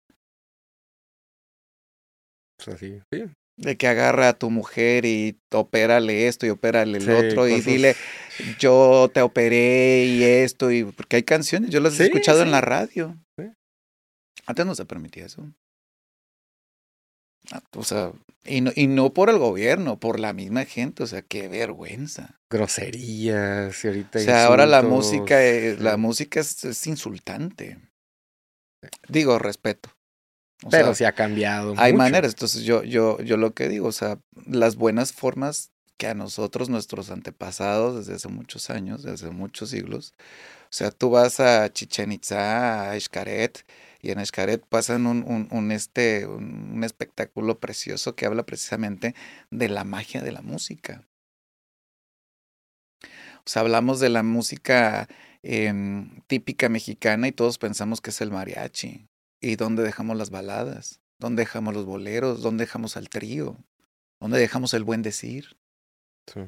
Pues 2.56 2.70
así, 2.70 3.02
sí. 3.12 3.26
De 3.58 3.76
que 3.76 3.88
agarra 3.88 4.30
a 4.30 4.34
tu 4.40 4.50
mujer 4.50 5.04
y 5.04 5.42
opérale 5.52 6.30
esto 6.30 6.46
y 6.46 6.52
opérale 6.52 7.00
el 7.00 7.04
Sí, 7.04 7.12
otro 7.12 7.50
y 7.50 7.60
dile, 7.60 7.98
yo 8.58 9.12
te 9.14 9.22
operé 9.22 10.06
y 10.06 10.24
esto, 10.24 10.72
y 10.72 10.86
porque 10.86 11.18
hay 11.18 11.24
canciones, 11.24 11.70
yo 11.70 11.82
las 11.82 12.00
he 12.00 12.06
escuchado 12.06 12.44
en 12.44 12.52
la 12.52 12.62
radio. 12.62 13.18
Antes 14.46 14.66
no 14.66 14.74
se 14.74 14.86
permitía 14.86 15.26
eso. 15.26 15.54
Ah, 17.52 17.62
O 17.76 17.84
sea, 17.84 18.12
y 18.46 18.62
no, 18.62 18.72
y 18.76 18.88
no 18.88 19.14
por 19.14 19.30
el 19.30 19.38
gobierno, 19.38 20.00
por 20.00 20.20
la 20.20 20.34
misma 20.34 20.66
gente, 20.66 21.04
o 21.04 21.08
sea, 21.08 21.22
qué 21.22 21.48
vergüenza. 21.48 22.40
Groserías 22.50 23.84
y 23.84 23.88
ahorita 23.88 24.20
O 24.20 24.22
sea, 24.22 24.46
ahora 24.46 24.66
la 24.66 24.84
música, 24.84 25.44
es, 25.44 25.80
la 25.80 25.96
sí. 25.96 25.98
música 25.98 26.40
es, 26.40 26.64
es 26.66 26.88
insultante. 26.88 27.80
Digo, 29.08 29.38
respeto. 29.40 29.90
O 30.64 30.70
Pero 30.70 30.94
sea, 30.94 30.96
sí 30.96 31.04
ha 31.06 31.14
cambiado. 31.14 31.76
hay 31.76 31.94
mucho. 31.94 31.98
maneras. 31.98 32.34
Entonces, 32.34 32.64
yo, 32.64 32.84
yo, 32.84 33.20
yo 33.22 33.38
lo 33.38 33.54
que 33.54 33.70
digo, 33.70 33.88
o 33.88 33.92
sea, 33.92 34.20
las 34.46 34.76
buenas 34.76 35.14
formas 35.14 35.72
que 35.98 36.08
a 36.08 36.14
nosotros, 36.16 36.70
nuestros 36.70 37.12
antepasados, 37.12 37.96
desde 37.98 38.16
hace 38.16 38.28
muchos 38.28 38.70
años, 38.70 39.04
desde 39.04 39.30
muchos 39.32 39.70
siglos, 39.70 40.14
o 40.66 40.74
sea, 40.74 40.92
tú 40.92 41.10
vas 41.12 41.40
a 41.40 41.72
Chichen 41.74 42.12
Itza, 42.12 42.92
a 42.92 43.00
Xcaret, 43.00 43.66
y 44.02 44.12
en 44.12 44.26
Xcaret 44.26 44.66
pasan 44.68 45.06
un, 45.08 45.24
un, 45.28 45.48
un, 45.52 45.72
este, 45.72 46.26
un, 46.26 46.72
un 46.74 46.84
espectáculo 46.84 47.60
precioso 47.60 48.16
que 48.16 48.26
habla 48.26 48.44
precisamente 48.46 49.16
de 49.50 49.70
la 49.70 49.84
magia 49.84 50.22
de 50.22 50.32
la 50.32 50.42
música. 50.42 51.08
O 53.46 53.50
sea, 53.50 53.64
hablamos 53.64 54.00
de 54.00 54.10
la 54.10 54.24
música 54.24 55.08
em, 55.42 56.22
típica 56.28 56.70
mexicana 56.70 57.28
y 57.28 57.32
todos 57.32 57.58
pensamos 57.58 58.02
que 58.02 58.12
es 58.12 58.22
el 58.22 58.32
mariachi. 58.32 59.08
¿Y 59.42 59.56
dónde 59.56 59.84
dejamos 59.84 60.18
las 60.18 60.30
baladas? 60.30 61.02
¿Dónde 61.20 61.42
dejamos 61.42 61.74
los 61.74 61.86
boleros? 61.86 62.42
¿Dónde 62.42 62.66
dejamos 62.66 62.98
al 62.98 63.10
trío? 63.10 63.58
¿Dónde 64.20 64.40
dejamos 64.40 64.74
el 64.76 64.84
buen 64.84 65.02
decir? 65.02 65.58
Sí. 66.32 66.42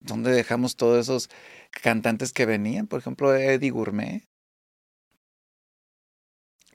¿Dónde 0.00 0.30
dejamos 0.30 0.76
todos 0.76 0.98
esos 0.98 1.30
cantantes 1.70 2.32
que 2.32 2.46
venían? 2.46 2.86
Por 2.86 3.00
ejemplo, 3.00 3.34
Eddie 3.34 3.70
Gourmet. 3.70 4.29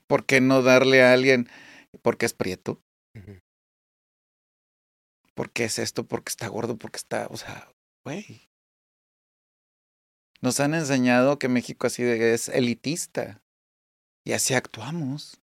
¿Por 0.06 0.26
qué 0.26 0.40
no 0.40 0.62
darle 0.62 1.02
a 1.02 1.12
alguien 1.12 1.48
porque 2.02 2.26
es 2.26 2.34
prieto? 2.34 2.80
Ujú. 3.14 3.38
¿Por 5.34 5.50
qué 5.52 5.64
es 5.64 5.78
esto? 5.78 6.06
Porque 6.06 6.30
está 6.30 6.48
gordo, 6.48 6.78
porque 6.78 6.96
está, 6.96 7.26
o 7.30 7.36
sea, 7.36 7.68
güey. 8.04 8.48
Nos 10.40 10.60
han 10.60 10.74
enseñado 10.74 11.38
que 11.38 11.48
México 11.48 11.86
así 11.86 12.02
de- 12.02 12.34
es 12.34 12.48
elitista 12.48 13.42
y 14.24 14.32
así 14.32 14.54
actuamos. 14.54 15.40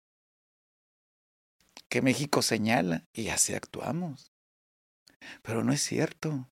Que 1.89 2.01
México 2.01 2.41
señala 2.41 3.05
y 3.13 3.29
así 3.29 3.53
actuamos. 3.53 4.33
Pero 5.41 5.63
no 5.63 5.71
es 5.71 5.81
cierto. 5.81 6.49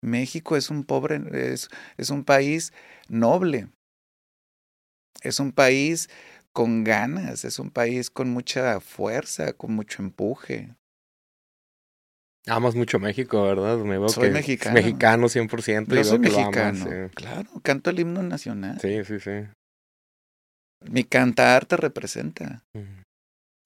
México 0.00 0.56
es 0.56 0.70
un 0.70 0.84
pobre, 0.84 1.20
es, 1.52 1.68
es 1.96 2.10
un 2.10 2.24
país 2.24 2.72
noble. 3.08 3.68
Es 5.22 5.40
un 5.40 5.52
país 5.52 6.08
con 6.52 6.84
ganas, 6.84 7.44
es 7.44 7.58
un 7.58 7.70
país 7.70 8.10
con 8.10 8.30
mucha 8.30 8.80
fuerza, 8.80 9.52
con 9.52 9.72
mucho 9.74 10.02
empuje. 10.02 10.74
Amas 12.46 12.74
mucho 12.74 12.98
México, 12.98 13.42
¿verdad? 13.42 13.78
Me 13.78 13.98
veo 13.98 14.08
Soy 14.08 14.28
que 14.28 14.34
mexicano. 14.34 14.74
Mexicano 14.74 15.28
100%. 15.28 15.92
y 15.94 15.98
Yo 15.98 16.04
soy 16.04 16.16
amas, 16.16 16.20
mexicano, 16.20 17.10
claro, 17.14 17.50
canto 17.62 17.90
el 17.90 18.00
himno 18.00 18.22
nacional. 18.22 18.80
sí. 18.80 19.04
sí, 19.04 19.20
sí. 19.20 19.30
Mi 20.82 21.04
cantar 21.04 21.66
te 21.66 21.76
representa. 21.76 22.64
Ujú. 22.74 22.86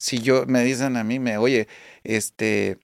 Si 0.01 0.19
yo 0.19 0.45
me 0.47 0.65
dicen 0.65 0.97
a 0.97 1.05
mí, 1.05 1.21
me, 1.21 1.39
oye, 1.39 1.69
este, 2.03 2.79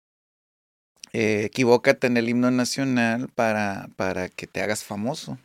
eh, 1.12 1.42
equivócate 1.44 2.06
en 2.06 2.16
el 2.16 2.28
himno 2.28 2.50
nacional 2.52 3.28
para, 3.34 3.88
para 3.96 4.28
que 4.28 4.46
te 4.46 4.62
hagas 4.62 4.84
famoso. 4.84 5.38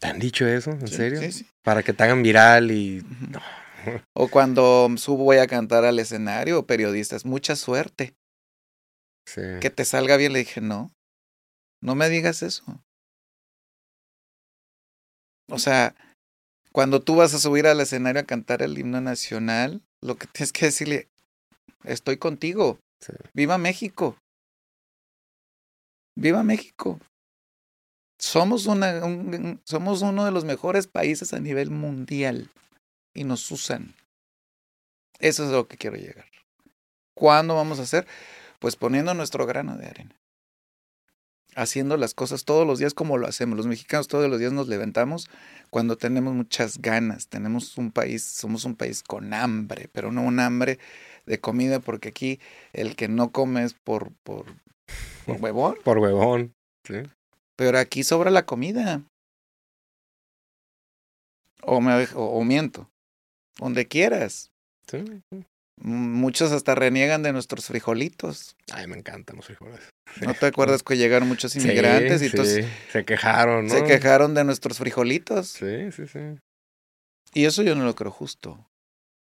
¿Te 0.00 0.08
han 0.08 0.18
dicho 0.18 0.46
eso? 0.46 0.70
¿En 0.72 0.88
Sí, 0.88 0.94
serio? 0.96 1.20
Sí, 1.20 1.32
sí. 1.32 1.46
Para 1.62 1.82
que 1.82 1.92
te 1.92 2.02
hagan 2.02 2.22
viral 2.22 2.70
y... 2.70 3.00
Ujú. 3.00 3.38
O 4.14 4.28
cuando 4.28 4.88
subo 4.96 5.24
voy 5.24 5.38
a 5.38 5.46
cantar 5.46 5.84
al 5.84 5.98
escenario, 5.98 6.66
periodistas, 6.66 7.24
mucha 7.24 7.56
suerte. 7.56 8.14
Sí. 9.26 9.40
Que 9.60 9.70
te 9.70 9.84
salga 9.84 10.16
bien. 10.16 10.32
Le 10.32 10.40
dije, 10.40 10.60
no, 10.60 10.90
no 11.82 11.94
me 11.94 12.08
digas 12.08 12.42
eso. 12.42 12.64
O 15.50 15.58
sea, 15.58 15.94
cuando 16.72 17.00
tú 17.00 17.16
vas 17.16 17.34
a 17.34 17.38
subir 17.38 17.66
al 17.66 17.80
escenario 17.80 18.20
a 18.22 18.26
cantar 18.26 18.62
el 18.62 18.78
himno 18.78 19.00
nacional, 19.00 19.82
lo 20.02 20.16
que 20.16 20.26
tienes 20.26 20.52
que 20.52 20.66
decirle, 20.66 21.08
estoy 21.84 22.16
contigo. 22.16 22.78
Sí. 23.00 23.12
Viva 23.34 23.58
México. 23.58 24.16
Viva 26.16 26.42
México. 26.42 27.00
Somos, 28.20 28.66
una, 28.66 29.04
un- 29.04 29.34
un- 29.34 29.60
somos 29.66 30.02
uno 30.02 30.24
de 30.24 30.30
los 30.30 30.44
mejores 30.44 30.86
países 30.86 31.32
a 31.32 31.40
nivel 31.40 31.70
mundial 31.70 32.50
y 33.14 33.24
nos 33.24 33.50
usan. 33.50 33.94
Eso 35.18 35.44
es 35.44 35.50
a 35.50 35.52
lo 35.52 35.68
que 35.68 35.76
quiero 35.76 35.96
llegar. 35.96 36.26
¿Cuándo 37.14 37.54
vamos 37.54 37.78
a 37.78 37.82
hacer? 37.82 38.06
Pues 38.58 38.76
poniendo 38.76 39.14
nuestro 39.14 39.46
grano 39.46 39.76
de 39.76 39.86
arena. 39.86 40.16
Haciendo 41.54 41.98
las 41.98 42.14
cosas 42.14 42.44
todos 42.44 42.66
los 42.66 42.78
días 42.78 42.94
como 42.94 43.18
lo 43.18 43.26
hacemos. 43.26 43.56
Los 43.56 43.66
mexicanos 43.66 44.08
todos 44.08 44.28
los 44.30 44.38
días 44.38 44.52
nos 44.52 44.68
levantamos 44.68 45.28
cuando 45.70 45.96
tenemos 45.96 46.34
muchas 46.34 46.78
ganas. 46.78 47.28
Tenemos 47.28 47.76
un 47.76 47.92
país, 47.92 48.24
somos 48.24 48.64
un 48.64 48.74
país 48.74 49.02
con 49.02 49.34
hambre, 49.34 49.88
pero 49.92 50.10
no 50.10 50.22
un 50.22 50.40
hambre 50.40 50.78
de 51.26 51.40
comida, 51.40 51.80
porque 51.80 52.08
aquí 52.08 52.40
el 52.72 52.96
que 52.96 53.08
no 53.08 53.30
come 53.30 53.64
es 53.64 53.74
por, 53.74 54.12
por, 54.22 54.46
por 55.26 55.36
huevón. 55.40 55.76
Por 55.84 55.98
huevón. 55.98 56.54
Sí. 56.84 57.02
Pero 57.56 57.78
aquí 57.78 58.02
sobra 58.02 58.30
la 58.30 58.46
comida. 58.46 59.02
O, 61.62 61.80
me, 61.80 62.06
o, 62.14 62.42
miento. 62.42 62.90
Donde 63.58 63.86
quieras. 63.86 64.50
Sí. 64.88 65.04
Muchos 65.80 66.52
hasta 66.52 66.74
reniegan 66.74 67.22
de 67.22 67.32
nuestros 67.32 67.66
frijolitos. 67.66 68.56
Ay, 68.72 68.86
me 68.86 68.96
encantan 68.96 69.36
los 69.36 69.46
frijoles. 69.46 69.80
¿No 70.20 70.34
te 70.34 70.46
acuerdas 70.46 70.82
que 70.82 70.96
llegaron 70.96 71.28
muchos 71.28 71.56
inmigrantes 71.56 72.22
y 72.22 72.28
sí. 72.28 72.68
se 72.92 73.04
quejaron, 73.04 73.66
¿no? 73.66 73.74
Se 73.74 73.84
quejaron 73.84 74.34
de 74.34 74.44
nuestros 74.44 74.78
frijolitos. 74.78 75.48
Sí, 75.48 75.90
sí, 75.92 76.06
sí. 76.06 76.20
Y 77.34 77.46
eso 77.46 77.62
yo 77.62 77.74
no 77.74 77.84
lo 77.84 77.94
creo 77.94 78.10
justo. 78.10 78.68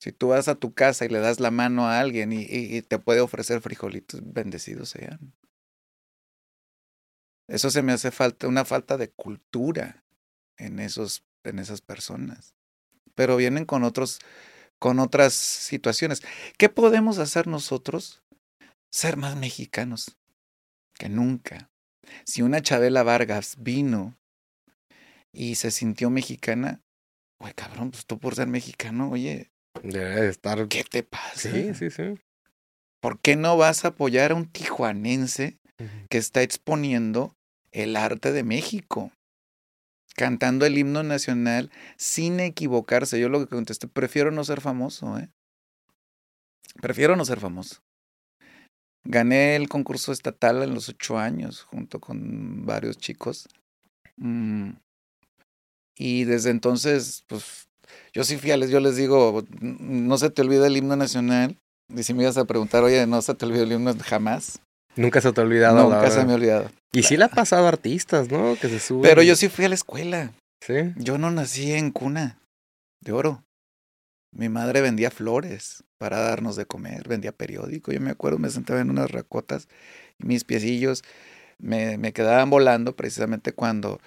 Si 0.02 0.12
tú 0.12 0.28
vas 0.28 0.48
a 0.48 0.56
tu 0.56 0.74
casa 0.74 1.04
y 1.04 1.08
le 1.08 1.20
das 1.20 1.40
la 1.40 1.50
mano 1.50 1.86
a 1.86 2.00
alguien 2.00 2.32
y, 2.32 2.42
y 2.42 2.82
te 2.82 2.98
puede 2.98 3.20
ofrecer 3.20 3.60
frijolitos, 3.60 4.20
bendecidos 4.22 4.90
sean. 4.90 5.32
Eso 7.48 7.70
se 7.70 7.82
me 7.82 7.92
hace 7.92 8.10
falta, 8.10 8.48
una 8.48 8.64
falta 8.64 8.96
de 8.96 9.10
cultura 9.10 10.04
en, 10.58 10.78
esos, 10.78 11.24
en 11.44 11.58
esas 11.58 11.80
personas. 11.80 12.54
Pero 13.14 13.36
vienen 13.36 13.64
con 13.64 13.84
otros, 13.84 14.18
con 14.78 14.98
otras 14.98 15.34
situaciones. 15.34 16.22
¿Qué 16.58 16.68
podemos 16.68 17.18
hacer 17.18 17.46
nosotros? 17.46 18.22
Ser 18.90 19.16
más 19.16 19.36
mexicanos 19.36 20.16
que 20.94 21.08
nunca. 21.08 21.70
Si 22.24 22.42
una 22.42 22.62
Chabela 22.62 23.02
Vargas 23.02 23.56
vino 23.58 24.16
y 25.32 25.56
se 25.56 25.70
sintió 25.70 26.10
mexicana, 26.10 26.82
güey, 27.40 27.52
cabrón, 27.54 27.90
pues 27.90 28.06
tú 28.06 28.18
por 28.18 28.34
ser 28.34 28.46
mexicano, 28.46 29.10
oye. 29.10 29.50
Debe 29.82 30.28
estar. 30.28 30.68
¿Qué 30.68 30.84
te 30.84 31.02
pasa? 31.02 31.50
Sí, 31.50 31.74
sí, 31.74 31.90
sí. 31.90 32.14
¿Por 33.00 33.20
qué 33.20 33.36
no 33.36 33.56
vas 33.56 33.84
a 33.84 33.88
apoyar 33.88 34.32
a 34.32 34.34
un 34.34 34.46
tijuanense 34.46 35.58
que 36.08 36.18
está 36.18 36.42
exponiendo 36.42 37.36
el 37.72 37.96
arte 37.96 38.32
de 38.32 38.44
México? 38.44 39.12
Cantando 40.14 40.64
el 40.64 40.78
himno 40.78 41.02
nacional 41.02 41.70
sin 41.96 42.40
equivocarse. 42.40 43.18
Yo 43.18 43.28
lo 43.28 43.40
que 43.40 43.54
contesté, 43.54 43.88
prefiero 43.88 44.30
no 44.30 44.44
ser 44.44 44.60
famoso, 44.60 45.18
¿eh? 45.18 45.30
Prefiero 46.80 47.16
no 47.16 47.24
ser 47.24 47.40
famoso. 47.40 47.80
Gané 49.04 49.56
el 49.56 49.68
concurso 49.68 50.12
estatal 50.12 50.62
en 50.62 50.74
los 50.74 50.88
ocho 50.88 51.18
años 51.18 51.62
junto 51.62 52.00
con 52.00 52.64
varios 52.64 52.96
chicos. 52.96 53.48
Mm, 54.16 54.70
y 55.96 56.24
desde 56.24 56.50
entonces, 56.50 57.24
pues, 57.28 57.68
yo 58.12 58.24
sí 58.24 58.36
fiales, 58.36 58.70
yo 58.70 58.80
les 58.80 58.96
digo, 58.96 59.44
no 59.60 60.18
se 60.18 60.30
te 60.30 60.42
olvida 60.42 60.66
el 60.66 60.76
himno 60.76 60.96
nacional. 60.96 61.58
Y 61.88 62.02
si 62.02 62.14
me 62.14 62.22
ibas 62.22 62.38
a 62.38 62.46
preguntar, 62.46 62.82
oye, 62.82 63.06
no 63.06 63.20
se 63.22 63.34
te 63.34 63.44
olvida 63.44 63.62
el 63.62 63.72
himno 63.72 63.94
jamás. 64.02 64.60
Nunca 64.96 65.20
se 65.20 65.32
te 65.32 65.40
ha 65.40 65.44
olvidado. 65.44 65.82
Nunca 65.82 66.10
se 66.10 66.24
me 66.24 66.32
ha 66.32 66.36
olvidado. 66.36 66.70
Y 66.92 67.02
sí 67.02 67.16
le 67.16 67.24
ha 67.24 67.28
pasado 67.28 67.66
a 67.66 67.68
artistas, 67.68 68.30
¿no? 68.30 68.56
Que 68.60 68.68
se 68.68 68.78
suben. 68.78 69.02
Pero 69.02 69.22
yo 69.22 69.34
sí 69.36 69.48
fui 69.48 69.64
a 69.64 69.68
la 69.68 69.74
escuela. 69.74 70.32
Sí. 70.60 70.92
Yo 70.96 71.18
no 71.18 71.30
nací 71.30 71.72
en 71.72 71.90
cuna 71.90 72.38
de 73.00 73.12
oro. 73.12 73.42
Mi 74.32 74.48
madre 74.48 74.80
vendía 74.80 75.10
flores 75.10 75.84
para 75.98 76.18
darnos 76.18 76.56
de 76.56 76.66
comer, 76.66 77.08
vendía 77.08 77.32
periódico. 77.32 77.92
Yo 77.92 78.00
me 78.00 78.10
acuerdo, 78.10 78.38
me 78.38 78.50
sentaba 78.50 78.80
en 78.80 78.90
unas 78.90 79.10
racotas 79.10 79.68
y 80.18 80.26
mis 80.26 80.44
piecillos 80.44 81.02
me, 81.58 81.98
me 81.98 82.12
quedaban 82.12 82.50
volando 82.50 82.96
precisamente 82.96 83.52
cuando, 83.52 84.00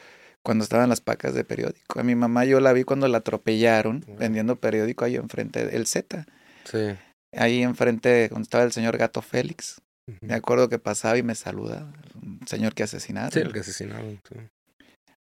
cuando 0.43 0.63
estaban 0.63 0.89
las 0.89 1.01
pacas 1.01 1.33
de 1.33 1.43
periódico. 1.43 1.99
A 1.99 2.03
mi 2.03 2.15
mamá 2.15 2.45
yo 2.45 2.59
la 2.59 2.73
vi 2.73 2.83
cuando 2.83 3.07
la 3.07 3.19
atropellaron 3.19 4.05
vendiendo 4.17 4.57
periódico 4.57 5.05
ahí 5.05 5.15
enfrente 5.15 5.65
del 5.65 5.88
Z. 5.88 6.25
Sí. 6.65 6.95
Ahí 7.33 7.63
enfrente, 7.63 8.29
donde 8.29 8.43
estaba 8.43 8.63
el 8.63 8.71
señor 8.71 8.97
Gato 8.97 9.21
Félix. 9.21 9.81
Me 10.22 10.34
acuerdo 10.34 10.70
que 10.70 10.80
pasaba 10.80 11.18
y 11.18 11.24
me 11.24 11.36
saludaba. 11.36 11.91
Un 12.22 12.39
señor 12.47 12.74
que 12.74 12.84
asesinaron. 12.84 13.32
Sí, 13.32 13.39
el 13.39 13.51
que 13.51 13.60
asesinaron. 13.60 14.22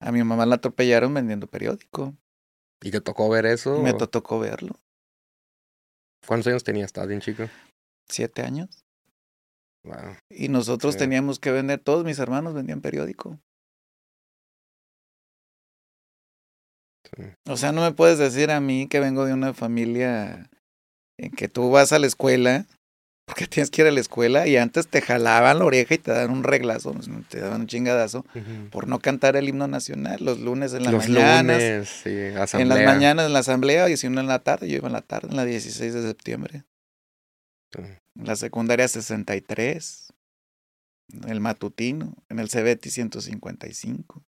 A 0.00 0.12
mi 0.12 0.22
mamá 0.22 0.44
la 0.46 0.56
atropellaron 0.56 1.14
vendiendo 1.14 1.46
periódico. 1.46 2.14
¿Y 2.82 2.90
te 2.90 3.00
tocó 3.00 3.28
ver 3.30 3.46
eso? 3.46 3.80
Me 3.80 3.94
tocó 3.94 4.38
verlo. 4.38 4.78
¿Cuántos 6.26 6.48
años 6.48 6.64
tenías? 6.64 6.86
¿Estabas 6.86 7.08
bien 7.08 7.20
chico? 7.20 7.44
Siete 8.08 8.42
años. 8.42 8.84
Wow. 9.84 10.16
Y 10.30 10.48
nosotros 10.48 10.96
teníamos 10.96 11.38
que 11.38 11.50
vender, 11.50 11.78
todos 11.78 12.04
mis 12.04 12.18
hermanos 12.18 12.54
vendían 12.54 12.80
periódico. 12.80 13.38
O 17.48 17.56
sea, 17.56 17.72
no 17.72 17.82
me 17.82 17.92
puedes 17.92 18.18
decir 18.18 18.50
a 18.50 18.60
mí 18.60 18.88
que 18.88 19.00
vengo 19.00 19.24
de 19.24 19.34
una 19.34 19.54
familia 19.54 20.50
en 21.18 21.30
que 21.30 21.48
tú 21.48 21.70
vas 21.70 21.92
a 21.92 21.98
la 21.98 22.06
escuela, 22.06 22.66
porque 23.26 23.46
tienes 23.46 23.70
que 23.70 23.82
ir 23.82 23.88
a 23.88 23.90
la 23.90 24.00
escuela 24.00 24.46
y 24.46 24.56
antes 24.56 24.86
te 24.86 25.00
jalaban 25.00 25.58
la 25.58 25.64
oreja 25.64 25.94
y 25.94 25.98
te 25.98 26.12
dan 26.12 26.30
un 26.30 26.44
reglazo, 26.44 26.94
te 27.28 27.40
daban 27.40 27.62
un 27.62 27.66
chingadazo 27.66 28.24
por 28.70 28.86
no 28.86 28.98
cantar 28.98 29.36
el 29.36 29.48
himno 29.48 29.66
nacional 29.66 30.18
los 30.20 30.40
lunes 30.40 30.74
en 30.74 30.84
las 30.84 30.92
los 30.92 31.08
mañanas. 31.08 31.62
Lunes, 31.62 31.88
sí, 31.88 32.10
en 32.10 32.68
las 32.68 32.84
mañanas 32.84 33.26
en 33.26 33.32
la 33.32 33.38
asamblea 33.38 33.88
y 33.88 33.96
si 33.96 34.08
uno 34.08 34.20
en 34.20 34.26
la 34.26 34.40
tarde, 34.40 34.68
yo 34.68 34.76
iba 34.76 34.88
en 34.88 34.92
la 34.92 35.00
tarde, 35.00 35.28
en 35.30 35.36
la 35.36 35.44
16 35.44 35.94
de 35.94 36.02
septiembre. 36.02 36.64
En 37.76 38.26
la 38.26 38.36
secundaria 38.36 38.86
63, 38.86 40.12
el 41.26 41.40
matutino, 41.40 42.14
en 42.28 42.38
el 42.38 42.48
CBT 42.48 42.88
155. 42.88 44.22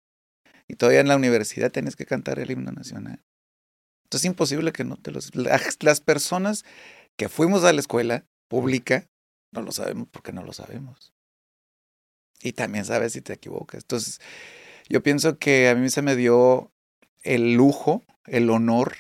Y 0.69 0.75
todavía 0.75 1.01
en 1.01 1.09
la 1.09 1.17
universidad 1.17 1.71
tienes 1.71 1.95
que 1.95 2.07
cantar 2.07 2.41
el 2.41 2.51
himno 2.51 2.73
nacional. 2.73 3.23
Entonces 4.05 4.25
es 4.25 4.33
imposible 4.33 4.73
que 4.73 4.85
no 4.85 4.97
te 4.97 5.13
los... 5.13 5.33
Las 5.35 6.01
personas 6.01 6.65
que 7.17 7.29
fuimos 7.29 7.65
a 7.65 7.73
la 7.73 7.81
escuela 7.81 8.25
pública, 8.49 9.09
no 9.53 9.63
lo 9.63 9.73
sabemos 9.73 10.09
porque 10.11 10.33
no 10.33 10.43
lo 10.43 10.53
sabemos. 10.53 11.13
Y 12.41 12.53
también 12.53 12.85
sabes 12.85 13.13
si 13.13 13.23
te 13.23 13.33
equivocas. 13.33 13.83
Entonces, 13.83 14.21
yo 14.89 15.03
pienso 15.03 15.39
que 15.39 15.69
a 15.69 15.75
mí 15.75 15.89
se 15.89 16.03
me 16.03 16.17
dio 16.17 16.73
el 17.23 17.55
lujo, 17.55 18.05
el 18.25 18.51
honor, 18.51 18.95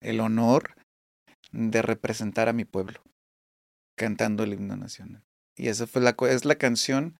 el 0.00 0.20
honor 0.20 0.76
de 1.52 1.82
representar 1.82 2.48
a 2.48 2.52
mi 2.52 2.64
pueblo 2.64 3.02
cantando 3.96 4.44
el 4.44 4.52
himno 4.52 4.76
nacional. 4.76 5.24
Y 5.56 5.68
esa 5.68 5.86
fue 5.86 6.02
la, 6.02 6.16
es 6.28 6.44
la 6.44 6.56
canción 6.56 7.18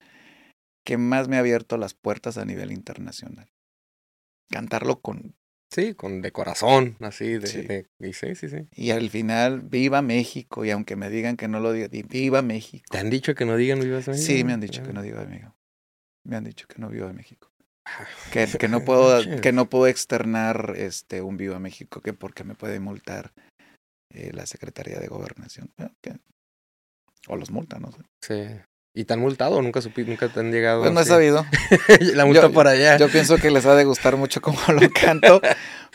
que 0.84 0.98
más 0.98 1.28
me 1.28 1.36
ha 1.36 1.40
abierto 1.40 1.76
las 1.78 1.94
puertas 1.94 2.36
a 2.36 2.44
nivel 2.44 2.72
internacional. 2.72 3.50
Cantarlo 4.50 5.00
con 5.00 5.36
Sí, 5.74 5.94
con 5.94 6.22
de 6.22 6.30
corazón, 6.30 6.96
así, 7.00 7.36
de, 7.36 7.48
sí. 7.48 7.66
y 7.98 8.12
sí, 8.12 8.36
sí, 8.36 8.48
sí. 8.48 8.68
Y 8.76 8.92
al 8.92 9.10
final, 9.10 9.62
viva 9.62 10.02
México, 10.02 10.64
y 10.64 10.70
aunque 10.70 10.94
me 10.94 11.10
digan 11.10 11.36
que 11.36 11.48
no 11.48 11.58
lo 11.58 11.72
diga, 11.72 11.88
viva 11.88 12.42
México. 12.42 12.84
¿Te 12.92 12.98
han 12.98 13.10
dicho 13.10 13.34
que 13.34 13.44
no 13.44 13.56
digan 13.56 13.80
viva 13.80 13.96
México? 13.96 14.14
Sí, 14.14 14.44
me 14.44 14.52
han 14.52 14.60
dicho 14.60 14.84
que 14.84 14.92
no 14.92 15.02
diga 15.02 15.24
México. 15.24 15.52
Me 16.22 16.36
han 16.36 16.44
dicho 16.44 16.68
que 16.68 16.78
no 16.78 16.90
viva 16.90 17.12
México. 17.12 17.50
Que, 18.32 18.46
que 18.46 18.68
no 18.68 18.80
puedo, 18.84 19.40
que 19.40 19.50
no 19.50 19.68
puedo 19.68 19.88
externar 19.88 20.74
este 20.76 21.22
un 21.22 21.36
viva 21.36 21.58
México, 21.58 22.00
que 22.00 22.12
porque 22.12 22.44
me 22.44 22.54
puede 22.54 22.78
multar 22.78 23.32
eh, 24.10 24.30
la 24.32 24.46
Secretaría 24.46 25.00
de 25.00 25.08
Gobernación. 25.08 25.72
O 27.26 27.34
los 27.36 27.50
multan, 27.50 27.82
no 27.82 27.90
sé. 27.90 28.02
Sí. 28.20 28.60
¿Y 28.96 29.04
te 29.04 29.14
han 29.14 29.18
multado 29.18 29.60
nunca 29.60 29.80
supiste, 29.80 30.08
nunca 30.08 30.28
te 30.28 30.38
han 30.38 30.52
llegado? 30.52 30.82
Pues 30.82 30.92
no 30.92 31.00
he 31.00 31.04
sabido. 31.04 31.44
la 32.14 32.24
multa 32.26 32.48
por 32.50 32.68
allá. 32.68 32.96
Yo 32.96 33.08
pienso 33.08 33.38
que 33.38 33.50
les 33.50 33.66
ha 33.66 33.74
de 33.74 33.84
gustar 33.84 34.16
mucho 34.16 34.40
cómo 34.40 34.60
lo 34.68 34.88
canto, 34.94 35.42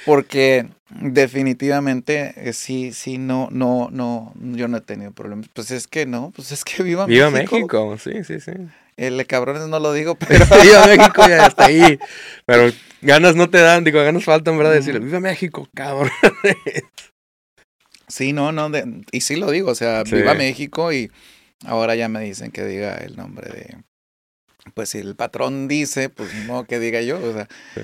porque 0.05 0.67
definitivamente 0.89 2.33
eh, 2.35 2.51
sí, 2.51 2.91
sí, 2.91 3.17
no, 3.17 3.47
no, 3.51 3.87
no, 3.89 4.33
yo 4.35 4.67
no 4.67 4.77
he 4.77 4.81
tenido 4.81 5.11
problemas. 5.13 5.47
Pues 5.53 5.71
es 5.71 5.87
que 5.87 6.05
no, 6.05 6.33
pues 6.35 6.51
es 6.51 6.65
que 6.65 6.83
viva, 6.83 7.05
viva 7.05 7.29
México. 7.29 7.55
México, 7.55 7.97
sí, 7.97 8.25
sí, 8.25 8.41
sí. 8.41 8.51
El 8.97 9.25
cabrones 9.27 9.69
no 9.69 9.79
lo 9.79 9.93
digo, 9.93 10.15
pero. 10.27 10.45
viva 10.61 10.85
México 10.87 11.25
ya 11.25 11.47
está 11.47 11.67
ahí. 11.67 11.97
Pero 12.45 12.69
ganas 13.01 13.33
no 13.37 13.49
te 13.49 13.59
dan, 13.59 13.85
digo, 13.85 14.03
ganas 14.03 14.25
faltan, 14.25 14.57
¿verdad? 14.57 14.73
Decirle, 14.73 14.99
viva 14.99 15.21
México, 15.21 15.69
cabrón. 15.73 16.11
sí, 18.09 18.33
no, 18.33 18.51
no, 18.51 18.69
de, 18.69 19.05
y 19.13 19.21
sí 19.21 19.37
lo 19.37 19.49
digo, 19.51 19.71
o 19.71 19.75
sea, 19.75 20.03
sí. 20.05 20.15
viva 20.15 20.33
México 20.33 20.91
y 20.91 21.09
Ahora 21.65 21.95
ya 21.95 22.09
me 22.09 22.21
dicen 22.21 22.51
que 22.51 22.65
diga 22.65 22.95
el 22.97 23.15
nombre 23.15 23.49
de. 23.51 23.83
Pues 24.73 24.89
si 24.89 24.99
el 24.99 25.15
patrón 25.15 25.67
dice, 25.67 26.09
pues 26.09 26.33
no 26.45 26.65
que 26.65 26.79
diga 26.79 27.01
yo. 27.01 27.17
O 27.17 27.33
sea, 27.33 27.47
sí. 27.75 27.81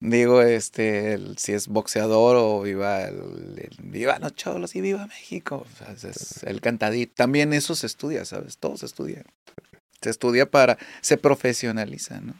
digo, 0.00 0.42
este, 0.42 1.14
el, 1.14 1.38
si 1.38 1.52
es 1.52 1.68
boxeador 1.68 2.36
o 2.36 2.62
viva 2.62 3.02
el, 3.04 3.58
el, 3.58 3.76
viva 3.82 4.18
los 4.18 4.34
cholos 4.34 4.74
y 4.76 4.80
viva 4.80 5.06
México. 5.06 5.66
O 5.66 5.76
sea, 5.76 6.10
es 6.10 6.42
el 6.44 6.60
cantadito. 6.60 7.14
También 7.14 7.52
eso 7.52 7.74
se 7.74 7.86
estudia, 7.86 8.24
¿sabes? 8.24 8.58
Todo 8.58 8.76
se 8.76 8.86
estudia. 8.86 9.24
Se 10.02 10.10
estudia 10.10 10.50
para. 10.50 10.78
Se 11.00 11.16
profesionaliza, 11.16 12.20
¿no? 12.20 12.34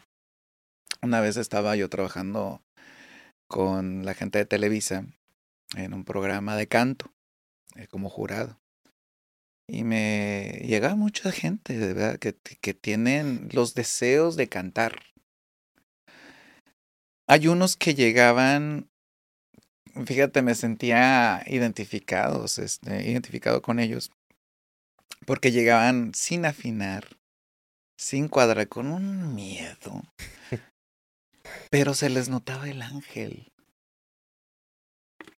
Una 1.02 1.20
vez 1.20 1.36
estaba 1.36 1.76
yo 1.76 1.88
trabajando 1.88 2.62
con 3.48 4.04
la 4.04 4.14
gente 4.14 4.38
de 4.38 4.46
Televisa 4.46 5.04
en 5.76 5.94
un 5.94 6.04
programa 6.04 6.56
de 6.56 6.66
canto 6.66 7.12
eh, 7.76 7.86
como 7.86 8.08
jurado. 8.08 8.58
Y 9.68 9.82
me 9.82 10.62
llega 10.64 10.94
mucha 10.94 11.32
gente, 11.32 11.76
de 11.76 11.92
verdad, 11.92 12.18
que, 12.18 12.34
que 12.34 12.74
tienen 12.74 13.48
los 13.52 13.74
deseos 13.74 14.36
de 14.36 14.48
cantar. 14.48 15.02
Hay 17.28 17.48
unos 17.48 17.76
que 17.76 17.94
llegaban, 17.94 18.88
fíjate, 20.04 20.42
me 20.42 20.54
sentía 20.54 21.42
identificados, 21.46 22.58
este, 22.58 23.10
identificado 23.10 23.62
con 23.62 23.80
ellos, 23.80 24.12
porque 25.26 25.50
llegaban 25.50 26.14
sin 26.14 26.46
afinar, 26.46 27.16
sin 27.98 28.28
cuadrar, 28.28 28.68
con 28.68 28.86
un 28.86 29.34
miedo, 29.34 30.04
pero 31.70 31.94
se 31.94 32.08
les 32.08 32.28
notaba 32.28 32.70
el 32.70 32.82
ángel. 32.82 33.52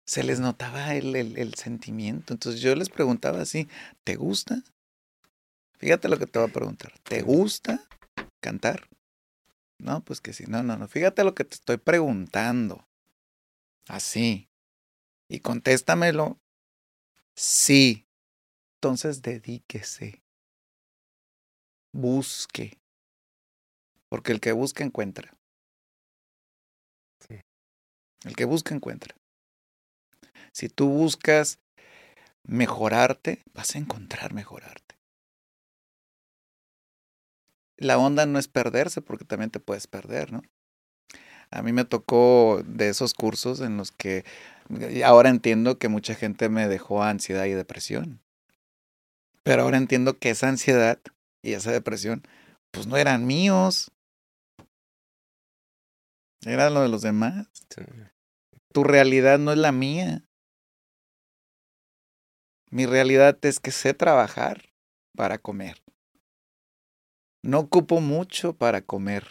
Se 0.07 0.23
les 0.23 0.39
notaba 0.39 0.95
el, 0.95 1.15
el, 1.15 1.37
el 1.37 1.53
sentimiento. 1.55 2.33
Entonces 2.33 2.61
yo 2.61 2.73
les 2.75 2.89
preguntaba 2.89 3.41
así, 3.41 3.67
¿te 4.05 4.15
gusta? 4.15 4.63
Fíjate 5.77 6.07
lo 6.07 6.17
que 6.17 6.25
te 6.25 6.39
voy 6.39 6.49
a 6.49 6.53
preguntar. 6.53 6.97
¿Te 7.03 7.21
gusta 7.21 7.85
cantar? 8.39 8.87
No, 9.79 10.03
pues 10.03 10.21
que 10.21 10.31
sí. 10.31 10.45
No, 10.47 10.63
no, 10.63 10.77
no. 10.77 10.87
Fíjate 10.87 11.23
lo 11.23 11.35
que 11.35 11.43
te 11.43 11.55
estoy 11.55 11.77
preguntando. 11.77 12.87
Así. 13.87 14.49
Y 15.29 15.41
contéstamelo. 15.41 16.39
Sí. 17.35 18.07
Entonces 18.77 19.21
dedíquese. 19.21 20.23
Busque. 21.91 22.79
Porque 24.07 24.31
el 24.31 24.39
que 24.39 24.53
busca 24.53 24.85
encuentra. 24.85 25.37
El 28.25 28.35
que 28.35 28.45
busca 28.45 28.73
encuentra. 28.73 29.15
Si 30.57 30.69
tú 30.69 30.89
buscas 30.89 31.59
mejorarte, 32.41 33.43
vas 33.53 33.75
a 33.75 33.77
encontrar 33.77 34.33
mejorarte. 34.33 34.95
La 37.77 37.99
onda 37.99 38.25
no 38.25 38.39
es 38.39 38.47
perderse, 38.47 39.03
porque 39.03 39.23
también 39.23 39.51
te 39.51 39.59
puedes 39.59 39.85
perder, 39.85 40.33
¿no? 40.33 40.41
A 41.51 41.61
mí 41.61 41.73
me 41.73 41.85
tocó 41.85 42.63
de 42.65 42.89
esos 42.89 43.13
cursos 43.13 43.61
en 43.61 43.77
los 43.77 43.91
que 43.91 44.25
ahora 45.05 45.29
entiendo 45.29 45.77
que 45.77 45.89
mucha 45.89 46.15
gente 46.15 46.49
me 46.49 46.67
dejó 46.67 47.03
ansiedad 47.03 47.45
y 47.45 47.51
depresión. 47.51 48.19
Pero 49.43 49.61
ahora 49.61 49.77
entiendo 49.77 50.17
que 50.17 50.31
esa 50.31 50.49
ansiedad 50.49 50.97
y 51.43 51.53
esa 51.53 51.71
depresión, 51.71 52.23
pues 52.71 52.87
no 52.87 52.97
eran 52.97 53.27
míos. 53.27 53.91
Era 56.41 56.71
lo 56.71 56.81
de 56.81 56.89
los 56.89 57.03
demás. 57.03 57.47
Tu 58.73 58.83
realidad 58.83 59.37
no 59.37 59.51
es 59.51 59.59
la 59.59 59.71
mía. 59.71 60.26
Mi 62.69 62.85
realidad 62.85 63.37
es 63.43 63.59
que 63.59 63.71
sé 63.71 63.93
trabajar 63.93 64.69
para 65.15 65.37
comer. 65.37 65.81
No 67.43 67.59
ocupo 67.59 68.01
mucho 68.01 68.57
para 68.57 68.81
comer. 68.81 69.25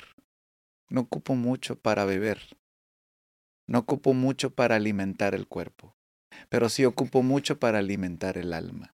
No 0.89 1.03
ocupo 1.03 1.35
mucho 1.35 1.79
para 1.79 2.05
beber. 2.07 2.41
No 3.69 3.81
ocupo 3.81 4.15
mucho 4.15 4.55
para 4.55 4.77
alimentar 4.77 5.35
el 5.35 5.47
cuerpo. 5.49 5.95
Pero 6.49 6.69
sí 6.69 6.85
ocupo 6.85 7.23
mucho 7.23 7.59
para 7.59 7.79
alimentar 7.79 8.39
el 8.39 8.53
alma. 8.53 8.95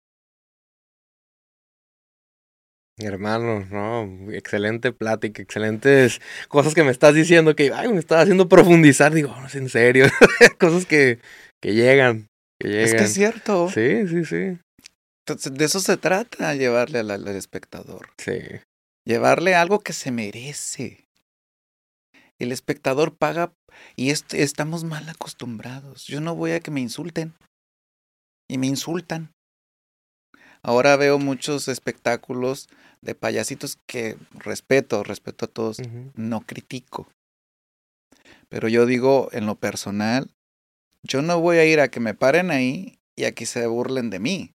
Hermano, 3.01 3.65
no, 3.71 4.33
excelente 4.33 4.93
plática, 4.93 5.41
excelentes 5.41 6.21
cosas 6.49 6.75
que 6.75 6.83
me 6.83 6.91
estás 6.91 7.15
diciendo 7.15 7.55
que 7.55 7.73
ay, 7.73 7.93
me 7.93 7.99
estás 7.99 8.23
haciendo 8.23 8.49
profundizar. 8.49 9.13
Digo, 9.15 9.35
no 9.41 9.47
es 9.47 9.55
en 9.55 9.69
serio, 9.69 10.07
cosas 10.59 10.85
que, 10.85 11.21
que 11.61 11.75
llegan, 11.75 12.29
que. 12.59 12.83
Es 12.83 12.95
que 12.95 13.05
es 13.05 13.15
cierto. 13.15 13.69
Sí, 13.69 14.07
sí, 14.09 14.25
sí. 14.25 14.59
Entonces, 15.27 15.55
de 15.55 15.65
eso 15.65 15.81
se 15.81 15.97
trata, 15.97 16.55
llevarle 16.55 17.01
al, 17.01 17.11
al 17.11 17.29
espectador. 17.29 18.11
Sí. 18.19 18.39
Llevarle 19.07 19.55
algo 19.55 19.81
que 19.81 19.93
se 19.93 20.11
merece. 20.11 21.07
El 22.39 22.53
espectador 22.53 23.17
paga 23.17 23.53
y 23.97 24.11
est 24.11 24.33
estamos 24.35 24.85
mal 24.85 25.09
acostumbrados. 25.09 26.05
Yo 26.07 26.21
no 26.21 26.35
voy 26.35 26.53
a 26.53 26.61
que 26.61 26.71
me 26.71 26.81
insulten. 26.81 27.35
Y 28.49 28.59
me 28.59 28.67
insultan. 28.67 29.33
Ahora 30.63 30.97
veo 30.97 31.19
muchos 31.19 31.69
espectáculos 31.69 32.69
de 33.01 33.15
payasitos 33.15 33.79
que 33.87 34.17
respeto, 34.33 35.03
respeto 35.05 35.45
a 35.45 35.49
todos, 35.49 35.79
uh 35.79 35.83
-huh. 35.83 36.13
no 36.15 36.41
critico. 36.41 37.09
Pero 38.49 38.69
yo 38.69 38.87
digo, 38.87 39.29
en 39.33 39.47
lo 39.47 39.55
personal, 39.55 40.31
yo 41.03 41.23
no 41.23 41.41
voy 41.41 41.59
a 41.59 41.65
ir 41.65 41.81
a 41.81 41.89
que 41.89 42.01
me 42.01 42.15
paren 42.15 42.51
ahí 42.51 43.01
y 43.17 43.25
aquí 43.25 43.47
se 43.47 43.67
burlen 43.67 44.11
de 44.11 44.19
mí. 44.19 44.55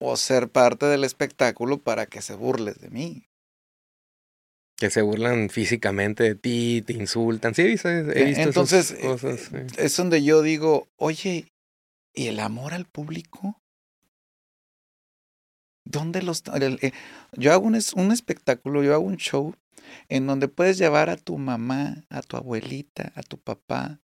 O 0.00 0.16
ser 0.16 0.50
parte 0.50 0.86
del 0.86 1.04
espectáculo 1.04 1.82
para 1.82 2.06
que 2.06 2.20
se 2.20 2.34
burles 2.34 2.80
de 2.80 2.90
mí. 2.90 3.28
Que 4.76 4.90
se 4.90 5.02
burlan 5.02 5.50
físicamente 5.50 6.24
de 6.24 6.34
ti, 6.34 6.82
te 6.84 6.92
insultan. 6.92 7.54
Sí, 7.54 7.62
he 7.62 7.66
visto, 7.66 7.88
he 7.88 8.24
visto 8.24 8.42
Entonces, 8.42 8.90
esas 8.90 9.02
cosas. 9.04 9.40
Sí. 9.40 9.56
es 9.78 9.96
donde 9.96 10.22
yo 10.22 10.42
digo, 10.42 10.88
oye, 10.96 11.52
¿y 12.12 12.26
el 12.26 12.40
amor 12.40 12.74
al 12.74 12.86
público? 12.86 13.62
¿Dónde 15.86 16.22
los.? 16.22 16.42
Eh, 16.60 16.92
yo 17.32 17.52
hago 17.52 17.66
un, 17.66 17.78
un 17.96 18.12
espectáculo, 18.12 18.82
yo 18.82 18.94
hago 18.94 19.04
un 19.04 19.16
show 19.16 19.54
en 20.08 20.26
donde 20.26 20.48
puedes 20.48 20.78
llevar 20.78 21.10
a 21.10 21.16
tu 21.16 21.38
mamá, 21.38 22.04
a 22.08 22.22
tu 22.22 22.36
abuelita, 22.36 23.12
a 23.14 23.22
tu 23.22 23.38
papá. 23.38 24.00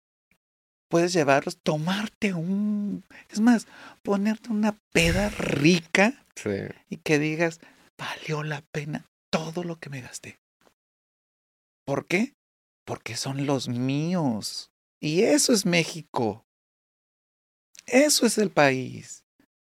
Puedes 0.90 1.14
llevarlos, 1.14 1.58
tomarte 1.58 2.34
un. 2.34 3.04
Es 3.30 3.40
más, 3.40 3.68
ponerte 4.04 4.50
una 4.50 4.78
peda 4.94 5.30
rica 5.30 6.26
sí. 6.36 6.50
y 6.90 6.98
que 6.98 7.20
digas, 7.20 7.60
valió 7.98 8.44
la 8.44 8.62
pena 8.72 9.06
todo 9.30 9.64
lo 9.64 9.80
que 9.80 9.90
me 9.90 10.02
gasté. 10.02 10.40
¿Por 11.86 12.08
qué? 12.08 12.34
Porque 12.86 13.16
son 13.16 13.46
los 13.46 13.68
míos. 13.68 14.72
Y 15.00 15.24
eso 15.24 15.54
es 15.54 15.66
México. 15.66 16.46
Eso 17.86 18.26
es 18.26 18.38
el 18.38 18.50
país. 18.50 19.24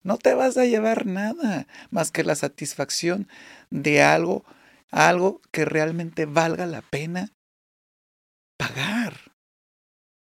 No 0.03 0.18
te 0.18 0.34
vas 0.34 0.57
a 0.57 0.65
llevar 0.65 1.05
nada 1.05 1.68
más 1.89 2.11
que 2.11 2.24
la 2.24 2.36
satisfacción 2.36 3.28
de 3.70 4.01
algo, 4.01 4.45
algo 4.89 5.41
que 5.51 5.65
realmente 5.65 6.26
valga 6.26 6.65
la 6.65 6.82
pena 6.82 7.34
pagar. 8.57 9.34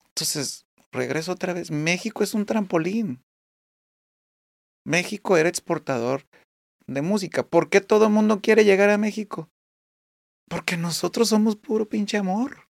Entonces, 0.08 0.66
regreso 0.92 1.32
otra 1.32 1.52
vez. 1.52 1.70
México 1.70 2.22
es 2.22 2.34
un 2.34 2.46
trampolín. 2.46 3.22
México 4.84 5.36
era 5.36 5.48
exportador 5.48 6.26
de 6.86 7.02
música. 7.02 7.42
¿Por 7.42 7.68
qué 7.68 7.80
todo 7.80 8.06
el 8.06 8.12
mundo 8.12 8.40
quiere 8.40 8.64
llegar 8.64 8.90
a 8.90 8.98
México? 8.98 9.48
Porque 10.48 10.76
nosotros 10.76 11.28
somos 11.28 11.56
puro 11.56 11.88
pinche 11.88 12.16
amor. 12.16 12.68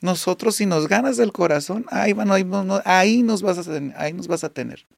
Nosotros, 0.00 0.56
si 0.56 0.66
nos 0.66 0.88
ganas 0.88 1.16
del 1.16 1.32
corazón, 1.32 1.86
ahí, 1.90 2.12
bueno, 2.12 2.34
ahí, 2.34 2.44
ahí, 2.84 3.22
nos 3.22 3.42
vas 3.42 3.68
a, 3.68 3.72
ahí 3.96 4.12
nos 4.12 4.26
vas 4.26 4.42
a 4.42 4.52
tener. 4.52 4.88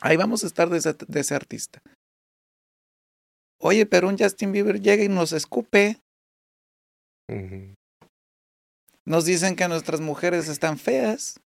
Ahí 0.00 0.18
vamos 0.18 0.44
a 0.44 0.46
estar 0.46 0.68
de 0.68 0.76
ese, 1.20 1.34
artista. 1.34 1.80
Oye, 3.58 3.86
pero 3.86 4.08
un 4.08 4.18
Justin 4.18 4.52
Bieber 4.52 4.82
llega 4.82 5.02
y 5.02 5.08
nos 5.08 5.32
escupe. 5.32 6.02
Nos 9.04 9.24
dicen 9.24 9.56
que 9.56 9.68
nuestras 9.68 10.00
mujeres 10.00 10.48
están 10.48 10.78
feas. 10.78 11.40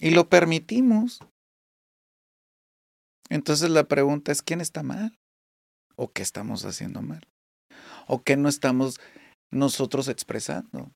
Y 0.00 0.10
lo 0.10 0.28
permitimos. 0.28 1.20
Entonces 3.28 3.70
la 3.70 3.84
pregunta 3.84 4.32
es, 4.32 4.42
¿quién 4.42 4.60
está 4.60 4.82
mal? 4.82 5.18
¿O 5.96 6.10
qué 6.10 6.22
estamos 6.22 6.64
haciendo 6.64 7.02
mal? 7.02 7.26
¿O 8.06 8.22
qué 8.22 8.36
no 8.36 8.48
estamos 8.48 8.98
nosotros 9.50 10.08
expresando? 10.08 10.90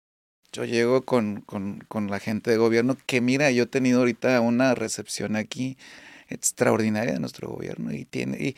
Yo 0.52 0.64
llego 0.64 1.04
con, 1.04 1.42
con, 1.42 1.80
con, 1.88 2.10
la 2.10 2.18
gente 2.18 2.50
de 2.50 2.56
gobierno 2.56 2.96
que 3.06 3.20
mira, 3.20 3.50
yo 3.50 3.64
he 3.64 3.66
tenido 3.66 4.00
ahorita 4.00 4.40
una 4.40 4.74
recepción 4.74 5.36
aquí 5.36 5.76
extraordinaria 6.28 7.14
de 7.14 7.20
nuestro 7.20 7.48
gobierno 7.48 7.92
y 7.92 8.04
tiene 8.04 8.38
y 8.38 8.56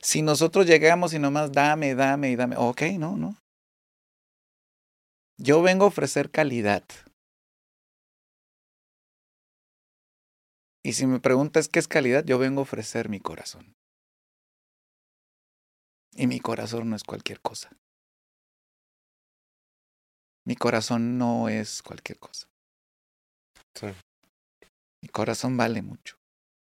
si 0.00 0.22
nosotros 0.22 0.66
llegamos 0.66 1.12
y 1.12 1.18
nomás 1.18 1.52
dame, 1.52 1.94
dame 1.94 2.30
y 2.30 2.36
dame, 2.36 2.56
ok, 2.56 2.82
no, 2.98 3.16
no. 3.16 3.36
Yo 5.40 5.62
vengo 5.62 5.84
a 5.84 5.88
ofrecer 5.88 6.32
calidad. 6.32 6.84
Y 10.84 10.94
si 10.94 11.06
me 11.06 11.20
preguntas 11.20 11.68
qué 11.68 11.78
es 11.78 11.86
calidad, 11.86 12.24
yo 12.24 12.38
vengo 12.38 12.60
a 12.60 12.62
ofrecer 12.62 13.08
mi 13.08 13.20
corazón. 13.20 13.76
Y 16.16 16.26
mi 16.26 16.40
corazón 16.40 16.90
no 16.90 16.96
es 16.96 17.04
cualquier 17.04 17.40
cosa. 17.40 17.70
Mi 20.44 20.56
corazón 20.56 21.18
no 21.18 21.48
es 21.48 21.82
cualquier 21.82 22.18
cosa. 22.18 22.48
Sí. 23.74 23.86
Mi 25.02 25.08
corazón 25.08 25.56
vale 25.56 25.82
mucho. 25.82 26.16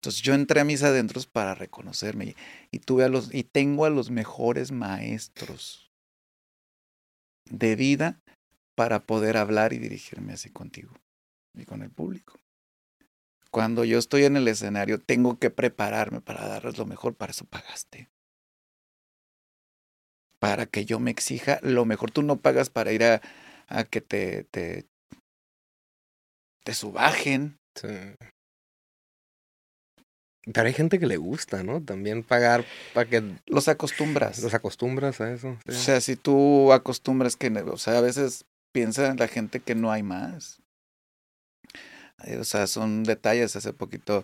Entonces 0.00 0.22
yo 0.22 0.34
entré 0.34 0.60
a 0.60 0.64
mis 0.64 0.82
adentros 0.82 1.26
para 1.26 1.54
reconocerme 1.54 2.24
y, 2.24 2.36
y, 2.72 2.78
tuve 2.80 3.04
a 3.04 3.08
los 3.08 3.32
y 3.32 3.44
tengo 3.44 3.84
a 3.84 3.90
los 3.90 4.10
mejores 4.10 4.72
maestros 4.72 5.92
de 7.44 7.76
vida 7.76 8.22
para 8.76 9.00
poder 9.00 9.36
hablar 9.36 9.72
y 9.72 9.78
dirigirme 9.78 10.34
así 10.34 10.50
contigo 10.50 10.94
y 11.54 11.64
con 11.64 11.82
el 11.82 11.90
público. 11.90 12.38
Cuando 13.50 13.84
yo 13.84 13.98
estoy 13.98 14.24
en 14.24 14.36
el 14.36 14.46
escenario 14.46 15.00
tengo 15.00 15.38
que 15.38 15.50
prepararme 15.50 16.20
para 16.20 16.46
darles 16.46 16.76
lo 16.78 16.84
mejor, 16.84 17.14
para 17.14 17.32
eso 17.32 17.46
pagaste. 17.46 18.10
Para 20.38 20.66
que 20.66 20.84
yo 20.84 21.00
me 21.00 21.10
exija 21.10 21.58
lo 21.62 21.86
mejor. 21.86 22.10
Tú 22.10 22.22
no 22.22 22.36
pagas 22.36 22.68
para 22.68 22.92
ir 22.92 23.02
a, 23.02 23.22
a 23.68 23.84
que 23.84 24.02
te, 24.02 24.44
te, 24.44 24.84
te 26.62 26.74
subajen. 26.74 27.58
Sí. 27.74 27.88
Pero 30.52 30.66
hay 30.66 30.74
gente 30.74 30.98
que 30.98 31.06
le 31.06 31.16
gusta, 31.16 31.62
¿no? 31.62 31.82
También 31.82 32.22
pagar 32.22 32.64
para 32.92 33.08
que... 33.08 33.36
Los 33.46 33.68
acostumbras. 33.68 34.42
Los 34.42 34.54
acostumbras 34.54 35.20
a 35.22 35.32
eso. 35.32 35.56
Sí. 35.66 35.72
O 35.72 35.78
sea, 35.78 36.00
si 36.00 36.14
tú 36.14 36.72
acostumbras 36.72 37.36
que, 37.36 37.48
o 37.48 37.78
sea, 37.78 37.98
a 37.98 38.02
veces 38.02 38.44
piensa 38.76 39.14
la 39.14 39.26
gente 39.26 39.60
que 39.60 39.74
no 39.74 39.90
hay 39.90 40.02
más. 40.02 40.62
O 42.38 42.44
sea, 42.44 42.66
son 42.66 43.04
detalles. 43.04 43.56
Hace 43.56 43.72
poquito 43.72 44.22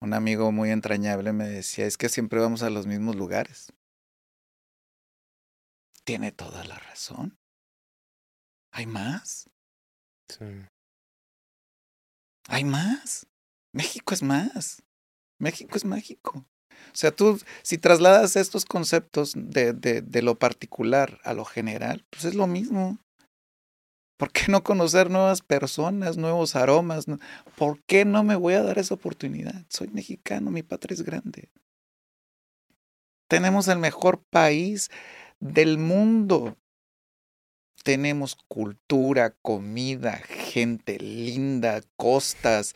un 0.00 0.14
amigo 0.14 0.52
muy 0.52 0.70
entrañable 0.70 1.34
me 1.34 1.46
decía, 1.46 1.84
es 1.84 1.98
que 1.98 2.08
siempre 2.08 2.40
vamos 2.40 2.62
a 2.62 2.70
los 2.70 2.86
mismos 2.86 3.14
lugares. 3.14 3.74
Tiene 6.04 6.32
toda 6.32 6.64
la 6.64 6.78
razón. 6.78 7.36
¿Hay 8.72 8.86
más? 8.86 9.50
Sí. 10.30 10.46
¿Hay 12.48 12.64
más? 12.64 13.26
México 13.74 14.14
es 14.14 14.22
más. 14.22 14.82
México 15.38 15.76
es 15.76 15.84
mágico. 15.84 16.38
O 16.38 16.94
sea, 16.94 17.14
tú, 17.14 17.38
si 17.62 17.76
trasladas 17.76 18.36
estos 18.36 18.64
conceptos 18.64 19.34
de, 19.36 19.74
de, 19.74 20.00
de 20.00 20.22
lo 20.22 20.38
particular 20.38 21.20
a 21.22 21.34
lo 21.34 21.44
general, 21.44 22.06
pues 22.08 22.24
es 22.24 22.34
lo 22.34 22.46
mismo. 22.46 22.98
¿Por 24.20 24.32
qué 24.32 24.52
no 24.52 24.62
conocer 24.62 25.08
nuevas 25.08 25.40
personas, 25.40 26.18
nuevos 26.18 26.54
aromas? 26.54 27.06
¿Por 27.56 27.80
qué 27.84 28.04
no 28.04 28.22
me 28.22 28.36
voy 28.36 28.52
a 28.52 28.62
dar 28.62 28.78
esa 28.78 28.92
oportunidad? 28.92 29.64
Soy 29.70 29.88
mexicano, 29.88 30.50
mi 30.50 30.62
patria 30.62 30.92
es 30.92 31.00
grande. 31.00 31.48
Tenemos 33.28 33.66
el 33.68 33.78
mejor 33.78 34.22
país 34.28 34.90
del 35.38 35.78
mundo. 35.78 36.58
Tenemos 37.82 38.36
cultura, 38.46 39.34
comida, 39.40 40.18
gente 40.18 40.98
linda, 40.98 41.80
costas, 41.96 42.74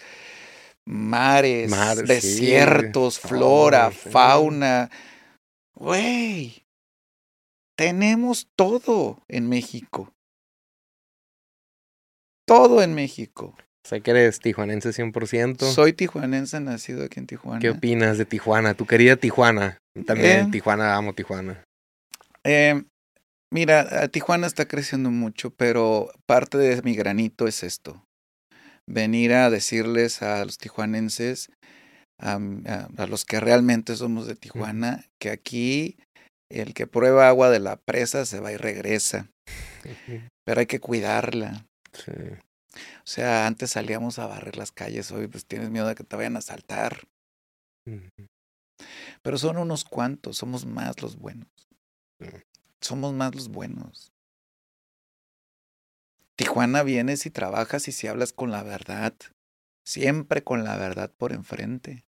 mares, 0.87 1.71
desiertos, 2.07 3.21
flora, 3.21 3.91
fauna. 3.91 4.91
Güey, 5.75 6.65
tenemos 7.77 8.49
todo 8.57 9.23
en 9.29 9.51
México 9.51 10.14
todo 12.47 12.83
en 12.83 12.95
México. 12.95 13.57
Sé 13.87 14.01
que 14.01 14.13
eres 14.13 14.41
tijuanense 14.41 14.91
100%. 14.91 15.61
Soy 15.71 15.93
tijuanense, 15.93 16.59
nacido 16.61 17.05
aquí 17.05 17.21
en 17.21 17.27
Tijuana. 17.27 17.61
¿Qué 17.61 17.71
opinas 17.71 18.17
de 18.17 18.25
Tijuana? 18.25 18.75
Tu 18.75 18.87
querida 18.87 19.17
Tijuana. 19.17 19.79
También 20.07 20.47
eh, 20.47 20.49
Tijuana, 20.51 20.97
amo 20.97 21.13
Tijuana. 21.13 21.63
Eh, 22.45 22.83
mira, 23.53 24.09
Tijuana 24.09 24.47
está 24.47 24.67
creciendo 24.67 25.11
mucho, 25.11 25.51
pero 25.51 26.11
parte 26.27 26.57
de 26.57 26.81
mi 26.83 26.95
granito 26.95 27.47
es 27.47 27.63
esto. 27.63 28.03
Venir 28.89 29.35
a 29.35 29.51
decirles 29.51 30.23
a 30.23 30.45
los 30.45 30.59
tijuanenses, 30.59 31.51
a, 32.21 32.39
a 32.97 33.07
los 33.07 33.25
que 33.25 33.41
realmente 33.41 33.97
somos 33.97 34.27
de 34.27 34.35
Tijuana, 34.35 35.07
que 35.21 35.31
aquí 35.31 35.97
el 36.51 36.75
que 36.75 36.87
prueba 36.87 37.29
agua 37.29 37.51
de 37.51 37.61
la 37.61 37.77
presa 37.77 38.25
se 38.25 38.41
va 38.41 38.53
y 38.53 38.57
regresa. 38.57 39.29
Pero 40.47 40.61
hay 40.61 40.67
que 40.67 40.81
cuidarla. 40.81 41.67
O 41.97 43.07
sea, 43.07 43.47
antes 43.47 43.71
salíamos 43.71 44.19
a 44.19 44.27
barrer 44.27 44.57
las 44.57 44.73
calles, 44.73 45.13
hoy 45.13 45.29
pues 45.29 45.47
tienes 45.47 45.71
miedo 45.71 45.87
de 45.87 45.95
que 45.95 46.05
te 46.05 46.17
vayan 46.17 46.37
a 46.37 46.41
saltar. 46.41 47.07
Pero 49.23 49.39
son 49.39 49.59
unos 49.59 49.85
cuantos, 49.85 50.37
somos 50.37 50.67
más 50.67 51.01
los 51.03 51.17
buenos. 51.17 51.49
Somos 52.81 53.13
más 53.13 53.35
los 53.35 53.49
buenos. 53.49 54.13
Tijuana 56.37 56.83
vienes 56.83 57.27
y 57.27 57.31
trabajas 57.31 57.87
y 57.87 57.93
si 57.93 58.09
hablas 58.09 58.33
con 58.33 58.51
la 58.51 58.63
verdad, 58.63 59.15
siempre 59.85 60.43
con 60.43 60.65
la 60.65 60.77
verdad 60.77 61.13
por 61.17 61.33
enfrente. 61.33 62.05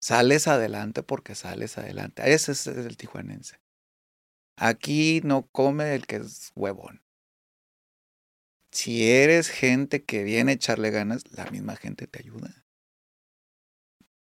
Sales 0.00 0.46
adelante 0.46 1.02
porque 1.02 1.34
sales 1.34 1.76
adelante. 1.76 2.32
Ese 2.32 2.52
es 2.52 2.66
el 2.66 2.96
tijuanense. 2.96 3.60
Aquí 4.56 5.20
no 5.24 5.48
come 5.48 5.94
el 5.94 6.06
que 6.06 6.16
es 6.16 6.52
huevón 6.54 7.02
si 8.72 9.08
eres 9.08 9.48
gente 9.48 10.02
que 10.04 10.22
viene 10.22 10.52
a 10.52 10.54
echarle 10.54 10.90
ganas, 10.90 11.24
la 11.32 11.50
misma 11.50 11.76
gente 11.76 12.06
te 12.06 12.20
ayuda. 12.20 12.64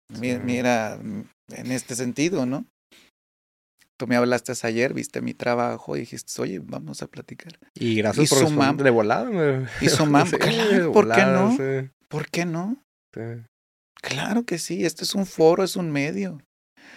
Mira, 0.08 1.00
mm, 1.02 1.24
en 1.48 1.72
este 1.72 1.96
sentido, 1.96 2.46
¿no? 2.46 2.64
Tú 3.98 4.06
me 4.06 4.16
hablaste 4.16 4.52
ayer, 4.62 4.92
viste 4.92 5.22
mi 5.22 5.32
trabajo 5.32 5.96
y 5.96 6.00
dijiste, 6.00 6.40
oye, 6.40 6.58
vamos 6.58 7.02
a 7.02 7.06
platicar. 7.06 7.58
Y 7.74 7.96
gracias 7.96 8.28
por 8.28 8.40
responder 8.40 8.84
de 8.84 8.90
volada. 8.90 9.70
Y 9.80 9.88
su 9.88 10.04
mam, 10.04 10.30
claro, 10.30 10.92
¿por 10.92 11.10
qué 11.10 11.24
no? 11.24 11.56
¿Por 12.08 12.28
qué 12.28 12.44
no? 12.44 12.84
Claro 14.02 14.44
que 14.44 14.58
sí, 14.58 14.84
este 14.84 15.04
es 15.04 15.14
un 15.14 15.26
foro, 15.26 15.64
es 15.64 15.76
un 15.76 15.90
medio. 15.90 16.42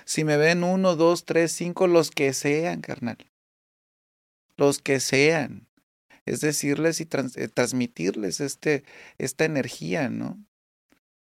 Si 0.06 0.24
me 0.24 0.38
ven 0.38 0.64
uno, 0.64 0.96
dos, 0.96 1.24
tres, 1.24 1.54
cinco, 1.54 1.88
los 1.88 2.12
que 2.12 2.34
sean, 2.34 2.82
carnal. 2.82 3.18
Los 4.58 4.80
que 4.80 5.00
sean 5.00 5.69
es 6.30 6.42
decirles 6.42 7.02
y 7.02 7.08
eh, 7.36 7.48
transmitirles 7.48 8.40
este, 8.40 8.84
esta 9.18 9.46
energía, 9.46 10.10
¿no? 10.10 10.44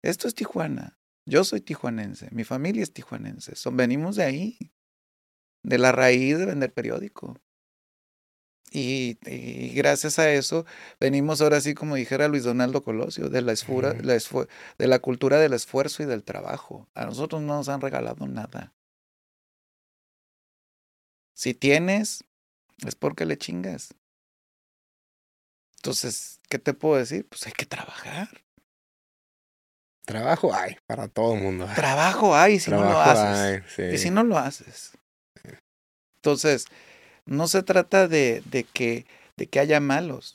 Esto 0.03 0.29
es 0.29 0.35
Tijuana. 0.35 0.99
Yo 1.27 1.43
soy 1.43 1.61
tijuanense, 1.61 2.29
mi 2.31 2.45
familia 2.45 2.85
es 2.85 2.93
tijuanense. 2.93 3.57
Son, 3.57 3.77
venimos 3.77 4.15
de 4.15 4.23
ahí, 4.23 4.59
de 5.65 5.79
la 5.79 5.91
raíz 5.91 6.39
de 6.39 6.47
vender 6.47 6.73
periódico. 6.73 7.37
Y, 8.73 9.15
gracias 9.75 10.19
a 10.19 10.31
eso 10.31 10.67
venimos 11.01 11.41
ahora 11.41 11.61
sí, 11.61 11.75
como 11.75 11.95
dijera 11.97 12.29
Luis 12.29 12.45
Donaldo 12.45 12.83
Colosio, 12.83 13.29
de 13.29 13.43
la, 13.43 13.53
esfura, 13.53 13.95
la 14.03 14.19
de 14.79 14.87
la 14.87 14.99
cultura 15.01 15.39
del 15.39 15.53
esfuerzo 15.53 16.03
y 16.03 16.07
del 16.07 16.23
trabajo. 16.23 16.89
A 16.95 17.07
nosotros 17.07 17.43
no 17.43 17.57
nos 17.57 17.69
han 17.69 17.81
regalado 17.81 18.27
nada. 18.29 18.73
Si 21.35 21.55
tienes, 21.55 22.25
es 22.87 22.95
porque 22.95 23.27
le 23.27 23.37
chingas. 23.37 23.95
Entonces, 25.87 26.41
¿qué 26.49 26.59
te 26.59 26.75
puedo 26.75 26.97
decir? 26.97 27.29
Pues 27.29 27.47
hay 27.47 27.53
que 27.53 27.65
trabajar. 27.65 28.43
Trabajo 30.05 30.53
hay 30.53 30.79
para 30.85 31.07
todo 31.07 31.35
el 31.35 31.43
mundo. 31.43 31.69
Trabajo 31.77 32.35
hay 32.35 32.59
si 32.59 32.73
no 32.73 32.83
lo 32.83 33.01
haces. 33.01 33.79
Y 33.79 33.97
si 33.97 34.11
no 34.11 34.25
lo 34.25 34.37
haces. 34.37 34.99
Entonces, 36.17 36.65
no 37.25 37.47
se 37.47 37.63
trata 37.63 38.09
de, 38.09 38.43
de, 38.47 38.65
que, 38.65 39.07
de 39.37 39.47
que 39.47 39.61
haya 39.61 39.79
malos 39.79 40.35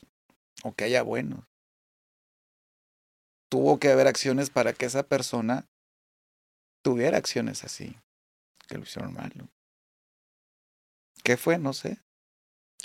o 0.63 0.73
que 0.73 0.85
haya 0.85 1.01
buenos. 1.01 1.43
Tuvo 3.49 3.77
que 3.77 3.89
haber 3.89 4.07
acciones 4.07 4.49
para 4.49 4.71
que 4.71 4.85
esa 4.85 5.03
persona 5.03 5.67
tuviera 6.81 7.17
acciones 7.17 7.65
así, 7.65 7.97
que 8.69 8.77
lo 8.77 8.83
hicieron 8.83 9.13
malo. 9.13 9.49
¿Qué 11.25 11.35
fue? 11.35 11.57
No 11.57 11.73
sé 11.73 11.99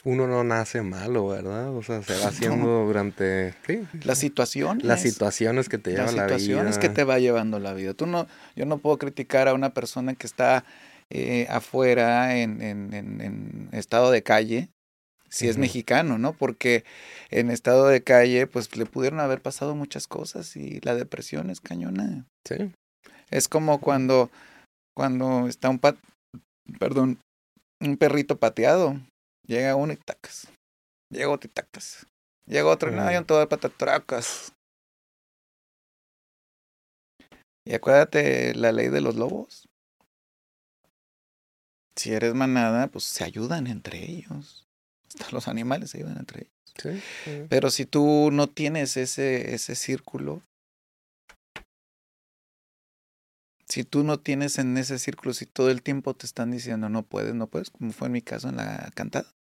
uno 0.06 0.28
no 0.28 0.44
nace 0.44 0.82
malo, 0.82 1.26
¿verdad? 1.26 1.74
O 1.74 1.82
sea, 1.82 2.00
se 2.00 2.16
va 2.20 2.28
haciendo 2.28 2.86
durante 2.86 3.54
sí, 3.66 3.80
las 4.04 4.18
situaciones. 4.18 4.84
Las 4.84 5.02
situaciones 5.02 5.68
que 5.68 5.78
te 5.78 5.90
llevan 5.90 6.14
la 6.14 6.26
vida. 6.26 6.32
Las 6.32 6.42
situaciones 6.42 6.78
que 6.78 6.88
te 6.88 7.02
va 7.02 7.18
llevando 7.18 7.58
la 7.58 7.74
vida. 7.74 7.92
Tú 7.92 8.06
no, 8.06 8.28
yo 8.54 8.66
no 8.66 8.78
puedo 8.78 8.98
criticar 8.98 9.48
a 9.48 9.54
una 9.54 9.74
persona 9.74 10.14
que 10.14 10.28
está 10.28 10.64
eh, 11.10 11.48
afuera 11.50 12.38
en, 12.38 12.62
en, 12.62 12.94
en, 12.94 13.68
estado 13.72 14.12
de 14.12 14.22
calle, 14.22 14.68
si 15.28 15.48
es 15.48 15.58
mexicano, 15.58 16.18
¿no? 16.18 16.34
Porque 16.34 16.84
en 17.30 17.50
estado 17.50 17.88
de 17.88 18.04
calle, 18.04 18.46
pues 18.46 18.76
le 18.76 18.86
pudieron 18.86 19.18
haber 19.18 19.42
pasado 19.42 19.74
muchas 19.74 20.06
cosas 20.06 20.54
y 20.54 20.78
la 20.82 20.94
depresión 20.94 21.50
es 21.50 21.60
cañona. 21.60 22.26
Sí. 22.46 22.72
Es 23.32 23.48
como 23.48 23.80
cuando, 23.80 24.30
cuando 24.96 25.48
está 25.48 25.68
un 25.68 25.80
pat, 25.80 25.96
perdón, 26.78 27.18
un 27.80 27.96
perrito 27.96 28.36
pateado 28.36 29.00
Llega 29.46 29.76
uno 29.76 29.92
y 29.92 29.96
tacas. 29.96 30.48
Llega 31.10 31.30
otro 31.30 31.48
y 31.48 31.52
tacas. 31.52 32.06
Llega 32.46 32.66
otro 32.66 32.92
y 32.92 32.94
no, 32.94 33.02
hay 33.02 33.16
un 33.16 33.24
todo 33.24 33.40
de 33.40 33.46
patatracas. 33.46 34.52
Y 37.64 37.74
acuérdate 37.74 38.54
la 38.54 38.72
ley 38.72 38.88
de 38.88 39.00
los 39.00 39.16
lobos. 39.16 39.68
Si 41.96 42.12
eres 42.12 42.34
manada, 42.34 42.88
pues 42.88 43.04
se 43.04 43.24
ayudan 43.24 43.66
entre 43.66 44.04
ellos. 44.04 44.66
Hasta 45.08 45.30
los 45.32 45.48
animales 45.48 45.90
se 45.90 45.98
ayudan 45.98 46.18
entre 46.18 46.42
ellos. 46.42 46.52
Sí, 46.78 47.46
Pero 47.48 47.70
si 47.70 47.86
tú 47.86 48.30
no 48.30 48.48
tienes 48.48 48.96
ese, 48.96 49.54
ese 49.54 49.74
círculo, 49.74 50.42
si 53.66 53.82
tú 53.82 54.04
no 54.04 54.20
tienes 54.20 54.58
en 54.58 54.76
ese 54.76 54.98
círculo, 54.98 55.32
si 55.32 55.46
todo 55.46 55.70
el 55.70 55.82
tiempo 55.82 56.14
te 56.14 56.26
están 56.26 56.50
diciendo 56.50 56.88
no 56.88 57.02
puedes, 57.02 57.34
no 57.34 57.46
puedes, 57.46 57.70
como 57.70 57.92
fue 57.92 58.06
en 58.06 58.12
mi 58.12 58.22
caso 58.22 58.48
en 58.48 58.56
la 58.56 58.90
cantada. 58.94 59.35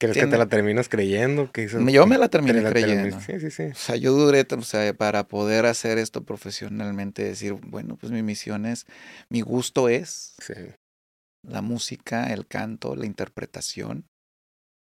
¿Crees 0.00 0.16
que 0.16 0.26
te 0.26 0.38
la 0.38 0.46
terminas 0.46 0.88
creyendo? 0.88 1.52
Que 1.52 1.68
yo 1.68 2.06
me 2.06 2.16
la 2.16 2.30
terminé 2.30 2.64
creyendo. 2.64 3.20
sí, 3.20 3.38
sí, 3.38 3.50
sí. 3.50 3.64
O 3.64 3.74
sea, 3.74 3.96
yo 3.96 4.12
duré, 4.12 4.46
o 4.50 4.62
sea, 4.62 4.94
para 4.94 5.28
poder 5.28 5.66
hacer 5.66 5.98
esto 5.98 6.24
profesionalmente, 6.24 7.22
decir, 7.22 7.52
bueno, 7.52 7.96
pues 7.96 8.10
mi 8.10 8.22
misión 8.22 8.64
es, 8.64 8.86
mi 9.28 9.42
gusto 9.42 9.90
es 9.90 10.36
la 11.46 11.60
música, 11.60 12.32
el 12.32 12.46
canto, 12.46 12.96
la 12.96 13.04
interpretación. 13.04 14.06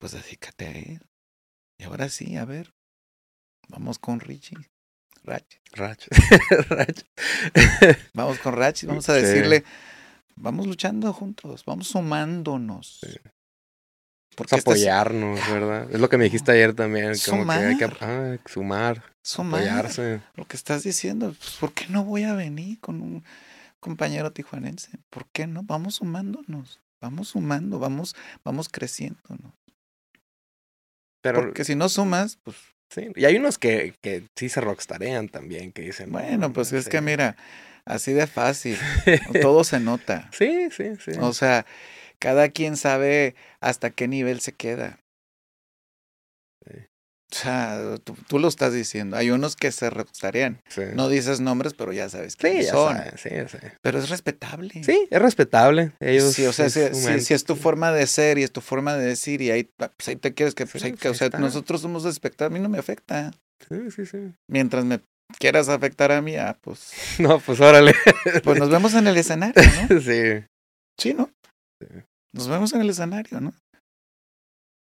Pues 0.01 0.13
dedícate 0.13 0.67
a 0.67 0.71
él. 0.71 1.01
Y 1.79 1.85
ahora 1.85 2.09
sí, 2.09 2.39
a 2.39 2.47
ver, 2.47 2.73
vamos 3.69 3.99
con 3.99 4.21
Richie. 4.21 4.57
Rach. 5.23 5.45
Rach. 5.73 6.09
vamos 8.15 8.39
con 8.39 8.55
Rach 8.55 8.83
y 8.83 8.87
vamos 8.87 9.07
a 9.11 9.15
decirle, 9.15 9.65
vamos 10.35 10.67
luchando 10.67 11.13
juntos, 11.13 11.63
vamos 11.67 11.89
sumándonos. 11.89 13.01
Porque 14.37 14.57
apoyarnos, 14.57 15.41
¿verdad? 15.51 15.89
Es 15.91 16.01
lo 16.01 16.09
que 16.09 16.19
me 16.19 16.25
dijiste 16.25 16.53
ayer 16.53 16.75
también. 16.75 17.17
Sumar. 17.17 17.61
que 17.61 17.67
hay 17.67 17.77
que 17.77 17.85
ah, 18.01 18.37
sumar. 18.47 19.03
Sumar. 19.23 19.61
Apoyarse. 19.61 20.21
Lo 20.35 20.47
que 20.47 20.57
estás 20.57 20.83
diciendo, 20.83 21.35
pues, 21.39 21.57
¿por 21.61 21.73
qué 21.73 21.87
no 21.89 22.05
voy 22.05 22.25
a 22.25 22.35
venir 22.35 22.81
con 22.81 23.01
un 23.01 23.25
compañero 23.81 24.33
tijuanense? 24.33 24.91
¿Por 25.11 25.27
qué 25.33 25.47
no? 25.47 25.63
Vamos 25.63 25.97
sumándonos. 25.97 26.81
Vamos 27.01 27.29
sumando, 27.29 27.79
vamos, 27.79 28.17
vamos 28.45 28.69
creciendo, 28.69 29.21
¿no? 29.29 29.55
Pero, 31.21 31.41
Porque 31.41 31.65
si 31.65 31.75
no 31.75 31.89
sumas, 31.89 32.39
pues 32.43 32.57
Sí, 32.95 33.09
y 33.17 33.25
hay 33.25 33.37
unos 33.37 33.59
que, 33.59 33.95
que 34.01 34.29
sí 34.37 34.49
se 34.49 34.61
rockstarean 34.61 35.29
también, 35.29 35.73
que 35.73 35.83
dicen. 35.83 36.13
Bueno, 36.13 36.53
pues 36.53 36.73
es 36.73 36.89
que 36.89 37.01
mira, 37.01 37.37
así 37.85 38.13
de 38.13 38.27
fácil, 38.27 38.79
todo 39.43 39.65
se 39.65 39.81
nota. 39.81 40.29
Sí, 40.33 40.69
sí, 40.71 40.93
sí. 41.05 41.13
O 41.21 41.33
sea, 41.33 41.67
cada 42.19 42.49
quien 42.49 42.77
sabe 42.77 43.35
hasta 43.61 43.91
qué 43.91 44.09
nivel 44.09 44.41
se 44.41 44.53
queda. 44.53 45.01
O 47.35 47.37
sea, 47.37 47.97
tú, 48.29 48.39
lo 48.39 48.47
estás 48.47 48.73
diciendo. 48.73 49.17
Hay 49.17 49.31
unos 49.31 49.57
que 49.57 49.73
se 49.73 49.91
rockstarean. 49.91 50.61
No 50.95 51.09
dices 51.09 51.41
nombres, 51.41 51.75
pero 51.75 51.93
ya 51.93 52.09
sabes 52.09 52.37
quiénes 52.37 52.69
son. 52.69 52.97
sí, 53.17 53.31
sí. 53.49 53.59
Pero 53.83 53.99
es 53.99 54.09
respetable. 54.09 54.85
Sí, 54.85 55.09
es 55.11 55.21
respetable. 55.21 55.91
Ellos 55.99 56.33
sí, 56.33 56.47
o 56.47 56.53
sea, 56.53 56.71
si, 56.71 57.35
es 57.35 57.45
tu 57.45 57.57
forma 57.57 57.91
de 57.91 58.07
ser 58.07 58.39
y 58.39 58.45
es 58.45 58.53
tu 58.53 58.61
forma 58.61 58.95
de 58.95 59.05
decir 59.05 59.43
y 59.43 59.51
ahí, 59.51 59.65
pues 59.65 60.09
ahí 60.09 60.17
te 60.17 60.33
quieres 60.33 60.55
que, 60.55 60.67
pues, 60.67 60.85
o 60.85 61.15
sea, 61.15 61.29
nosotros 61.41 61.81
somos 61.81 62.05
espectadores, 62.05 62.55
a 62.55 62.57
mí 62.57 62.63
no 62.63 62.69
me 62.69 62.79
afecta. 62.79 63.33
Sí, 63.69 63.91
sí, 63.91 64.07
sí. 64.07 64.19
Mientras 64.49 64.85
me 64.85 65.01
quieras 65.41 65.69
afectar 65.69 66.13
a 66.13 66.23
mí, 66.23 66.37
ah, 66.37 66.57
pues. 66.61 66.93
No, 67.19 67.41
pues 67.41 67.61
órale. 67.61 67.95
Pues 68.45 68.59
nos 68.59 68.71
vemos 68.71 68.95
en 68.95 69.09
el 69.09 69.17
escenario, 69.17 69.61
¿no? 69.89 70.01
Sí. 70.01 70.45
Sí, 70.99 71.15
¿no? 71.15 71.31
Nos 72.33 72.49
vemos 72.49 72.73
en 72.73 72.81
el 72.81 72.91
escenario, 72.91 73.41
¿no? 73.41 73.55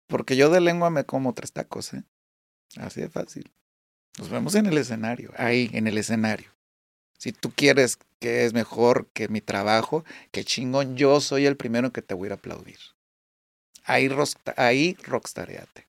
Porque 0.08 0.36
yo 0.36 0.50
de 0.50 0.60
lengua 0.60 0.90
me 0.90 1.04
como 1.04 1.34
tres 1.34 1.52
tacos, 1.52 1.94
¿eh? 1.94 2.04
Así 2.76 3.00
de 3.00 3.08
fácil. 3.08 3.50
Nos 4.18 4.28
vemos 4.28 4.54
en 4.54 4.66
el 4.66 4.76
escenario, 4.76 5.32
ahí, 5.36 5.70
en 5.72 5.86
el 5.86 5.96
escenario. 5.96 6.50
Si 7.18 7.32
tú 7.32 7.52
quieres 7.54 7.98
que 8.20 8.44
es 8.44 8.52
mejor 8.52 9.08
que 9.12 9.28
mi 9.28 9.40
trabajo, 9.40 10.04
que 10.30 10.44
chingón, 10.44 10.96
yo 10.96 11.20
soy 11.20 11.46
el 11.46 11.56
primero 11.56 11.92
que 11.92 12.02
te 12.02 12.14
voy 12.14 12.26
a 12.26 12.28
ir 12.28 12.32
a 12.32 12.34
aplaudir. 12.36 12.78
Ahí, 13.84 14.08
ahí 14.56 14.96
rockstareate. 15.02 15.88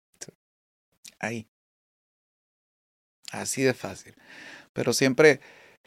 Ahí. 1.19 1.47
Así 3.31 3.63
de 3.63 3.73
fácil. 3.73 4.15
Pero 4.73 4.93
siempre 4.93 5.41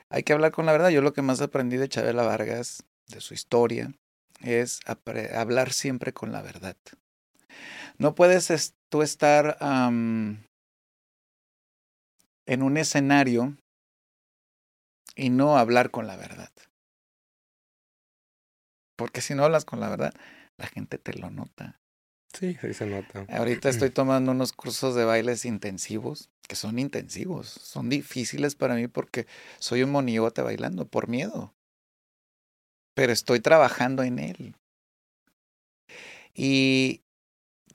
hay 0.09 0.23
que 0.23 0.33
hablar 0.33 0.53
con 0.53 0.67
la 0.67 0.73
verdad. 0.73 0.91
Yo 0.91 1.03
lo 1.03 1.13
que 1.13 1.23
más 1.23 1.41
aprendí 1.41 1.77
de 1.77 1.89
Chabela 1.89 2.23
Vargas, 2.23 2.83
de 3.09 3.21
su 3.21 3.35
historia, 3.35 3.93
es 4.41 4.81
hablar 5.35 5.73
siempre 5.73 6.13
con 6.13 6.33
la 6.33 6.43
verdad. 6.43 6.77
No 7.99 8.15
puedes 8.15 8.75
tú 8.89 9.03
estar 9.03 9.57
en 9.61 10.47
un 12.63 12.77
escenario 12.77 13.57
y 15.15 15.31
no 15.31 15.57
hablar 15.57 15.91
con 15.91 16.07
la 16.07 16.17
verdad. 16.17 16.53
Porque 18.97 19.21
si 19.21 19.35
no 19.35 19.45
hablas 19.45 19.65
con 19.65 19.81
la 19.81 19.89
verdad, 19.89 20.15
la 20.57 20.67
gente 20.67 20.99
te 20.99 21.13
lo 21.15 21.31
nota. 21.31 21.81
Sí, 22.33 22.57
sí 22.61 22.75
se 22.75 22.87
nota. 22.87 23.25
Ahorita 23.29 23.69
estoy 23.69 23.91
tomando 23.91 24.33
unos 24.33 24.53
cursos 24.53 24.95
de 24.95 25.05
bailes 25.05 25.45
intensivos, 25.45 26.31
que 26.47 26.57
son 26.57 26.79
intensivos, 26.79 27.49
son 27.49 27.89
difíciles 27.89 28.55
para 28.55 28.75
mí 28.75 28.89
porque 28.89 29.27
soy 29.59 29.83
un 29.83 29.91
monigote 29.91 30.43
bailando 30.43 30.87
por 30.87 31.09
miedo. 31.09 31.56
Pero 32.97 33.13
estoy 33.13 33.39
trabajando 33.39 34.03
en 34.03 34.19
él. 34.19 34.57
Y 36.35 37.03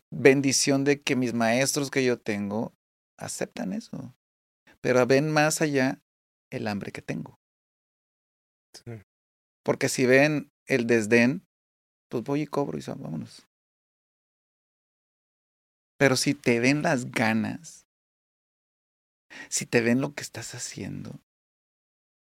bendición 0.10 0.84
de 0.84 1.02
que 1.02 1.16
mis 1.16 1.34
maestros 1.34 1.90
que 1.90 2.04
yo 2.04 2.20
tengo 2.20 2.74
aceptan 3.18 3.72
eso 3.72 4.14
pero 4.82 5.06
ven 5.06 5.32
más 5.32 5.62
allá 5.62 6.02
el 6.50 6.68
hambre 6.68 6.92
que 6.92 7.02
tengo. 7.02 7.40
Porque 9.64 9.90
si 9.90 10.06
ven 10.06 10.52
el 10.66 10.88
desdén, 10.88 11.46
pues 12.10 12.24
voy 12.24 12.42
y 12.42 12.48
cobro 12.48 12.78
y 12.80 12.84
vámonos. 12.86 13.48
Pero 15.98 16.16
si 16.16 16.34
te 16.34 16.60
ven 16.60 16.82
las 16.82 17.12
ganas, 17.12 17.86
si 19.50 19.68
te 19.68 19.82
ven 19.82 20.02
lo 20.02 20.14
que 20.16 20.24
estás 20.24 20.56
haciendo, 20.56 21.20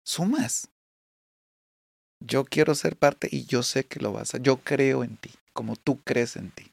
sumas. 0.04 0.68
Yo 2.26 2.46
quiero 2.46 2.76
ser 2.76 2.96
parte 2.96 3.28
y 3.32 3.46
yo 3.46 3.64
sé 3.64 3.86
que 3.86 4.00
lo 4.00 4.14
vas 4.14 4.36
a. 4.36 4.38
Yo 4.38 4.58
creo 4.58 5.04
en 5.04 5.18
ti, 5.18 5.32
como 5.54 5.76
tú 5.76 6.00
crees 6.04 6.36
en 6.36 6.52
ti. 6.52 6.72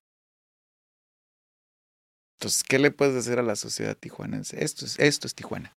Entonces, 2.38 2.62
¿qué 2.62 2.78
le 2.78 2.92
puedes 2.92 3.14
decir 3.14 3.38
a 3.38 3.42
la 3.42 3.57
sociedad 3.57 3.96
tijuanense? 3.96 4.62
Esto 4.62 4.84
es, 4.84 4.99
esto 5.01 5.26
es 5.26 5.34
Tijuana. 5.34 5.74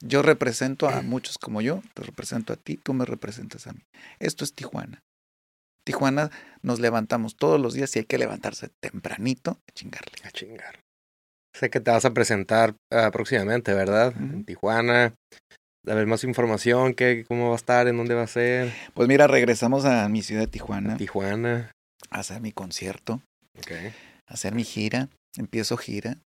Yo 0.00 0.20
represento 0.22 0.88
a 0.88 1.00
muchos 1.02 1.38
como 1.38 1.62
yo, 1.62 1.82
te 1.94 2.02
represento 2.02 2.52
a 2.52 2.56
ti, 2.56 2.76
tú 2.76 2.92
me 2.92 3.06
representas 3.06 3.66
a 3.66 3.72
mí. 3.72 3.80
Esto 4.18 4.44
es 4.44 4.52
Tijuana. 4.52 5.02
Tijuana 5.84 6.30
nos 6.60 6.80
levantamos 6.80 7.34
todos 7.36 7.58
los 7.58 7.72
días 7.72 7.96
y 7.96 8.00
hay 8.00 8.04
que 8.04 8.18
levantarse 8.18 8.68
tempranito 8.80 9.52
a 9.66 9.72
chingarle. 9.72 10.12
A 10.24 10.30
chingar. 10.30 10.80
Sé 11.54 11.70
que 11.70 11.80
te 11.80 11.90
vas 11.90 12.04
a 12.04 12.12
presentar 12.12 12.74
uh, 12.92 13.10
próximamente, 13.10 13.72
¿verdad? 13.72 14.14
En 14.18 14.44
Tijuana. 14.44 15.14
A 15.88 15.94
ver 15.94 16.06
más 16.06 16.24
información, 16.24 16.94
qué, 16.94 17.24
cómo 17.26 17.48
va 17.48 17.54
a 17.54 17.56
estar, 17.56 17.88
en 17.88 17.96
dónde 17.96 18.14
va 18.14 18.22
a 18.22 18.26
ser. 18.26 18.72
Pues 18.94 19.08
mira, 19.08 19.26
regresamos 19.26 19.84
a 19.84 20.08
mi 20.08 20.22
ciudad 20.22 20.42
de 20.42 20.46
Tijuana. 20.48 20.96
Tijuana. 20.96 21.72
A 22.10 22.20
hacer 22.20 22.40
mi 22.40 22.52
concierto. 22.52 23.22
Okay. 23.58 23.92
A 24.26 24.34
hacer 24.34 24.54
mi 24.54 24.64
gira 24.64 25.08
empiezo 25.38 25.76
gira. 25.76 26.18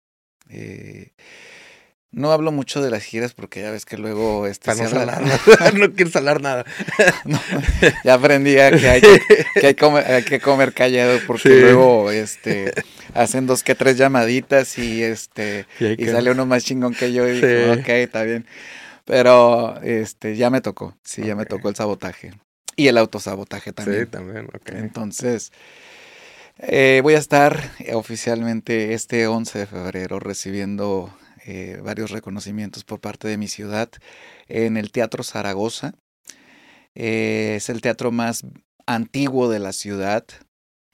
Eh, 0.48 1.12
no 2.12 2.32
hablo 2.32 2.50
mucho 2.50 2.82
de 2.82 2.90
las 2.90 3.04
giras 3.04 3.34
porque 3.34 3.61
ya 3.61 3.70
ves 3.70 3.84
que 3.84 3.96
luego 3.96 4.46
este, 4.48 4.74
no, 4.74 4.82
no 5.74 5.92
quiero 5.92 6.11
hablar 6.14 6.40
nada. 6.40 6.64
ya 8.04 8.14
aprendí 8.14 8.54
que 8.54 8.62
hay 8.62 9.00
que, 9.00 9.66
hay, 9.66 10.24
que 10.24 10.40
comer 10.40 10.72
callado 10.72 11.20
porque 11.26 11.48
luego 11.48 12.11
este 12.11 12.72
hacen 13.14 13.46
dos 13.46 13.62
que 13.62 13.76
tres 13.76 13.96
llamaditas 13.96 14.76
y 14.78 15.04
este 15.04 15.66
y, 15.78 16.04
sale 16.06 16.32
uno 16.32 16.46
más 16.46 16.64
chingón 16.64 16.94
que 16.94 17.12
yo 17.12 17.28
y 17.28 17.40
digo, 17.40 17.72
ok, 17.74 17.88
está 17.88 18.24
bien. 18.24 18.44
Pero 19.05 19.80
este 19.82 20.36
ya 20.36 20.51
me 20.51 20.61
tocó, 20.61 20.96
sí, 21.03 21.22
ya 21.24 21.34
me 21.34 21.46
tocó 21.46 21.68
el 21.68 21.76
sabotaje. 21.76 22.32
Y 22.76 22.88
el 22.88 22.98
autosabotaje 22.98 23.72
también. 23.72 24.05
Sí, 24.05 24.11
también, 24.11 24.46
ok. 24.46 24.70
Entonces, 24.70 25.53
eh, 26.59 27.01
voy 27.03 27.14
a 27.14 27.18
estar 27.18 27.70
oficialmente 27.94 28.94
este 28.94 29.26
11 29.26 29.61
de 29.61 29.66
febrero 29.66 30.20
recibiendo 30.20 31.12
eh, 31.46 31.80
varios 31.82 32.11
reconocimientos 32.11 32.84
por 32.84 33.01
parte 33.01 33.28
de 33.28 33.38
mi 33.38 33.48
ciudad 33.48 33.90
en 34.48 34.76
el 34.76 34.92
Teatro 34.92 35.22
Zaragoza. 35.22 35.94
Eh, 36.94 37.55
es 37.57 37.70
el 37.70 37.80
teatro 37.80 38.12
más 38.12 38.45
antiguo 38.87 39.49
de 39.49 39.58
la 39.58 39.72
ciudad. 39.72 40.24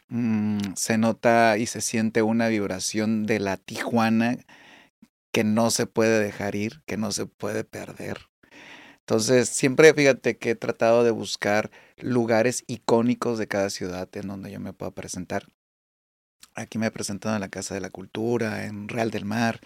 Mm, 0.09 0.74
se 0.76 0.98
nota 0.98 1.59
y 1.59 1.66
se 1.66 1.80
siente 1.80 2.22
una 2.22 2.48
vibración 2.48 3.26
de 3.26 3.40
la 3.40 3.56
Tijuana 3.56 4.39
que 5.36 5.44
no 5.44 5.70
se 5.70 5.86
puede 5.86 6.18
dejar 6.18 6.54
ir, 6.54 6.80
que 6.86 6.96
no 6.96 7.12
se 7.12 7.26
puede 7.26 7.62
perder. 7.62 8.30
Entonces, 9.00 9.50
siempre 9.50 9.92
fíjate 9.92 10.38
que 10.38 10.52
he 10.52 10.54
tratado 10.54 11.04
de 11.04 11.10
buscar 11.10 11.70
lugares 11.98 12.64
icónicos 12.68 13.36
de 13.38 13.46
cada 13.46 13.68
ciudad 13.68 14.08
en 14.16 14.28
donde 14.28 14.50
yo 14.50 14.60
me 14.60 14.72
pueda 14.72 14.92
presentar. 14.92 15.44
Aquí 16.54 16.78
me 16.78 16.86
he 16.86 16.90
presentado 16.90 17.34
en 17.34 17.42
la 17.42 17.50
Casa 17.50 17.74
de 17.74 17.82
la 17.82 17.90
Cultura, 17.90 18.64
en 18.64 18.88
Real 18.88 19.10
del 19.10 19.26
Mar. 19.26 19.60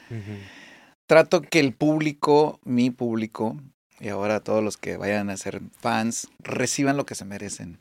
Trato 1.06 1.40
que 1.40 1.60
el 1.60 1.72
público, 1.72 2.58
mi 2.64 2.90
público, 2.90 3.56
y 4.00 4.08
ahora 4.08 4.40
todos 4.40 4.64
los 4.64 4.76
que 4.76 4.96
vayan 4.96 5.30
a 5.30 5.36
ser 5.36 5.62
fans, 5.78 6.26
reciban 6.40 6.96
lo 6.96 7.06
que 7.06 7.14
se 7.14 7.24
merecen. 7.24 7.80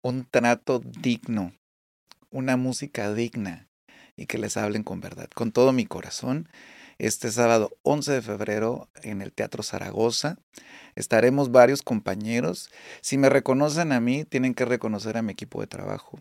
Un 0.00 0.24
trato 0.24 0.78
digno, 0.78 1.52
una 2.30 2.56
música 2.56 3.12
digna 3.12 3.68
y 4.16 4.26
que 4.26 4.38
les 4.38 4.56
hablen 4.56 4.82
con 4.82 5.00
verdad. 5.00 5.28
Con 5.34 5.52
todo 5.52 5.72
mi 5.72 5.86
corazón, 5.86 6.48
este 6.98 7.30
sábado 7.30 7.76
11 7.82 8.12
de 8.12 8.22
febrero 8.22 8.88
en 9.02 9.22
el 9.22 9.32
Teatro 9.32 9.62
Zaragoza 9.62 10.38
estaremos 10.94 11.50
varios 11.50 11.82
compañeros. 11.82 12.70
Si 13.00 13.18
me 13.18 13.28
reconocen 13.28 13.92
a 13.92 14.00
mí, 14.00 14.24
tienen 14.24 14.54
que 14.54 14.64
reconocer 14.64 15.16
a 15.16 15.22
mi 15.22 15.32
equipo 15.32 15.60
de 15.60 15.66
trabajo 15.66 16.20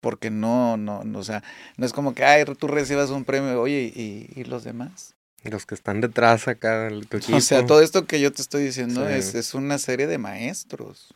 porque 0.00 0.30
no, 0.30 0.76
no, 0.76 1.04
no, 1.04 1.18
o 1.18 1.24
sea, 1.24 1.42
no 1.76 1.86
es 1.86 1.92
como 1.92 2.14
que, 2.14 2.24
ay, 2.24 2.44
tú 2.58 2.66
recibas 2.66 3.10
un 3.10 3.24
premio, 3.24 3.60
oye, 3.60 3.92
¿y, 3.94 4.30
y 4.34 4.44
los 4.44 4.64
demás? 4.64 5.14
Los 5.44 5.64
que 5.64 5.74
están 5.74 6.00
detrás 6.00 6.48
acá 6.48 6.84
del 6.84 7.02
equipo. 7.02 7.36
O 7.36 7.40
sea, 7.40 7.64
todo 7.64 7.80
esto 7.80 8.06
que 8.06 8.20
yo 8.20 8.32
te 8.32 8.42
estoy 8.42 8.64
diciendo 8.64 9.08
es, 9.08 9.34
es 9.34 9.54
una 9.54 9.78
serie 9.78 10.06
de 10.06 10.18
maestros. 10.18 11.14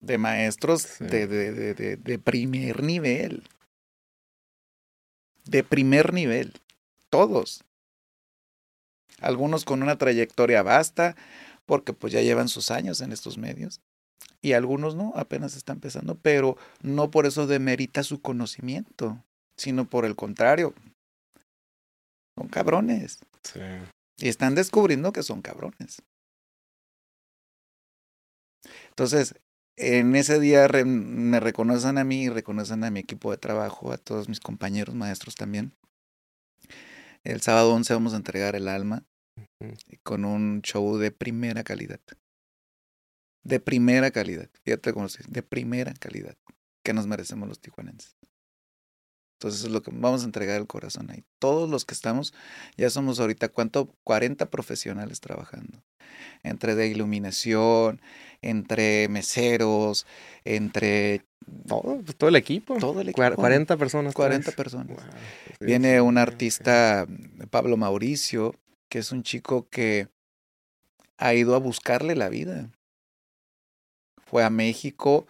De 0.00 0.18
maestros 0.18 0.98
de, 0.98 1.26
de, 1.26 1.74
de, 1.74 1.96
de 1.96 2.18
primer 2.18 2.82
nivel. 2.82 3.44
De 5.44 5.62
primer 5.62 6.12
nivel. 6.12 6.52
Todos. 7.10 7.64
Algunos 9.20 9.64
con 9.64 9.82
una 9.82 9.96
trayectoria 9.96 10.62
vasta, 10.62 11.16
porque 11.66 11.92
pues 11.92 12.12
ya 12.12 12.20
llevan 12.20 12.48
sus 12.48 12.70
años 12.70 13.00
en 13.00 13.12
estos 13.12 13.38
medios 13.38 13.80
y 14.44 14.52
algunos 14.52 14.94
no, 14.94 15.14
apenas 15.16 15.56
está 15.56 15.72
empezando, 15.72 16.16
pero 16.16 16.58
no 16.82 17.10
por 17.10 17.24
eso 17.24 17.46
demerita 17.46 18.02
su 18.02 18.20
conocimiento, 18.20 19.24
sino 19.56 19.88
por 19.88 20.04
el 20.04 20.16
contrario. 20.16 20.74
Son 22.36 22.48
cabrones. 22.48 23.20
Sí. 23.42 23.60
Y 24.18 24.28
están 24.28 24.54
descubriendo 24.54 25.14
que 25.14 25.22
son 25.22 25.40
cabrones. 25.40 26.02
Entonces, 28.90 29.34
en 29.76 30.14
ese 30.16 30.38
día 30.38 30.68
me 30.84 31.40
reconocen 31.40 31.98
a 31.98 32.04
mí 32.04 32.24
y 32.24 32.28
reconocen 32.28 32.84
a 32.84 32.90
mi 32.90 33.00
equipo 33.00 33.30
de 33.30 33.38
trabajo, 33.38 33.92
a 33.92 33.98
todos 33.98 34.28
mis 34.28 34.40
compañeros 34.40 34.94
maestros 34.94 35.34
también. 35.34 35.74
El 37.24 37.40
sábado 37.40 37.74
11 37.74 37.94
vamos 37.94 38.12
a 38.12 38.16
entregar 38.16 38.54
el 38.54 38.68
alma 38.68 39.04
con 40.02 40.24
un 40.24 40.62
show 40.62 40.96
de 40.98 41.10
primera 41.10 41.64
calidad. 41.64 42.00
De 43.42 43.60
primera 43.60 44.10
calidad. 44.10 44.48
Fíjate 44.64 44.92
cómo 44.92 45.08
se 45.08 45.18
dice, 45.18 45.30
de 45.30 45.42
primera 45.42 45.92
calidad 45.94 46.36
que 46.82 46.92
nos 46.92 47.06
merecemos 47.06 47.48
los 47.48 47.60
tijuanenses. 47.60 48.16
Entonces 49.44 49.66
es 49.66 49.72
lo 49.72 49.82
que 49.82 49.90
vamos 49.92 50.22
a 50.22 50.24
entregar 50.24 50.58
el 50.58 50.66
corazón 50.66 51.10
ahí. 51.10 51.22
Todos 51.38 51.68
los 51.68 51.84
que 51.84 51.92
estamos, 51.92 52.32
ya 52.78 52.88
somos 52.88 53.20
ahorita, 53.20 53.50
¿cuánto? 53.50 53.94
40 54.02 54.48
profesionales 54.48 55.20
trabajando. 55.20 55.82
Entre 56.42 56.74
de 56.74 56.88
iluminación, 56.88 58.00
entre 58.40 59.06
meseros, 59.08 60.06
entre... 60.46 61.26
Todo, 61.68 62.00
pues, 62.02 62.16
todo 62.16 62.30
el 62.30 62.36
equipo. 62.36 62.78
Todo 62.78 63.02
el 63.02 63.10
equipo. 63.10 63.34
40 63.34 63.76
personas. 63.76 64.14
40 64.14 64.52
personas. 64.52 64.96
Viene 65.60 66.00
un 66.00 66.16
artista, 66.16 67.06
Pablo 67.50 67.76
Mauricio, 67.76 68.54
que 68.88 69.00
es 69.00 69.12
un 69.12 69.22
chico 69.24 69.68
que 69.68 70.08
ha 71.18 71.34
ido 71.34 71.54
a 71.54 71.58
buscarle 71.58 72.16
la 72.16 72.30
vida. 72.30 72.70
Fue 74.24 74.42
a 74.42 74.48
México 74.48 75.26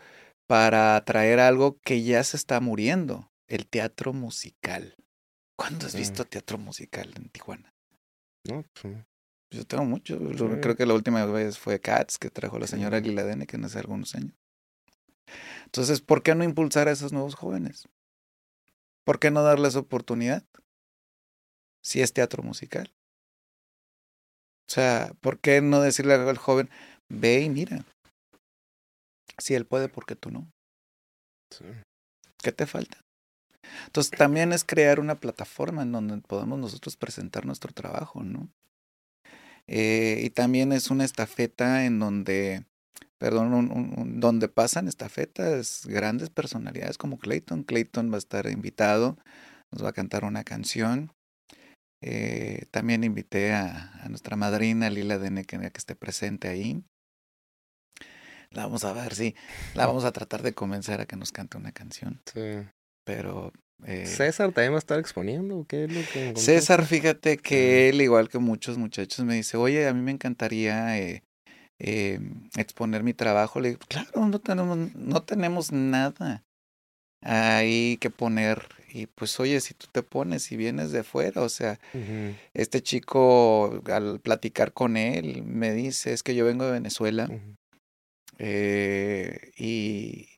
para 0.46 1.04
traer 1.04 1.40
algo 1.40 1.80
que 1.80 2.04
ya 2.04 2.22
se 2.22 2.36
está 2.36 2.60
muriendo 2.60 3.28
el 3.48 3.66
teatro 3.66 4.12
musical. 4.12 4.96
¿Cuándo 5.56 5.86
has 5.86 5.94
visto 5.94 6.24
teatro 6.24 6.58
musical 6.58 7.12
en 7.16 7.28
Tijuana? 7.28 7.72
No, 8.48 8.64
pues, 8.80 8.96
Yo 9.50 9.64
tengo 9.66 9.84
mucho. 9.84 10.18
Creo 10.60 10.76
que 10.76 10.86
la 10.86 10.94
última 10.94 11.24
vez 11.26 11.58
fue 11.58 11.80
Cats, 11.80 12.18
que 12.18 12.30
trajo 12.30 12.58
la 12.58 12.66
señora 12.66 12.98
Aguiladene, 12.98 13.46
que 13.46 13.56
no 13.56 13.66
hace 13.66 13.78
algunos 13.78 14.14
años. 14.14 14.34
Entonces, 15.64 16.00
¿por 16.00 16.22
qué 16.22 16.34
no 16.34 16.44
impulsar 16.44 16.88
a 16.88 16.92
esos 16.92 17.12
nuevos 17.12 17.34
jóvenes? 17.34 17.88
¿Por 19.04 19.18
qué 19.18 19.30
no 19.30 19.42
darles 19.42 19.76
oportunidad? 19.76 20.44
Si 21.82 22.00
es 22.00 22.12
teatro 22.12 22.42
musical. 22.42 22.92
O 24.68 24.72
sea, 24.72 25.12
¿por 25.20 25.38
qué 25.40 25.60
no 25.60 25.80
decirle 25.80 26.14
al 26.14 26.38
joven, 26.38 26.70
ve 27.08 27.40
y 27.42 27.50
mira? 27.50 27.84
Si 29.38 29.54
él 29.54 29.66
puede, 29.66 29.88
¿por 29.88 30.06
qué 30.06 30.16
tú 30.16 30.30
no? 30.30 30.50
¿Qué 32.42 32.52
te 32.52 32.66
falta? 32.66 33.03
Entonces 33.86 34.10
también 34.10 34.52
es 34.52 34.64
crear 34.64 35.00
una 35.00 35.16
plataforma 35.20 35.82
en 35.82 35.92
donde 35.92 36.18
podamos 36.18 36.58
nosotros 36.58 36.96
presentar 36.96 37.46
nuestro 37.46 37.72
trabajo, 37.72 38.22
¿no? 38.22 38.48
Eh, 39.66 40.20
y 40.24 40.30
también 40.30 40.72
es 40.72 40.90
una 40.90 41.04
estafeta 41.04 41.86
en 41.86 41.98
donde, 41.98 42.66
perdón, 43.18 43.54
un, 43.54 44.20
donde 44.20 44.48
pasan 44.48 44.88
estafetas 44.88 45.86
grandes 45.86 46.30
personalidades 46.30 46.98
como 46.98 47.18
Clayton. 47.18 47.64
Clayton 47.64 48.10
va 48.10 48.16
a 48.16 48.18
estar 48.18 48.46
invitado, 48.46 49.18
nos 49.70 49.84
va 49.84 49.90
a 49.90 49.94
cantar 49.94 50.24
una 50.24 50.44
canción. 50.44 51.12
Eh, 52.02 52.66
también 52.70 53.02
invité 53.04 53.54
a, 53.54 53.92
a, 54.02 54.08
nuestra 54.10 54.36
madrina 54.36 54.90
Lila 54.90 55.18
Dene 55.18 55.44
que, 55.44 55.58
que 55.58 55.78
esté 55.78 55.94
presente 55.96 56.48
ahí. 56.48 56.84
La 58.50 58.64
vamos 58.64 58.84
a 58.84 58.92
ver, 58.92 59.14
sí. 59.14 59.34
La 59.74 59.86
vamos 59.86 60.04
a 60.04 60.12
tratar 60.12 60.42
de 60.42 60.54
convencer 60.54 61.00
a 61.00 61.06
que 61.06 61.16
nos 61.16 61.32
cante 61.32 61.56
una 61.56 61.72
canción. 61.72 62.20
Sí. 62.32 62.68
Pero 63.04 63.52
eh, 63.86 64.06
César 64.06 64.52
también 64.52 64.72
va 64.72 64.76
a 64.76 64.78
estar 64.78 64.98
exponiendo. 64.98 65.66
¿Qué 65.68 65.84
es 65.84 65.92
lo 65.92 66.00
que 66.12 66.40
César, 66.40 66.84
fíjate 66.86 67.36
que 67.36 67.88
él, 67.88 68.00
igual 68.00 68.28
que 68.28 68.38
muchos 68.38 68.78
muchachos, 68.78 69.24
me 69.24 69.34
dice, 69.34 69.56
oye, 69.56 69.86
a 69.86 69.92
mí 69.92 70.00
me 70.00 70.10
encantaría 70.12 70.98
eh, 70.98 71.22
eh, 71.78 72.20
exponer 72.56 73.02
mi 73.02 73.12
trabajo. 73.12 73.60
Le 73.60 73.70
digo, 73.70 73.80
claro, 73.86 74.26
no 74.26 74.38
tenemos, 74.40 74.94
no 74.94 75.22
tenemos 75.22 75.72
nada 75.72 76.42
ahí 77.20 77.98
que 77.98 78.10
poner. 78.10 78.68
Y 78.88 79.06
pues, 79.06 79.38
oye, 79.40 79.60
si 79.60 79.74
tú 79.74 79.86
te 79.90 80.02
pones 80.02 80.50
y 80.52 80.56
vienes 80.56 80.92
de 80.92 81.02
fuera, 81.02 81.42
o 81.42 81.48
sea, 81.48 81.80
este 82.54 82.80
chico, 82.80 83.82
al 83.86 84.20
platicar 84.20 84.72
con 84.72 84.96
él, 84.96 85.42
me 85.42 85.72
dice, 85.72 86.12
es 86.12 86.22
que 86.22 86.34
yo 86.34 86.44
vengo 86.44 86.64
de 86.64 86.72
Venezuela. 86.72 87.28
y, 88.38 90.28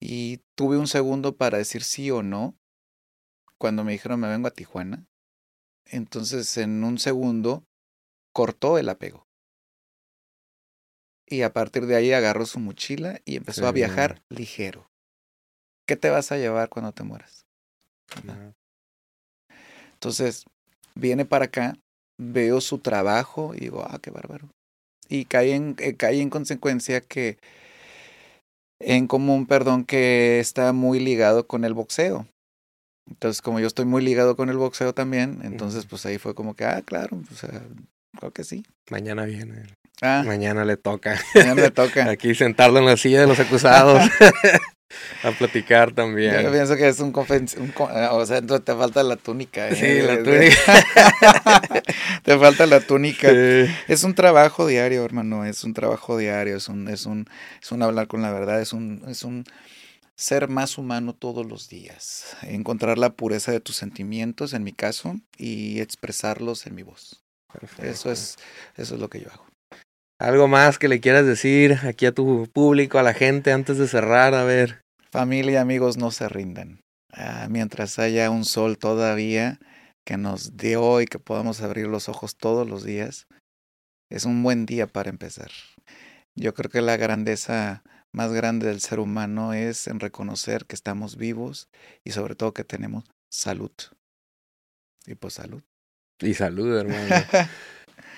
y 0.00 0.38
tuve 0.54 0.76
un 0.76 0.88
segundo 0.88 1.36
para 1.36 1.58
decir 1.58 1.82
sí 1.82 2.10
o 2.10 2.22
no 2.22 2.56
cuando 3.58 3.84
me 3.84 3.92
dijeron 3.92 4.20
me 4.20 4.28
vengo 4.28 4.48
a 4.48 4.52
Tijuana. 4.52 5.06
Entonces 5.84 6.56
en 6.56 6.84
un 6.84 6.98
segundo 6.98 7.64
cortó 8.32 8.78
el 8.78 8.88
apego. 8.88 9.26
Y 11.26 11.42
a 11.42 11.52
partir 11.52 11.86
de 11.86 11.96
ahí 11.96 12.12
agarró 12.12 12.46
su 12.46 12.60
mochila 12.60 13.20
y 13.24 13.36
empezó 13.36 13.66
a 13.66 13.72
viajar 13.72 14.22
ligero. 14.28 14.90
¿Qué 15.86 15.96
te 15.96 16.10
vas 16.10 16.30
a 16.30 16.36
llevar 16.36 16.68
cuando 16.68 16.92
te 16.92 17.02
mueras? 17.02 17.46
Entonces, 19.94 20.44
viene 20.94 21.24
para 21.24 21.46
acá, 21.46 21.78
veo 22.18 22.60
su 22.60 22.78
trabajo 22.78 23.54
y 23.54 23.60
digo, 23.60 23.84
ah, 23.88 23.98
qué 24.00 24.10
bárbaro. 24.10 24.50
Y 25.08 25.24
cae 25.24 25.54
en, 25.54 25.76
eh, 25.78 25.96
cae 25.96 26.20
en 26.20 26.30
consecuencia 26.30 27.00
que, 27.00 27.38
en 28.80 29.06
común, 29.06 29.46
perdón, 29.46 29.84
que 29.84 30.40
está 30.40 30.72
muy 30.72 31.00
ligado 31.00 31.46
con 31.46 31.64
el 31.64 31.74
boxeo. 31.74 32.26
Entonces, 33.08 33.40
como 33.40 33.60
yo 33.60 33.66
estoy 33.66 33.84
muy 33.84 34.02
ligado 34.02 34.36
con 34.36 34.50
el 34.50 34.56
boxeo 34.56 34.92
también, 34.92 35.40
entonces 35.44 35.86
pues 35.86 36.04
ahí 36.06 36.18
fue 36.18 36.34
como 36.34 36.54
que, 36.54 36.64
ah, 36.64 36.82
claro, 36.84 37.20
pues 37.28 37.46
creo 38.18 38.32
que 38.32 38.44
sí. 38.44 38.64
Mañana 38.90 39.24
viene. 39.24 39.66
Ah, 40.02 40.22
mañana 40.26 40.64
le 40.64 40.76
toca. 40.76 41.18
Mañana 41.34 41.62
le 41.62 41.70
toca. 41.70 42.04
Aquí 42.10 42.34
sentarlo 42.34 42.78
en 42.78 42.86
la 42.86 42.96
silla 42.96 43.20
de 43.20 43.26
los 43.26 43.40
acusados. 43.40 44.02
a 45.22 45.30
platicar 45.32 45.92
también. 45.92 46.42
Yo 46.42 46.52
pienso 46.52 46.76
que 46.76 46.88
es 46.88 47.00
un, 47.00 47.08
un 47.08 47.74
o 48.10 48.26
sea, 48.26 48.42
te 48.42 48.74
falta 48.74 49.02
la 49.02 49.16
túnica. 49.16 49.68
¿eh? 49.68 49.74
Sí, 49.74 50.06
la 50.06 50.22
túnica. 50.22 51.82
te 52.22 52.38
falta 52.38 52.66
la 52.66 52.80
túnica. 52.80 53.30
Es 53.88 54.04
un 54.04 54.14
trabajo 54.14 54.66
diario, 54.66 55.04
hermano, 55.04 55.44
es 55.44 55.64
un 55.64 55.74
trabajo 55.74 56.16
diario, 56.16 56.56
es 56.56 56.68
un 56.68 56.88
es 56.88 57.06
un 57.06 57.26
es 57.62 57.72
un 57.72 57.82
hablar 57.82 58.06
con 58.06 58.22
la 58.22 58.32
verdad, 58.32 58.60
es 58.60 58.72
un 58.72 59.02
es 59.08 59.22
un 59.22 59.44
ser 60.16 60.48
más 60.48 60.78
humano 60.78 61.14
todos 61.14 61.46
los 61.46 61.68
días, 61.68 62.36
encontrar 62.42 62.96
la 62.98 63.10
pureza 63.10 63.52
de 63.52 63.60
tus 63.60 63.76
sentimientos, 63.76 64.54
en 64.54 64.64
mi 64.64 64.72
caso, 64.72 65.16
y 65.36 65.80
expresarlos 65.80 66.66
en 66.66 66.74
mi 66.74 66.82
voz. 66.82 67.22
Eso 67.82 68.10
es, 68.10 68.36
eso 68.76 68.94
es 68.94 69.00
lo 69.00 69.08
que 69.08 69.20
yo 69.20 69.28
hago. 69.30 69.46
¿Algo 70.18 70.48
más 70.48 70.78
que 70.78 70.88
le 70.88 71.00
quieras 71.00 71.26
decir 71.26 71.78
aquí 71.84 72.06
a 72.06 72.12
tu 72.12 72.48
público, 72.52 72.98
a 72.98 73.02
la 73.02 73.12
gente, 73.12 73.52
antes 73.52 73.76
de 73.76 73.86
cerrar? 73.86 74.34
A 74.34 74.44
ver. 74.44 74.80
Familia 75.16 75.52
y 75.52 75.56
amigos, 75.56 75.96
no 75.96 76.10
se 76.10 76.28
rindan. 76.28 76.82
Ah, 77.10 77.46
mientras 77.48 77.98
haya 77.98 78.28
un 78.28 78.44
sol 78.44 78.76
todavía 78.76 79.58
que 80.04 80.18
nos 80.18 80.58
dio 80.58 81.00
y 81.00 81.06
que 81.06 81.18
podamos 81.18 81.62
abrir 81.62 81.86
los 81.86 82.10
ojos 82.10 82.36
todos 82.36 82.68
los 82.68 82.84
días, 82.84 83.26
es 84.10 84.26
un 84.26 84.42
buen 84.42 84.66
día 84.66 84.86
para 84.86 85.08
empezar. 85.08 85.50
Yo 86.38 86.52
creo 86.52 86.70
que 86.70 86.82
la 86.82 86.98
grandeza 86.98 87.82
más 88.12 88.30
grande 88.30 88.66
del 88.66 88.82
ser 88.82 89.00
humano 89.00 89.54
es 89.54 89.86
en 89.86 90.00
reconocer 90.00 90.66
que 90.66 90.74
estamos 90.74 91.16
vivos 91.16 91.70
y 92.04 92.10
sobre 92.10 92.34
todo 92.34 92.52
que 92.52 92.64
tenemos 92.64 93.04
salud. 93.32 93.72
Y 95.06 95.14
pues 95.14 95.32
salud. 95.32 95.62
Y 96.20 96.34
salud, 96.34 96.76
hermano. 96.76 97.24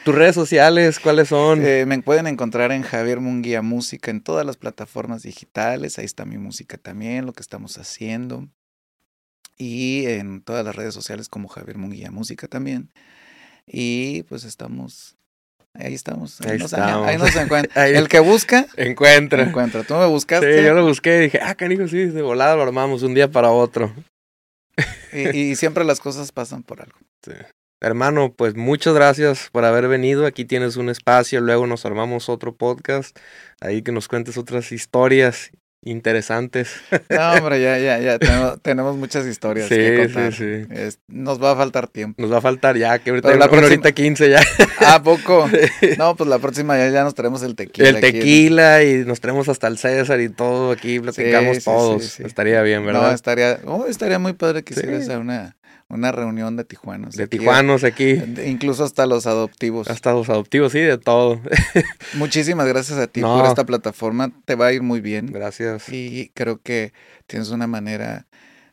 ¿Tus 0.09 0.15
redes 0.15 0.37
sociales 0.37 1.01
cuáles 1.01 1.29
son? 1.29 1.63
Eh, 1.63 1.85
me 1.85 2.01
pueden 2.01 2.27
encontrar 2.27 2.73
en 2.73 2.81
Javier 2.81 3.21
Munguía 3.21 3.61
Música 3.61 4.11
en 4.11 4.23
todas 4.23 4.47
las 4.47 4.57
plataformas 4.57 5.23
digitales. 5.23 5.99
Ahí 5.99 6.07
está 6.07 6.25
mi 6.25 6.39
música 6.39 6.79
también, 6.79 7.27
lo 7.27 7.35
que 7.35 7.43
estamos 7.43 7.77
haciendo. 7.77 8.49
Y 9.59 10.07
en 10.07 10.41
todas 10.41 10.65
las 10.65 10.75
redes 10.75 10.95
sociales 10.95 11.29
como 11.29 11.49
Javier 11.49 11.77
Munguía 11.77 12.11
Música 12.11 12.49
también. 12.49 12.91
Y 13.67 14.23
pues 14.23 14.45
estamos 14.45 15.19
Ahí 15.75 15.93
estamos. 15.93 16.41
Ahí, 16.41 16.57
nos, 16.57 16.73
encuentra. 17.37 17.87
el 17.87 18.09
que 18.09 18.21
busca, 18.21 18.67
encuentra. 18.79 19.43
Encuentra. 19.43 19.83
Tú 19.83 19.93
me 19.93 20.07
buscaste. 20.07 20.59
Sí, 20.59 20.65
yo 20.65 20.73
lo 20.73 20.87
busqué 20.87 21.19
y 21.19 21.21
dije, 21.25 21.41
ah, 21.43 21.55
canijo, 21.55 21.87
sí, 21.87 22.07
de 22.07 22.23
volada 22.23 22.57
lo 22.57 22.63
armamos 22.63 23.03
un 23.03 23.13
día 23.13 23.31
para 23.31 23.51
otro. 23.51 23.93
Y, 25.13 25.55
siempre 25.57 25.85
las 25.85 26.01
cosas 26.01 26.33
pasan 26.33 26.63
por 26.63 26.81
algo. 26.81 26.97
Sí. 27.23 27.33
Hermano, 27.81 28.33
pues 28.37 28.57
muchas 28.57 28.95
gracias 28.95 29.51
por 29.53 29.65
haber 29.65 29.87
venido. 29.87 30.27
Aquí 30.27 30.45
tienes 30.45 30.77
un 30.77 30.89
espacio, 30.89 31.41
luego 31.41 31.67
nos 31.67 31.87
armamos 31.87 32.29
otro 32.29 32.55
podcast, 32.57 33.17
ahí 33.61 33.83
que 33.83 33.93
nos 33.93 34.09
cuentes 34.09 34.37
otras 34.37 34.73
historias 34.73 35.53
interesantes. 35.83 36.73
No, 37.09 37.33
hombre, 37.33 37.61
ya, 37.61 37.79
ya, 37.79 37.99
ya. 37.99 38.19
Tenemos, 38.63 38.97
muchas 38.97 39.27
historias 39.27 39.69
que 39.69 39.97
contar. 39.97 40.33
Sí, 40.33 40.65
sí. 40.67 40.99
nos 41.09 41.43
va 41.43 41.53
a 41.53 41.57
faltar 41.57 41.89
tiempo. 41.89 42.21
Nos 42.21 42.33
va 42.33 42.39
a 42.39 42.41
faltar 42.41 42.77
ya, 42.77 42.99
que 42.99 43.11
ahorita, 43.11 43.35
la 43.37 43.49
próxima... 43.49 43.93
15 43.93 44.31
ya. 44.31 44.43
¿A 44.87 45.03
poco? 45.03 45.49
No, 45.99 46.17
pues 46.17 46.29
la 46.29 46.39
próxima 46.39 46.77
ya, 46.77 46.91
ya 46.91 47.05
nos 47.05 47.15
traemos 47.15 47.43
el 47.43 47.55
tequila. 47.55 47.89
El 47.89 48.01
tequila 48.01 48.83
y 48.85 49.05
nos 49.05 49.21
traemos 49.21 49.49
hasta 49.49 49.67
el 49.69 49.79
César 49.79 50.21
y 50.21 50.29
todo 50.29 50.73
aquí, 50.73 51.01
platicamos 51.01 51.65
todos. 51.65 52.21
Estaría 52.21 52.63
bien, 52.63 52.85
¿verdad? 52.85 53.09
No, 53.09 53.15
estaría, 53.15 53.61
oh, 53.65 53.87
estaría 53.87 54.19
muy 54.19 54.33
padre 54.33 54.63
que 54.63 54.75
hicieras 54.75 55.09
una 55.09 55.57
una 55.89 56.13
reunión 56.13 56.57
de 56.57 56.65
tijuanos. 56.65 57.15
De 57.17 57.27
tijuanos 57.27 57.83
aquí. 57.85 58.21
Incluso 58.45 58.85
hasta 58.85 59.07
los 59.07 59.27
adoptivos. 59.27 59.89
Hasta 59.89 60.13
los 60.13 60.29
adoptivos, 60.29 60.73
sí, 60.73 60.81
de 60.81 60.99
todo. 60.99 61.41
Muchísimas 62.15 62.67
gracias 62.67 62.99
a 62.99 63.07
ti 63.07 63.23
por 63.23 63.47
esta 63.47 63.65
plataforma. 63.65 64.31
Te 64.45 64.55
va 64.55 64.67
a 64.67 64.73
ir 64.73 64.83
muy 64.83 65.01
bien. 65.01 65.27
Gracias. 65.33 65.89
Y 65.89 66.31
creo 66.35 66.61
que 66.61 66.93
tienes 67.27 67.51
una 67.51 67.67
manera 67.67 68.27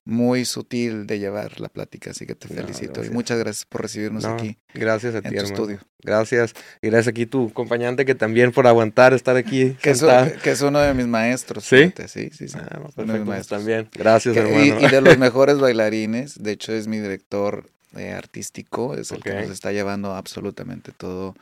muy 0.05 0.45
sutil 0.45 1.07
de 1.07 1.17
llevar 1.17 1.59
la 1.59 1.67
plática, 1.67 2.11
así 2.11 2.27
que 2.27 2.35
te 2.35 2.47
felicito 2.47 3.03
y 3.03 3.09
muchas 3.09 3.39
gracias 3.39 3.65
por 3.65 3.81
recibirnos 3.81 4.23
aquí. 4.23 4.57
Gracias 4.73 5.15
a 5.15 5.21
ti, 5.21 5.29
en 5.29 5.37
tu 5.37 5.43
estudio. 5.43 5.79
Gracias. 6.03 6.53
Y 6.81 6.87
gracias 6.87 7.07
aquí 7.07 7.25
tu 7.25 7.47
acompañante 7.47 8.05
que 8.05 8.13
también 8.13 8.51
por 8.51 8.67
aguantar 8.67 9.13
estar 9.13 9.35
aquí. 9.35 9.75
que, 9.81 9.89
es, 9.89 10.61
uno 10.61 10.79
de 10.79 10.93
mis 10.93 11.07
maestros. 11.07 11.65
Sí, 11.65 11.91
sí, 12.07 12.29
sí. 12.31 12.47
sí. 12.47 12.57
Ah, 12.59 12.81
uno 12.95 13.13
de 13.13 13.19
mis 13.19 13.27
maestros. 13.27 13.59
también. 13.59 13.89
Gracias, 13.93 14.37
hermano. 14.37 14.79
Y, 14.79 14.87
de 14.87 15.01
los 15.01 15.17
mejores 15.17 15.57
bailarines, 15.57 16.41
de 16.41 16.51
hecho 16.51 16.71
es 16.71 16.87
mi 16.87 16.99
director 16.99 17.67
eh, 17.95 18.11
artístico, 18.11 18.95
es 18.95 19.11
el 19.11 19.23
que 19.23 19.33
nos 19.33 19.49
está 19.49 19.71
llevando 19.71 20.13
absolutamente 20.13 20.91
todo 20.91 21.35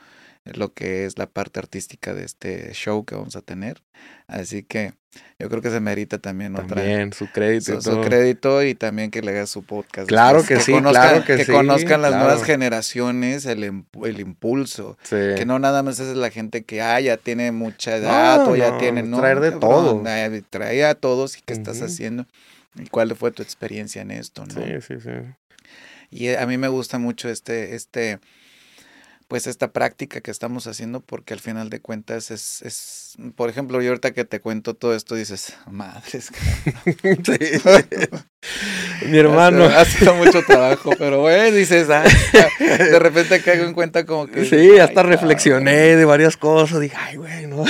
lo 0.46 0.74
que 0.74 1.06
es 1.06 1.18
la 1.18 1.28
parte 1.28 1.60
artística 1.60 2.14
de 2.14 2.26
este 2.26 2.74
show 2.74 3.06
que 3.06 3.16
vamos 3.16 3.36
a 3.36 3.42
tener. 3.42 3.82
Así 4.28 4.64
que 4.64 4.94
yo 5.40 5.50
creo 5.50 5.62
que 5.62 5.70
se 5.70 5.80
merita 5.80 6.18
también, 6.18 6.54
también 6.54 7.14
su 7.14 7.28
crédito. 7.32 7.82
Su, 7.82 8.02
crédito 8.02 8.64
y 8.64 8.76
también 8.76 9.12
que 9.12 9.22
le 9.22 9.32
haga 9.32 9.46
su 9.46 9.64
podcast. 9.64 10.08
Claro 10.08 10.44
que, 10.44 10.60
sí, 10.60 10.74
claro 10.74 11.24
que, 11.24 11.38
que 11.38 11.46
conozcan 11.46 12.02
las 12.02 12.16
nuevas 12.16 12.44
generaciones, 12.44 13.46
el, 13.46 13.64
el 14.04 14.20
impulso. 14.20 14.98
Que 15.10 15.46
no 15.46 15.60
nada 15.60 15.84
más 15.84 16.00
es 16.00 16.16
la 16.16 16.30
gente 16.30 16.64
que 16.64 16.82
ah, 16.82 17.00
ya 17.00 17.18
tiene 17.18 17.52
mucha 17.52 17.96
edad 17.96 18.48
o 18.48 18.56
ya 18.56 18.78
tiene. 18.78 19.04
No, 19.04 19.20
traer 19.20 19.40
de 19.40 19.52
todo. 19.52 20.04
Trae 20.50 20.86
a 20.86 20.96
todos 20.96 21.38
y 21.38 21.42
qué 21.42 21.54
estás 21.54 21.82
haciendo. 21.82 22.26
¿Y 22.76 22.88
cuál 22.88 23.16
fue 23.16 23.32
tu 23.32 23.44
experiencia 23.44 24.02
en 24.02 24.12
esto? 24.12 24.46
¿no? 24.46 24.54
Sí, 24.54 24.82
sí, 24.82 24.96
sí. 25.00 25.12
Y 26.10 26.30
a 26.30 26.46
mí 26.46 26.58
me 26.58 26.68
gusta 26.68 27.00
mucho 27.00 27.30
este, 27.30 27.76
este, 27.76 28.20
pues 29.34 29.48
esta 29.48 29.72
práctica 29.72 30.22
que 30.22 30.30
estamos 30.30 30.68
haciendo 30.68 31.00
porque 31.00 31.34
al 31.34 31.40
final 31.40 31.72
de 31.72 31.82
cuentas 31.82 32.30
es, 32.30 32.62
es 32.62 33.16
por 33.36 33.50
ejemplo, 33.50 33.82
yo 33.82 33.90
ahorita 33.90 34.12
que 34.12 34.26
te 34.26 34.40
cuento 34.40 34.76
todo 34.76 34.94
esto 34.94 35.16
dices, 35.16 35.58
madres. 35.72 36.30
Mi 39.10 39.18
hermano. 39.18 39.66
Ha 39.66 39.86
sido 39.86 40.14
mucho 40.14 40.44
trabajo, 40.46 40.92
pero 41.00 41.22
güey, 41.22 41.52
dices, 41.52 41.90
ah, 41.90 42.04
de 42.60 43.00
repente 43.00 43.42
caigo 43.42 43.66
en 43.66 43.74
cuenta 43.74 44.06
como 44.06 44.28
que... 44.28 44.46
Sí, 44.46 44.78
hasta 44.78 45.02
reflexioné 45.02 45.96
de 45.96 46.06
varias 46.06 46.38
cosas, 46.38 46.80
dije, 46.80 46.96
ay, 46.96 47.18
güey, 47.18 47.48
no, 47.48 47.66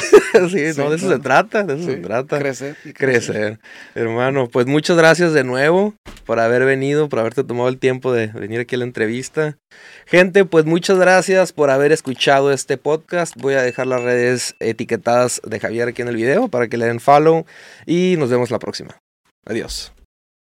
sí, 0.50 0.64
no, 0.76 0.90
de 0.90 0.98
eso 0.98 1.10
se 1.10 1.20
trata, 1.20 1.64
de 1.64 1.76
eso 1.76 1.86
se 1.86 1.98
trata. 1.98 2.40
Crecer, 2.40 2.76
y 2.84 2.92
crecer. 2.92 3.62
Hermano, 3.96 4.50
pues 4.50 4.68
muchas 4.68 4.98
gracias 4.98 5.32
de 5.32 5.46
nuevo 5.46 5.96
por 6.26 6.40
haber 6.40 6.66
venido, 6.66 7.10
por 7.10 7.20
haberte 7.20 7.44
tomado 7.44 7.70
el 7.70 7.80
tiempo 7.80 8.12
de 8.12 8.28
venir 8.28 8.60
aquí 8.60 8.76
a 8.76 8.80
la 8.80 8.86
entrevista. 8.86 9.58
Gente, 10.06 10.46
pues 10.46 10.66
muchas 10.66 11.00
gracias 11.00 11.54
por 11.54 11.70
haber 11.70 11.92
escuchado 11.92 12.52
este 12.52 12.78
podcast. 12.78 13.36
Voy 13.38 13.54
a 13.56 13.62
dejar 13.62 13.88
las 13.88 14.02
redes 14.02 14.56
etiquetadas 14.60 15.42
de 15.46 15.60
Javier 15.60 15.88
aquí 15.88 16.02
en 16.02 16.10
el 16.10 16.16
video 16.16 16.50
para 16.50 16.68
que 16.68 16.78
le 16.78 16.86
den 16.86 17.00
follow 17.00 17.46
y 17.86 18.16
nos 18.18 18.30
vemos 18.30 18.52
la 18.52 18.60
próxima. 18.60 18.98
Adiós. 19.46 19.94